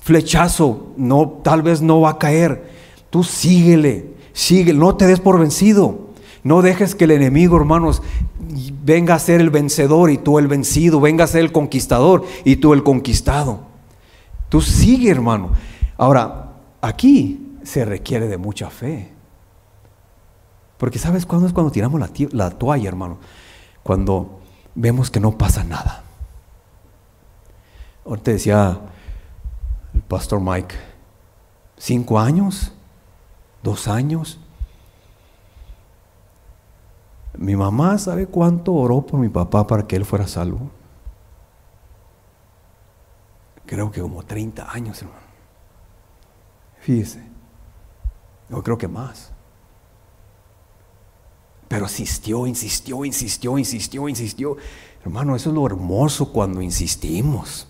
flechazo, 0.00 0.92
no, 0.96 1.40
tal 1.42 1.62
vez 1.62 1.80
no 1.80 2.00
va 2.00 2.10
a 2.10 2.18
caer. 2.18 2.70
Tú 3.10 3.24
síguele, 3.24 4.14
síguele, 4.32 4.78
no 4.78 4.96
te 4.96 5.06
des 5.06 5.20
por 5.20 5.38
vencido. 5.38 6.10
No 6.44 6.60
dejes 6.60 6.94
que 6.94 7.04
el 7.04 7.12
enemigo, 7.12 7.56
hermanos, 7.56 8.02
venga 8.84 9.14
a 9.14 9.18
ser 9.18 9.40
el 9.40 9.50
vencedor 9.50 10.10
y 10.10 10.18
tú 10.18 10.38
el 10.38 10.48
vencido, 10.48 11.00
venga 11.00 11.24
a 11.24 11.28
ser 11.28 11.42
el 11.42 11.52
conquistador 11.52 12.24
y 12.44 12.56
tú 12.56 12.72
el 12.72 12.82
conquistado. 12.82 13.60
Tú 14.48 14.60
sigue, 14.60 15.10
hermano. 15.10 15.50
Ahora, 15.96 16.52
aquí 16.80 17.41
se 17.64 17.84
requiere 17.84 18.28
de 18.28 18.38
mucha 18.38 18.70
fe. 18.70 19.12
Porque 20.78 20.98
¿sabes 20.98 21.26
cuándo 21.26 21.46
es 21.46 21.52
cuando 21.52 21.70
tiramos 21.70 22.00
la, 22.32 22.50
toalla, 22.50 22.88
hermano? 22.88 23.18
Cuando 23.82 24.40
vemos 24.74 25.10
que 25.10 25.20
no 25.20 25.38
pasa 25.38 25.62
nada. 25.62 26.02
Ahorita 28.04 28.32
decía 28.32 28.80
el 29.94 30.02
pastor 30.02 30.40
Mike, 30.40 30.74
cinco 31.76 32.18
años, 32.18 32.72
dos 33.62 33.86
años. 33.86 34.40
Mi 37.38 37.54
mamá 37.54 37.96
sabe 37.98 38.26
cuánto 38.26 38.74
oró 38.74 39.02
por 39.02 39.20
mi 39.20 39.28
papá 39.28 39.66
para 39.66 39.86
que 39.86 39.96
él 39.96 40.04
fuera 40.04 40.26
salvo. 40.26 40.70
Creo 43.66 43.90
que 43.90 44.00
como 44.00 44.24
30 44.24 44.70
años, 44.70 45.00
hermano. 45.00 45.20
Fíjese. 46.80 47.31
Yo 48.52 48.62
creo 48.62 48.78
que 48.78 48.88
más. 48.88 49.32
pero 51.68 51.86
insistió, 51.86 52.46
insistió, 52.46 53.02
insistió, 53.02 53.56
insistió, 53.56 54.06
insistió. 54.06 54.56
Hermano, 55.02 55.34
eso 55.34 55.48
es 55.48 55.54
lo 55.54 55.64
hermoso 55.64 56.30
cuando 56.30 56.60
insistimos. 56.60 57.66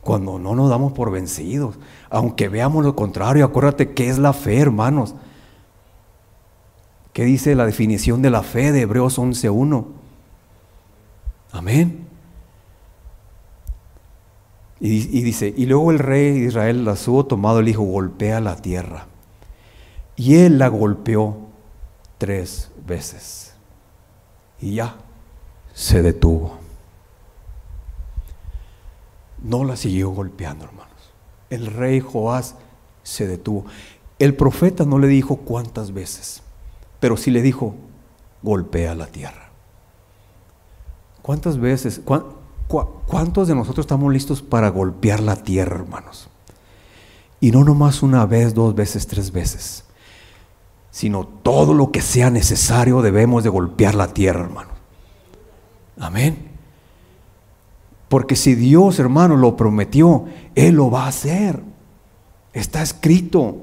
Cuando 0.00 0.38
no 0.38 0.54
nos 0.54 0.70
damos 0.70 0.92
por 0.92 1.10
vencidos. 1.10 1.76
Aunque 2.08 2.48
veamos 2.48 2.84
lo 2.84 2.94
contrario, 2.94 3.44
acuérdate 3.44 3.94
que 3.94 4.08
es 4.08 4.18
la 4.18 4.32
fe, 4.32 4.60
hermanos. 4.60 5.16
¿Qué 7.12 7.24
dice 7.24 7.56
la 7.56 7.66
definición 7.66 8.22
de 8.22 8.30
la 8.30 8.44
fe 8.44 8.70
de 8.70 8.82
Hebreos 8.82 9.18
11.1? 9.18 9.86
Amén. 11.50 12.06
Y, 14.78 15.20
dice, 15.22 15.52
y 15.54 15.66
luego 15.66 15.90
el 15.90 15.98
rey 15.98 16.40
de 16.40 16.46
Israel 16.46 16.84
la 16.84 16.96
subo 16.96 17.26
tomado 17.26 17.58
el 17.58 17.68
hijo, 17.68 17.82
golpea 17.82 18.40
la 18.40 18.56
tierra. 18.56 19.09
Y 20.20 20.36
él 20.36 20.58
la 20.58 20.68
golpeó 20.68 21.34
tres 22.18 22.70
veces. 22.86 23.54
Y 24.60 24.74
ya 24.74 24.96
se 25.72 26.02
detuvo. 26.02 26.58
No 29.42 29.64
la 29.64 29.76
siguió 29.76 30.10
golpeando, 30.10 30.66
hermanos. 30.66 30.92
El 31.48 31.68
rey 31.68 32.00
Joás 32.00 32.56
se 33.02 33.26
detuvo. 33.26 33.64
El 34.18 34.36
profeta 34.36 34.84
no 34.84 34.98
le 34.98 35.08
dijo 35.08 35.36
cuántas 35.36 35.94
veces, 35.94 36.42
pero 37.00 37.16
sí 37.16 37.30
le 37.30 37.40
dijo, 37.40 37.74
golpea 38.42 38.94
la 38.94 39.06
tierra. 39.06 39.48
¿Cuántas 41.22 41.56
veces? 41.56 41.98
¿Cuántos 42.66 43.48
de 43.48 43.54
nosotros 43.54 43.84
estamos 43.84 44.12
listos 44.12 44.42
para 44.42 44.68
golpear 44.68 45.20
la 45.20 45.36
tierra, 45.36 45.76
hermanos? 45.76 46.28
Y 47.40 47.52
no 47.52 47.64
nomás 47.64 48.02
una 48.02 48.26
vez, 48.26 48.52
dos 48.52 48.74
veces, 48.74 49.06
tres 49.06 49.32
veces, 49.32 49.84
sino 50.90 51.24
todo 51.24 51.74
lo 51.74 51.92
que 51.92 52.00
sea 52.00 52.30
necesario 52.30 53.02
debemos 53.02 53.44
de 53.44 53.50
golpear 53.50 53.94
la 53.94 54.08
tierra, 54.08 54.40
hermanos. 54.40 54.74
Amén. 55.98 56.50
Porque 58.08 58.34
si 58.34 58.54
Dios, 58.54 58.98
hermano, 58.98 59.36
lo 59.36 59.56
prometió, 59.56 60.24
Él 60.54 60.74
lo 60.74 60.90
va 60.90 61.04
a 61.04 61.08
hacer. 61.08 61.62
Está 62.52 62.82
escrito. 62.82 63.58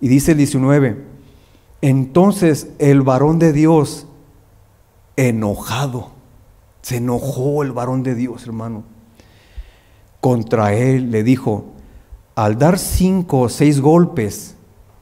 Y 0.00 0.08
dice 0.08 0.32
el 0.32 0.38
19, 0.38 1.04
entonces 1.80 2.68
el 2.78 3.02
varón 3.02 3.38
de 3.38 3.52
Dios, 3.52 4.06
enojado, 5.16 6.10
se 6.82 6.96
enojó 6.96 7.62
el 7.62 7.72
varón 7.72 8.02
de 8.02 8.14
Dios, 8.14 8.44
hermano. 8.44 8.84
Contra 10.20 10.74
él 10.74 11.10
le 11.10 11.22
dijo, 11.22 11.66
al 12.34 12.58
dar 12.58 12.78
cinco 12.78 13.40
o 13.40 13.48
seis 13.48 13.80
golpes, 13.80 14.56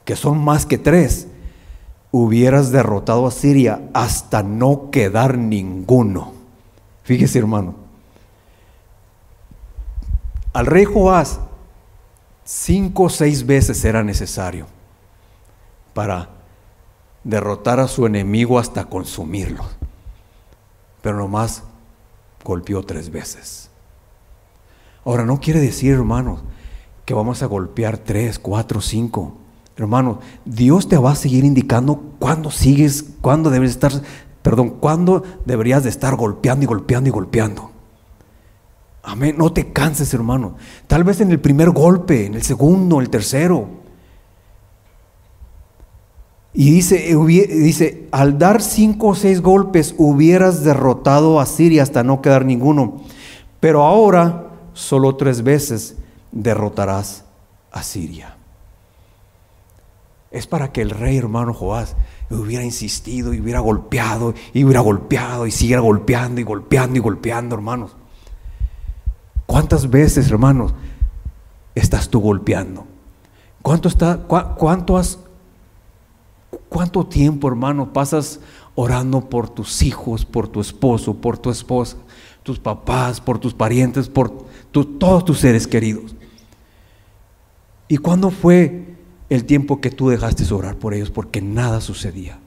que 0.07 0.15
son 0.15 0.41
más 0.41 0.65
que 0.65 0.77
tres, 0.77 1.27
hubieras 2.11 2.71
derrotado 2.71 3.27
a 3.27 3.31
Siria 3.31 3.89
hasta 3.93 4.41
no 4.41 4.89
quedar 4.89 5.37
ninguno. 5.37 6.31
Fíjese, 7.03 7.39
hermano. 7.39 7.75
Al 10.53 10.65
rey 10.65 10.85
Joás, 10.85 11.41
cinco 12.45 13.03
o 13.03 13.09
seis 13.09 13.45
veces 13.45 13.83
era 13.83 14.01
necesario 14.01 14.67
para 15.93 16.29
derrotar 17.25 17.81
a 17.81 17.89
su 17.89 18.05
enemigo 18.05 18.59
hasta 18.59 18.85
consumirlo. 18.85 19.65
Pero 21.01 21.17
nomás 21.17 21.63
golpeó 22.45 22.81
tres 22.81 23.11
veces. 23.11 23.69
Ahora, 25.03 25.25
no 25.25 25.41
quiere 25.41 25.59
decir, 25.59 25.91
hermanos, 25.91 26.39
que 27.03 27.13
vamos 27.13 27.43
a 27.43 27.47
golpear 27.47 27.97
tres, 27.97 28.39
cuatro, 28.39 28.79
cinco. 28.79 29.39
Hermanos, 29.77 30.17
Dios 30.43 30.89
te 30.89 30.97
va 30.97 31.11
a 31.11 31.15
seguir 31.15 31.45
indicando 31.45 32.01
cuándo 32.17 32.49
sigues, 32.49 33.05
cuándo 33.21 33.51
debes 33.51 33.71
estar, 33.71 33.91
perdón, 34.41 34.71
cuándo 34.71 35.23
deberías 35.45 35.83
de 35.83 35.89
estar 35.89 36.15
golpeando 36.15 36.63
y 36.63 36.67
golpeando 36.67 37.09
y 37.09 37.11
golpeando. 37.11 37.71
Amén. 39.03 39.35
No 39.37 39.53
te 39.53 39.71
canses, 39.71 40.13
hermano. 40.13 40.55
Tal 40.87 41.03
vez 41.03 41.21
en 41.21 41.31
el 41.31 41.39
primer 41.39 41.69
golpe, 41.69 42.25
en 42.25 42.33
el 42.33 42.41
segundo, 42.41 42.99
el 42.99 43.09
tercero. 43.09 43.67
Y 46.53 46.71
dice, 46.71 47.15
dice, 47.47 48.07
al 48.11 48.39
dar 48.39 48.63
cinco 48.63 49.09
o 49.09 49.15
seis 49.15 49.41
golpes 49.41 49.93
hubieras 49.97 50.63
derrotado 50.63 51.39
a 51.39 51.45
Siria 51.45 51.83
hasta 51.83 52.03
no 52.03 52.21
quedar 52.21 52.45
ninguno. 52.45 53.03
Pero 53.59 53.83
ahora 53.83 54.47
solo 54.73 55.15
tres 55.15 55.43
veces 55.43 55.95
derrotarás 56.31 57.25
a 57.71 57.83
Siria. 57.83 58.36
Es 60.31 60.47
para 60.47 60.71
que 60.71 60.81
el 60.81 60.89
rey 60.89 61.17
hermano 61.17 61.53
Joás 61.53 61.95
hubiera 62.29 62.63
insistido 62.63 63.33
y 63.33 63.39
hubiera 63.39 63.59
golpeado 63.59 64.33
y 64.53 64.63
hubiera 64.63 64.81
golpeado 64.81 65.47
y 65.47 65.51
siguiera 65.51 65.81
golpeando 65.81 66.41
y 66.41 66.43
golpeando 66.43 66.97
y 66.97 66.99
golpeando, 66.99 67.55
hermanos. 67.55 67.95
¿Cuántas 69.45 69.89
veces, 69.89 70.29
hermanos, 70.29 70.73
estás 71.75 72.09
tú 72.09 72.19
golpeando? 72.19 72.85
¿Cuánto, 73.61 73.87
está, 73.87 74.17
cuánto 74.17 74.97
has 74.97 75.19
¿Cuánto 76.69 77.05
tiempo, 77.05 77.47
hermano, 77.47 77.93
pasas 77.93 78.39
orando 78.75 79.21
por 79.21 79.49
tus 79.49 79.81
hijos, 79.81 80.25
por 80.25 80.47
tu 80.47 80.61
esposo, 80.61 81.15
por 81.15 81.37
tu 81.37 81.49
esposa, 81.49 81.97
tus 82.43 82.59
papás, 82.59 83.21
por 83.21 83.39
tus 83.39 83.53
parientes, 83.53 84.09
por 84.09 84.45
todos 84.71 85.25
tus 85.25 85.39
seres 85.39 85.67
queridos? 85.67 86.15
¿Y 87.87 87.97
cuándo 87.97 88.29
fue 88.29 88.86
el 89.29 89.45
tiempo 89.45 89.81
que 89.81 89.91
tú 89.91 90.09
dejaste 90.09 90.45
de 90.45 90.53
orar 90.53 90.77
por 90.77 90.93
ellos? 90.93 91.09
Porque 91.09 91.41
nada 91.41 91.81
sucedía, 91.81 92.39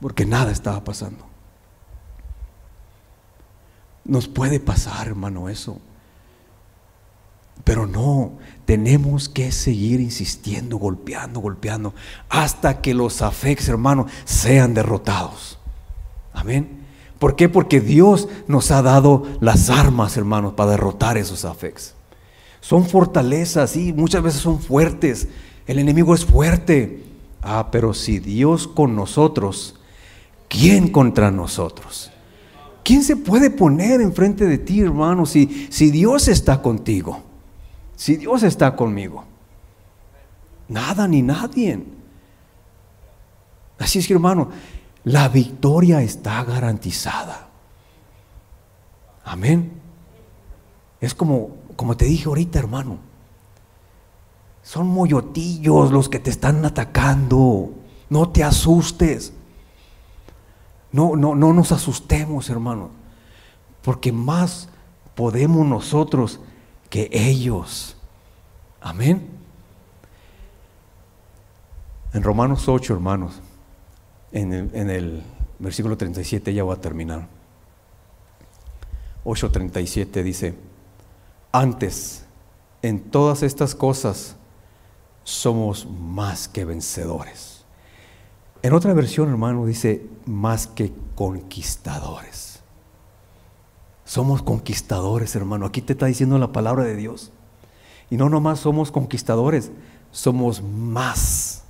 porque 0.00 0.26
nada 0.26 0.52
estaba 0.52 0.84
pasando. 0.84 1.26
Nos 4.04 4.28
puede 4.28 4.60
pasar, 4.60 5.06
hermano, 5.06 5.48
eso. 5.48 5.78
Pero 7.62 7.86
no, 7.86 8.32
tenemos 8.66 9.28
que 9.28 9.50
seguir 9.52 10.00
insistiendo, 10.00 10.76
golpeando, 10.76 11.40
golpeando, 11.40 11.94
hasta 12.28 12.82
que 12.82 12.92
los 12.92 13.22
afects, 13.22 13.68
hermano, 13.68 14.06
sean 14.24 14.74
derrotados. 14.74 15.58
Amén. 16.32 16.84
¿Por 17.18 17.36
qué? 17.36 17.48
Porque 17.48 17.80
Dios 17.80 18.28
nos 18.48 18.70
ha 18.70 18.82
dado 18.82 19.22
las 19.40 19.70
armas, 19.70 20.16
hermanos, 20.18 20.52
para 20.52 20.72
derrotar 20.72 21.16
esos 21.16 21.46
afects. 21.46 21.94
Son 22.60 22.84
fortalezas, 22.86 23.76
y 23.76 23.92
muchas 23.94 24.22
veces 24.22 24.42
son 24.42 24.60
fuertes. 24.60 25.28
El 25.66 25.78
enemigo 25.78 26.14
es 26.14 26.24
fuerte. 26.24 27.04
Ah, 27.42 27.68
pero 27.70 27.92
si 27.92 28.18
Dios 28.18 28.66
con 28.66 28.96
nosotros, 28.96 29.76
¿quién 30.48 30.88
contra 30.88 31.30
nosotros? 31.30 32.10
¿Quién 32.82 33.02
se 33.02 33.16
puede 33.16 33.50
poner 33.50 34.00
enfrente 34.00 34.46
de 34.46 34.58
ti, 34.58 34.80
hermano, 34.80 35.26
si, 35.26 35.68
si 35.70 35.90
Dios 35.90 36.28
está 36.28 36.60
contigo? 36.60 37.22
Si 37.96 38.16
Dios 38.16 38.42
está 38.42 38.74
conmigo, 38.76 39.24
nada 40.68 41.06
ni 41.06 41.22
nadie. 41.22 41.82
Así 43.78 43.98
es 43.98 44.06
que 44.06 44.14
hermano, 44.14 44.50
la 45.04 45.28
victoria 45.28 46.02
está 46.02 46.42
garantizada. 46.44 47.48
Amén. 49.24 49.72
Es 51.00 51.14
como, 51.14 51.56
como 51.76 51.96
te 51.96 52.06
dije 52.06 52.28
ahorita, 52.28 52.58
hermano. 52.58 52.98
Son 54.64 54.88
moyotillos 54.88 55.92
los 55.92 56.08
que 56.08 56.18
te 56.18 56.30
están 56.30 56.64
atacando. 56.64 57.70
No 58.08 58.30
te 58.30 58.42
asustes. 58.42 59.32
No, 60.90 61.14
no, 61.14 61.34
no 61.34 61.52
nos 61.52 61.70
asustemos, 61.70 62.48
hermano. 62.48 62.90
Porque 63.82 64.10
más 64.10 64.70
podemos 65.14 65.66
nosotros 65.66 66.40
que 66.88 67.10
ellos. 67.12 67.96
Amén. 68.80 69.28
En 72.14 72.22
Romanos 72.22 72.66
8, 72.66 72.94
hermanos, 72.94 73.40
en 74.32 74.52
el, 74.52 74.70
en 74.72 74.88
el 74.88 75.22
versículo 75.58 75.98
37 75.98 76.54
ya 76.54 76.64
va 76.64 76.74
a 76.74 76.80
terminar. 76.80 77.28
8:37 79.24 80.22
dice, 80.22 80.54
antes, 81.52 82.24
en 82.82 83.00
todas 83.00 83.42
estas 83.42 83.74
cosas, 83.74 84.36
somos 85.24 85.86
más 85.86 86.48
que 86.48 86.64
vencedores. 86.64 87.64
En 88.62 88.72
otra 88.72 88.94
versión, 88.94 89.28
hermano, 89.28 89.66
dice, 89.66 90.06
más 90.26 90.66
que 90.66 90.92
conquistadores. 91.14 92.60
Somos 94.04 94.42
conquistadores, 94.42 95.34
hermano. 95.34 95.66
Aquí 95.66 95.82
te 95.82 95.94
está 95.94 96.06
diciendo 96.06 96.38
la 96.38 96.52
palabra 96.52 96.84
de 96.84 96.94
Dios. 96.94 97.32
Y 98.10 98.16
no 98.16 98.28
nomás 98.28 98.60
somos 98.60 98.90
conquistadores, 98.90 99.70
somos 100.12 100.62
más, 100.62 101.64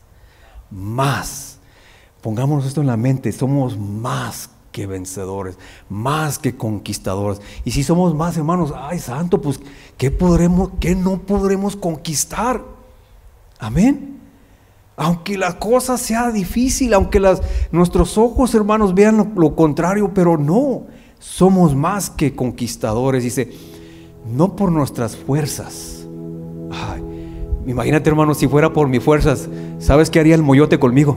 más. 0.70 1.58
Pongámonos 2.20 2.66
esto 2.66 2.80
en 2.80 2.88
la 2.88 2.96
mente, 2.96 3.30
somos 3.32 3.78
más 3.78 4.50
que 4.72 4.86
vencedores, 4.86 5.56
más 5.88 6.38
que 6.40 6.56
conquistadores. 6.56 7.40
Y 7.64 7.70
si 7.70 7.84
somos 7.84 8.14
más, 8.14 8.36
hermanos, 8.36 8.72
ay 8.76 8.98
santo, 8.98 9.40
pues 9.40 9.60
¿qué 9.96 10.10
podremos, 10.10 10.70
qué 10.80 10.96
no 10.96 11.22
podremos 11.22 11.76
conquistar? 11.76 12.73
Amén. 13.58 14.20
Aunque 14.96 15.36
la 15.36 15.58
cosa 15.58 15.98
sea 15.98 16.30
difícil, 16.30 16.94
aunque 16.94 17.20
nuestros 17.72 18.16
ojos, 18.16 18.54
hermanos, 18.54 18.94
vean 18.94 19.32
lo, 19.36 19.56
contrario, 19.56 20.12
pero 20.14 20.38
no, 20.38 20.86
somos 21.18 21.74
más 21.74 22.10
que 22.10 22.36
conquistadores. 22.36 23.24
Dice, 23.24 23.52
no 24.26 24.54
por 24.54 24.70
nuestras 24.70 25.16
fuerzas. 25.16 26.06
Imagínate, 27.66 28.10
hermano, 28.10 28.34
si 28.34 28.46
fuera 28.46 28.72
por 28.72 28.88
mis 28.88 29.02
fuerzas, 29.02 29.48
¿sabes 29.78 30.10
qué 30.10 30.20
haría 30.20 30.34
el 30.34 30.42
moyote 30.42 30.78
conmigo? 30.78 31.16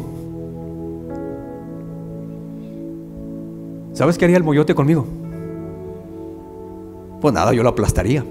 ¿Sabes 3.94 4.18
qué 4.18 4.26
haría 4.26 4.38
el 4.38 4.44
moyote 4.44 4.74
conmigo? 4.74 5.06
Pues 7.20 7.34
nada, 7.34 7.54
yo 7.54 7.64
lo 7.64 7.70
aplastaría. 7.70 8.24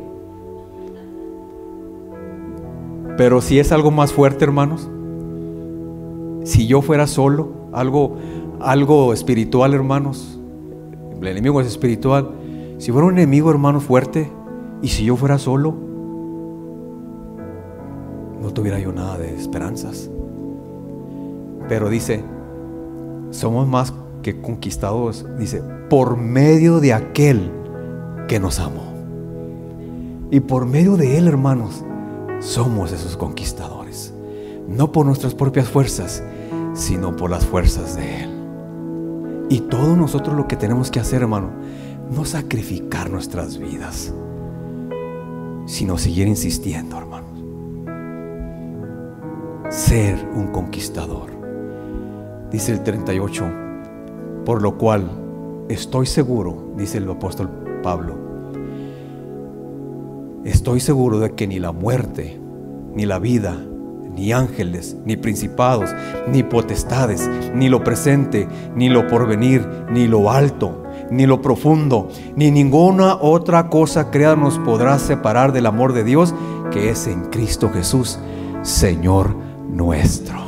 Pero 3.16 3.40
si 3.40 3.58
es 3.58 3.72
algo 3.72 3.90
más 3.90 4.12
fuerte, 4.12 4.44
hermanos, 4.44 4.88
si 6.44 6.66
yo 6.66 6.82
fuera 6.82 7.06
solo, 7.06 7.50
algo, 7.72 8.16
algo 8.60 9.12
espiritual, 9.12 9.74
hermanos, 9.74 10.38
el 11.20 11.26
enemigo 11.26 11.60
es 11.60 11.66
espiritual. 11.66 12.30
Si 12.78 12.92
fuera 12.92 13.06
un 13.06 13.14
enemigo, 13.14 13.50
hermano, 13.50 13.80
fuerte, 13.80 14.30
y 14.82 14.88
si 14.88 15.04
yo 15.04 15.16
fuera 15.16 15.38
solo, 15.38 15.74
no 18.42 18.52
tuviera 18.52 18.78
yo 18.78 18.92
nada 18.92 19.18
de 19.18 19.34
esperanzas. 19.34 20.10
Pero 21.68 21.88
dice, 21.88 22.22
somos 23.30 23.66
más 23.66 23.92
que 24.22 24.40
conquistados, 24.40 25.26
dice, 25.38 25.62
por 25.88 26.16
medio 26.16 26.80
de 26.80 26.92
aquel 26.92 27.50
que 28.28 28.38
nos 28.38 28.60
amó. 28.60 28.84
Y 30.30 30.40
por 30.40 30.66
medio 30.66 30.96
de 30.96 31.16
él, 31.16 31.28
hermanos, 31.28 31.84
somos 32.46 32.92
esos 32.92 33.16
conquistadores. 33.16 34.14
No 34.68 34.92
por 34.92 35.04
nuestras 35.04 35.34
propias 35.34 35.68
fuerzas, 35.68 36.22
sino 36.74 37.16
por 37.16 37.30
las 37.30 37.44
fuerzas 37.44 37.96
de 37.96 38.22
Él. 38.22 39.46
Y 39.50 39.60
todo 39.60 39.96
nosotros 39.96 40.36
lo 40.36 40.46
que 40.48 40.56
tenemos 40.56 40.90
que 40.90 41.00
hacer, 41.00 41.22
hermano, 41.22 41.50
no 42.10 42.24
sacrificar 42.24 43.10
nuestras 43.10 43.58
vidas, 43.58 44.12
sino 45.66 45.98
seguir 45.98 46.26
insistiendo, 46.28 46.96
hermanos. 46.96 47.44
Ser 49.68 50.16
un 50.34 50.48
conquistador. 50.48 51.30
Dice 52.50 52.72
el 52.72 52.82
38, 52.82 53.44
por 54.44 54.62
lo 54.62 54.78
cual 54.78 55.66
estoy 55.68 56.06
seguro, 56.06 56.72
dice 56.76 56.98
el 56.98 57.10
apóstol 57.10 57.50
Pablo, 57.82 58.25
estoy 60.46 60.80
seguro 60.80 61.18
de 61.18 61.34
que 61.34 61.46
ni 61.46 61.58
la 61.58 61.72
muerte, 61.72 62.40
ni 62.94 63.04
la 63.04 63.18
vida, 63.18 63.56
ni 64.14 64.32
ángeles, 64.32 64.96
ni 65.04 65.16
principados, 65.16 65.90
ni 66.28 66.42
potestades, 66.42 67.28
ni 67.54 67.68
lo 67.68 67.84
presente, 67.84 68.48
ni 68.74 68.88
lo 68.88 69.06
porvenir, 69.08 69.68
ni 69.90 70.06
lo 70.06 70.30
alto, 70.30 70.84
ni 71.10 71.26
lo 71.26 71.42
profundo, 71.42 72.08
ni 72.34 72.50
ninguna 72.50 73.16
otra 73.16 73.68
cosa 73.68 74.10
creada 74.10 74.36
nos 74.36 74.58
podrá 74.58 74.98
separar 74.98 75.52
del 75.52 75.66
amor 75.66 75.92
de 75.92 76.04
Dios 76.04 76.34
que 76.70 76.90
es 76.90 77.06
en 77.06 77.26
Cristo 77.26 77.70
Jesús, 77.70 78.18
Señor 78.62 79.36
nuestro. 79.68 80.38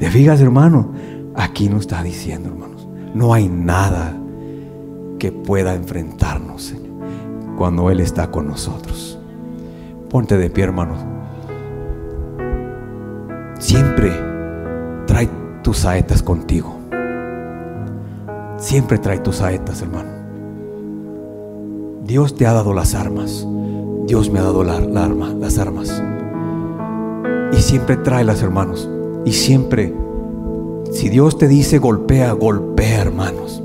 ¿Te 0.00 0.10
fijas, 0.10 0.40
hermano? 0.40 0.92
Aquí 1.36 1.68
nos 1.68 1.82
está 1.82 2.02
diciendo, 2.02 2.48
hermanos, 2.48 2.88
no 3.14 3.32
hay 3.32 3.48
nada 3.48 4.16
que 5.18 5.30
pueda 5.32 5.74
enfrentarnos, 5.74 6.62
Señor, 6.62 6.93
cuando 7.56 7.90
Él 7.90 8.00
está 8.00 8.30
con 8.30 8.46
nosotros. 8.46 9.18
Ponte 10.10 10.36
de 10.36 10.50
pie, 10.50 10.64
hermanos. 10.64 10.98
Siempre 13.58 14.12
trae 15.06 15.28
tus 15.62 15.78
saetas 15.78 16.22
contigo. 16.22 16.76
Siempre 18.58 18.98
trae 18.98 19.18
tus 19.18 19.36
saetas, 19.36 19.82
hermano. 19.82 20.10
Dios 22.04 22.36
te 22.36 22.46
ha 22.46 22.52
dado 22.52 22.74
las 22.74 22.94
armas. 22.94 23.46
Dios 24.06 24.30
me 24.30 24.38
ha 24.38 24.42
dado 24.42 24.64
la, 24.64 24.76
arma, 24.76 25.32
las 25.38 25.58
armas. 25.58 26.02
Y 27.52 27.56
siempre 27.56 27.96
tráelas, 27.96 28.42
hermanos. 28.42 28.88
Y 29.24 29.32
siempre, 29.32 29.94
si 30.92 31.08
Dios 31.08 31.38
te 31.38 31.48
dice 31.48 31.78
golpea, 31.78 32.32
golpea, 32.32 33.00
hermanos. 33.00 33.62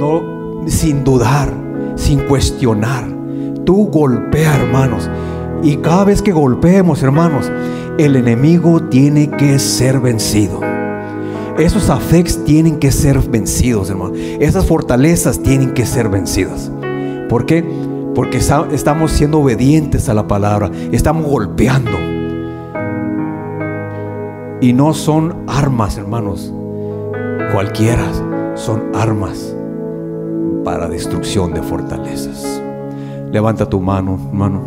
No 0.00 0.34
sin 0.66 1.04
dudar, 1.04 1.52
sin 1.96 2.20
cuestionar. 2.20 3.06
Tú 3.64 3.88
golpea, 3.88 4.56
hermanos. 4.56 5.08
Y 5.62 5.76
cada 5.76 6.04
vez 6.04 6.20
que 6.22 6.32
golpeemos, 6.32 7.02
hermanos, 7.02 7.50
el 7.98 8.16
enemigo 8.16 8.82
tiene 8.82 9.30
que 9.30 9.58
ser 9.58 10.00
vencido. 10.00 10.60
Esos 11.58 11.88
afects 11.88 12.44
tienen 12.44 12.78
que 12.78 12.90
ser 12.90 13.18
vencidos, 13.20 13.88
hermano. 13.88 14.14
Esas 14.14 14.66
fortalezas 14.66 15.40
tienen 15.40 15.72
que 15.72 15.86
ser 15.86 16.08
vencidas. 16.08 16.70
¿Por 17.28 17.46
qué? 17.46 17.64
Porque 18.14 18.38
estamos 18.38 19.12
siendo 19.12 19.40
obedientes 19.40 20.08
a 20.08 20.14
la 20.14 20.26
palabra. 20.26 20.70
Estamos 20.92 21.26
golpeando. 21.26 21.98
Y 24.60 24.72
no 24.72 24.94
son 24.94 25.44
armas, 25.46 25.96
hermanos. 25.96 26.52
Cualquiera. 27.52 28.04
Son 28.56 28.84
armas 28.94 29.53
para 30.64 30.88
destrucción 30.88 31.52
de 31.52 31.62
fortalezas. 31.62 32.62
Levanta 33.30 33.68
tu 33.68 33.80
mano, 33.80 34.18
hermano. 34.28 34.62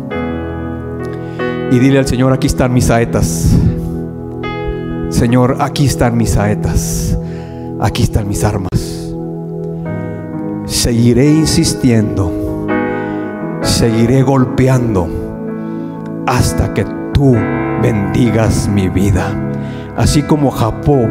Y 1.70 1.78
dile 1.78 1.98
al 1.98 2.06
Señor, 2.06 2.32
aquí 2.32 2.46
están 2.46 2.72
mis 2.72 2.86
saetas. 2.86 3.54
Señor, 5.10 5.56
aquí 5.60 5.86
están 5.86 6.16
mis 6.16 6.30
saetas. 6.30 7.18
Aquí 7.80 8.04
están 8.04 8.28
mis 8.28 8.44
armas. 8.44 8.70
Seguiré 10.66 11.26
insistiendo. 11.26 12.32
Seguiré 13.60 14.22
golpeando 14.22 15.08
hasta 16.26 16.72
que 16.74 16.86
tú 17.12 17.34
bendigas 17.82 18.68
mi 18.68 18.88
vida. 18.88 19.34
Así 19.96 20.22
como 20.22 20.50
Jacob, 20.50 21.08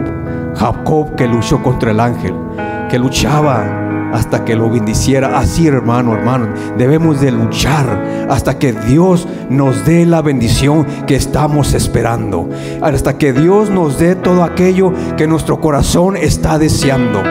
Jacob 0.56 1.16
que 1.16 1.28
luchó 1.28 1.62
contra 1.62 1.92
el 1.92 2.00
ángel, 2.00 2.34
que 2.90 2.98
luchaba 2.98 3.87
hasta 4.14 4.46
que 4.46 4.56
lo 4.56 4.70
bendiciera. 4.70 5.38
Así, 5.38 5.68
hermano, 5.68 6.14
hermano, 6.14 6.50
debemos 6.78 7.22
de 7.22 7.32
luchar 7.32 8.28
hasta 8.30 8.58
que 8.60 8.74
Dios 8.74 9.28
nos 9.50 9.86
dé 9.86 10.06
la 10.06 10.22
bendición 10.22 10.86
que 11.06 11.16
estamos 11.16 11.74
esperando. 11.74 12.50
Hasta 12.82 13.18
que 13.18 13.34
Dios 13.34 13.70
nos 13.70 14.00
dé 14.00 14.16
todo 14.16 14.44
aquello 14.44 14.94
que 15.16 15.28
nuestro 15.28 15.60
corazón 15.60 16.18
está 16.18 16.58
deseando. 16.58 17.22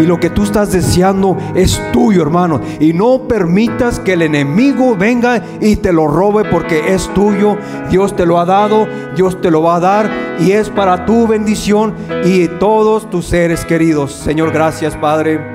Y 0.00 0.06
lo 0.06 0.18
que 0.18 0.30
tú 0.30 0.42
estás 0.42 0.72
deseando 0.72 1.36
es 1.54 1.80
tuyo, 1.92 2.22
hermano. 2.22 2.60
Y 2.80 2.92
no 2.92 3.28
permitas 3.28 4.00
que 4.00 4.14
el 4.14 4.22
enemigo 4.22 4.96
venga 4.96 5.42
y 5.60 5.76
te 5.76 5.92
lo 5.92 6.08
robe 6.08 6.44
porque 6.44 6.94
es 6.94 7.12
tuyo. 7.14 7.56
Dios 7.90 8.16
te 8.16 8.26
lo 8.26 8.40
ha 8.40 8.44
dado, 8.44 8.88
Dios 9.14 9.40
te 9.40 9.50
lo 9.50 9.62
va 9.62 9.76
a 9.76 9.80
dar 9.80 10.10
y 10.40 10.52
es 10.52 10.68
para 10.68 11.06
tu 11.06 11.26
bendición 11.26 11.94
y 12.24 12.48
todos 12.48 13.08
tus 13.08 13.26
seres 13.26 13.64
queridos. 13.64 14.12
Señor, 14.12 14.52
gracias, 14.52 14.96
Padre. 14.96 15.53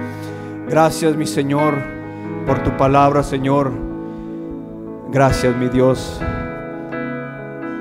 Gracias, 0.70 1.16
mi 1.16 1.26
Señor, 1.26 1.74
por 2.46 2.62
tu 2.62 2.78
palabra, 2.78 3.24
Señor. 3.24 3.72
Gracias, 5.12 5.56
mi 5.58 5.68
Dios, 5.68 6.22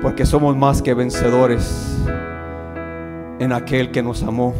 porque 0.01 0.25
somos 0.25 0.57
más 0.57 0.81
que 0.81 0.95
vencedores 0.95 1.95
en 3.37 3.53
aquel 3.53 3.91
que 3.91 4.01
nos 4.01 4.23
amó. 4.23 4.55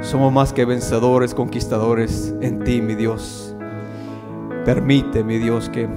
Somos 0.00 0.32
más 0.32 0.52
que 0.52 0.64
vencedores, 0.64 1.34
conquistadores 1.34 2.32
en 2.40 2.62
ti, 2.62 2.80
mi 2.80 2.94
Dios. 2.94 3.56
Permite, 4.64 5.24
mi 5.24 5.38
Dios, 5.38 5.68
que 5.70 5.88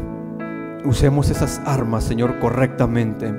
usemos 0.85 1.29
esas 1.29 1.61
armas, 1.67 2.03
Señor, 2.03 2.39
correctamente. 2.39 3.31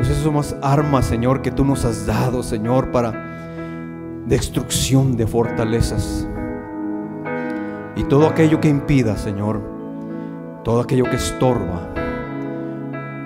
Usemos 0.00 0.56
armas, 0.62 1.04
Señor, 1.04 1.42
que 1.42 1.50
tú 1.50 1.62
nos 1.62 1.84
has 1.84 2.06
dado, 2.06 2.42
Señor, 2.42 2.90
para 2.90 4.24
destrucción 4.24 5.18
de 5.18 5.26
fortalezas. 5.26 6.26
Y 8.00 8.04
todo 8.04 8.26
aquello 8.26 8.62
que 8.62 8.68
impida, 8.70 9.14
Señor, 9.18 9.60
todo 10.64 10.80
aquello 10.80 11.04
que 11.04 11.16
estorba, 11.16 11.92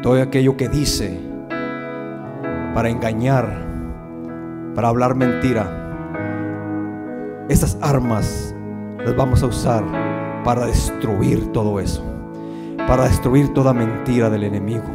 todo 0.02 0.20
aquello 0.20 0.56
que 0.56 0.68
dice 0.68 1.16
para 2.74 2.88
engañar, 2.88 3.46
para 4.74 4.88
hablar 4.88 5.14
mentira, 5.14 5.70
esas 7.48 7.78
armas 7.82 8.52
las 8.98 9.14
vamos 9.14 9.44
a 9.44 9.46
usar 9.46 9.84
para 10.42 10.66
destruir 10.66 11.52
todo 11.52 11.78
eso, 11.78 12.02
para 12.88 13.04
destruir 13.04 13.54
toda 13.54 13.72
mentira 13.72 14.28
del 14.28 14.42
enemigo, 14.42 14.90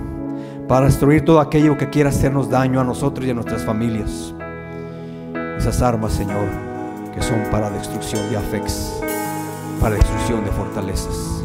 para 0.67 0.87
destruir 0.87 1.23
todo 1.23 1.39
aquello 1.39 1.77
que 1.77 1.89
quiera 1.89 2.09
hacernos 2.09 2.49
daño 2.49 2.81
a 2.81 2.83
nosotros 2.83 3.25
y 3.25 3.29
a 3.29 3.33
nuestras 3.33 3.63
familias. 3.63 4.35
Esas 5.57 5.81
armas, 5.81 6.11
Señor, 6.11 6.49
que 7.15 7.21
son 7.21 7.39
para 7.49 7.69
destrucción 7.69 8.29
de 8.29 8.35
afects 8.35 8.98
para 9.79 9.95
destrucción 9.95 10.43
de 10.43 10.51
fortalezas. 10.51 11.43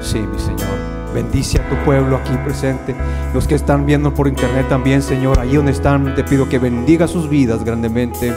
Sí, 0.00 0.18
mi 0.18 0.38
Señor. 0.38 0.94
Bendice 1.14 1.60
a 1.60 1.68
tu 1.68 1.76
pueblo 1.84 2.16
aquí 2.16 2.36
presente. 2.44 2.94
Los 3.32 3.46
que 3.46 3.54
están 3.54 3.86
viendo 3.86 4.12
por 4.12 4.26
internet 4.26 4.68
también, 4.68 5.00
Señor, 5.00 5.38
ahí 5.38 5.54
donde 5.54 5.70
están, 5.70 6.14
te 6.16 6.24
pido 6.24 6.48
que 6.48 6.58
bendiga 6.58 7.06
sus 7.06 7.28
vidas 7.28 7.64
grandemente 7.64 8.32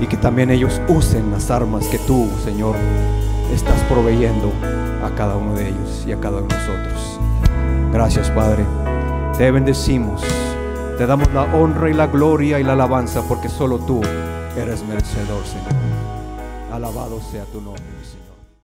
y 0.00 0.06
que 0.06 0.16
también 0.16 0.50
ellos 0.50 0.80
usen 0.88 1.30
las 1.30 1.50
armas 1.50 1.86
que 1.88 1.98
tú, 1.98 2.28
Señor, 2.44 2.76
estás 3.52 3.78
proveyendo 3.82 4.50
a 5.04 5.14
cada 5.14 5.36
uno 5.36 5.54
de 5.54 5.68
ellos 5.68 6.04
y 6.06 6.12
a 6.12 6.18
cada 6.18 6.38
uno 6.38 6.48
de 6.48 6.56
nosotros. 6.56 7.20
Gracias, 7.92 8.30
Padre. 8.30 8.64
Te 9.36 9.50
bendecimos. 9.50 10.22
Te 10.96 11.06
damos 11.06 11.32
la 11.34 11.42
honra 11.42 11.90
y 11.90 11.94
la 11.94 12.06
gloria 12.06 12.58
y 12.58 12.64
la 12.64 12.72
alabanza 12.72 13.22
porque 13.28 13.48
solo 13.48 13.78
tú 13.78 14.00
eres 14.56 14.82
merecedor, 14.84 15.44
Señor. 15.44 15.72
Alabado 16.72 17.20
sea 17.20 17.44
tu 17.44 17.60
nombre. 17.60 18.01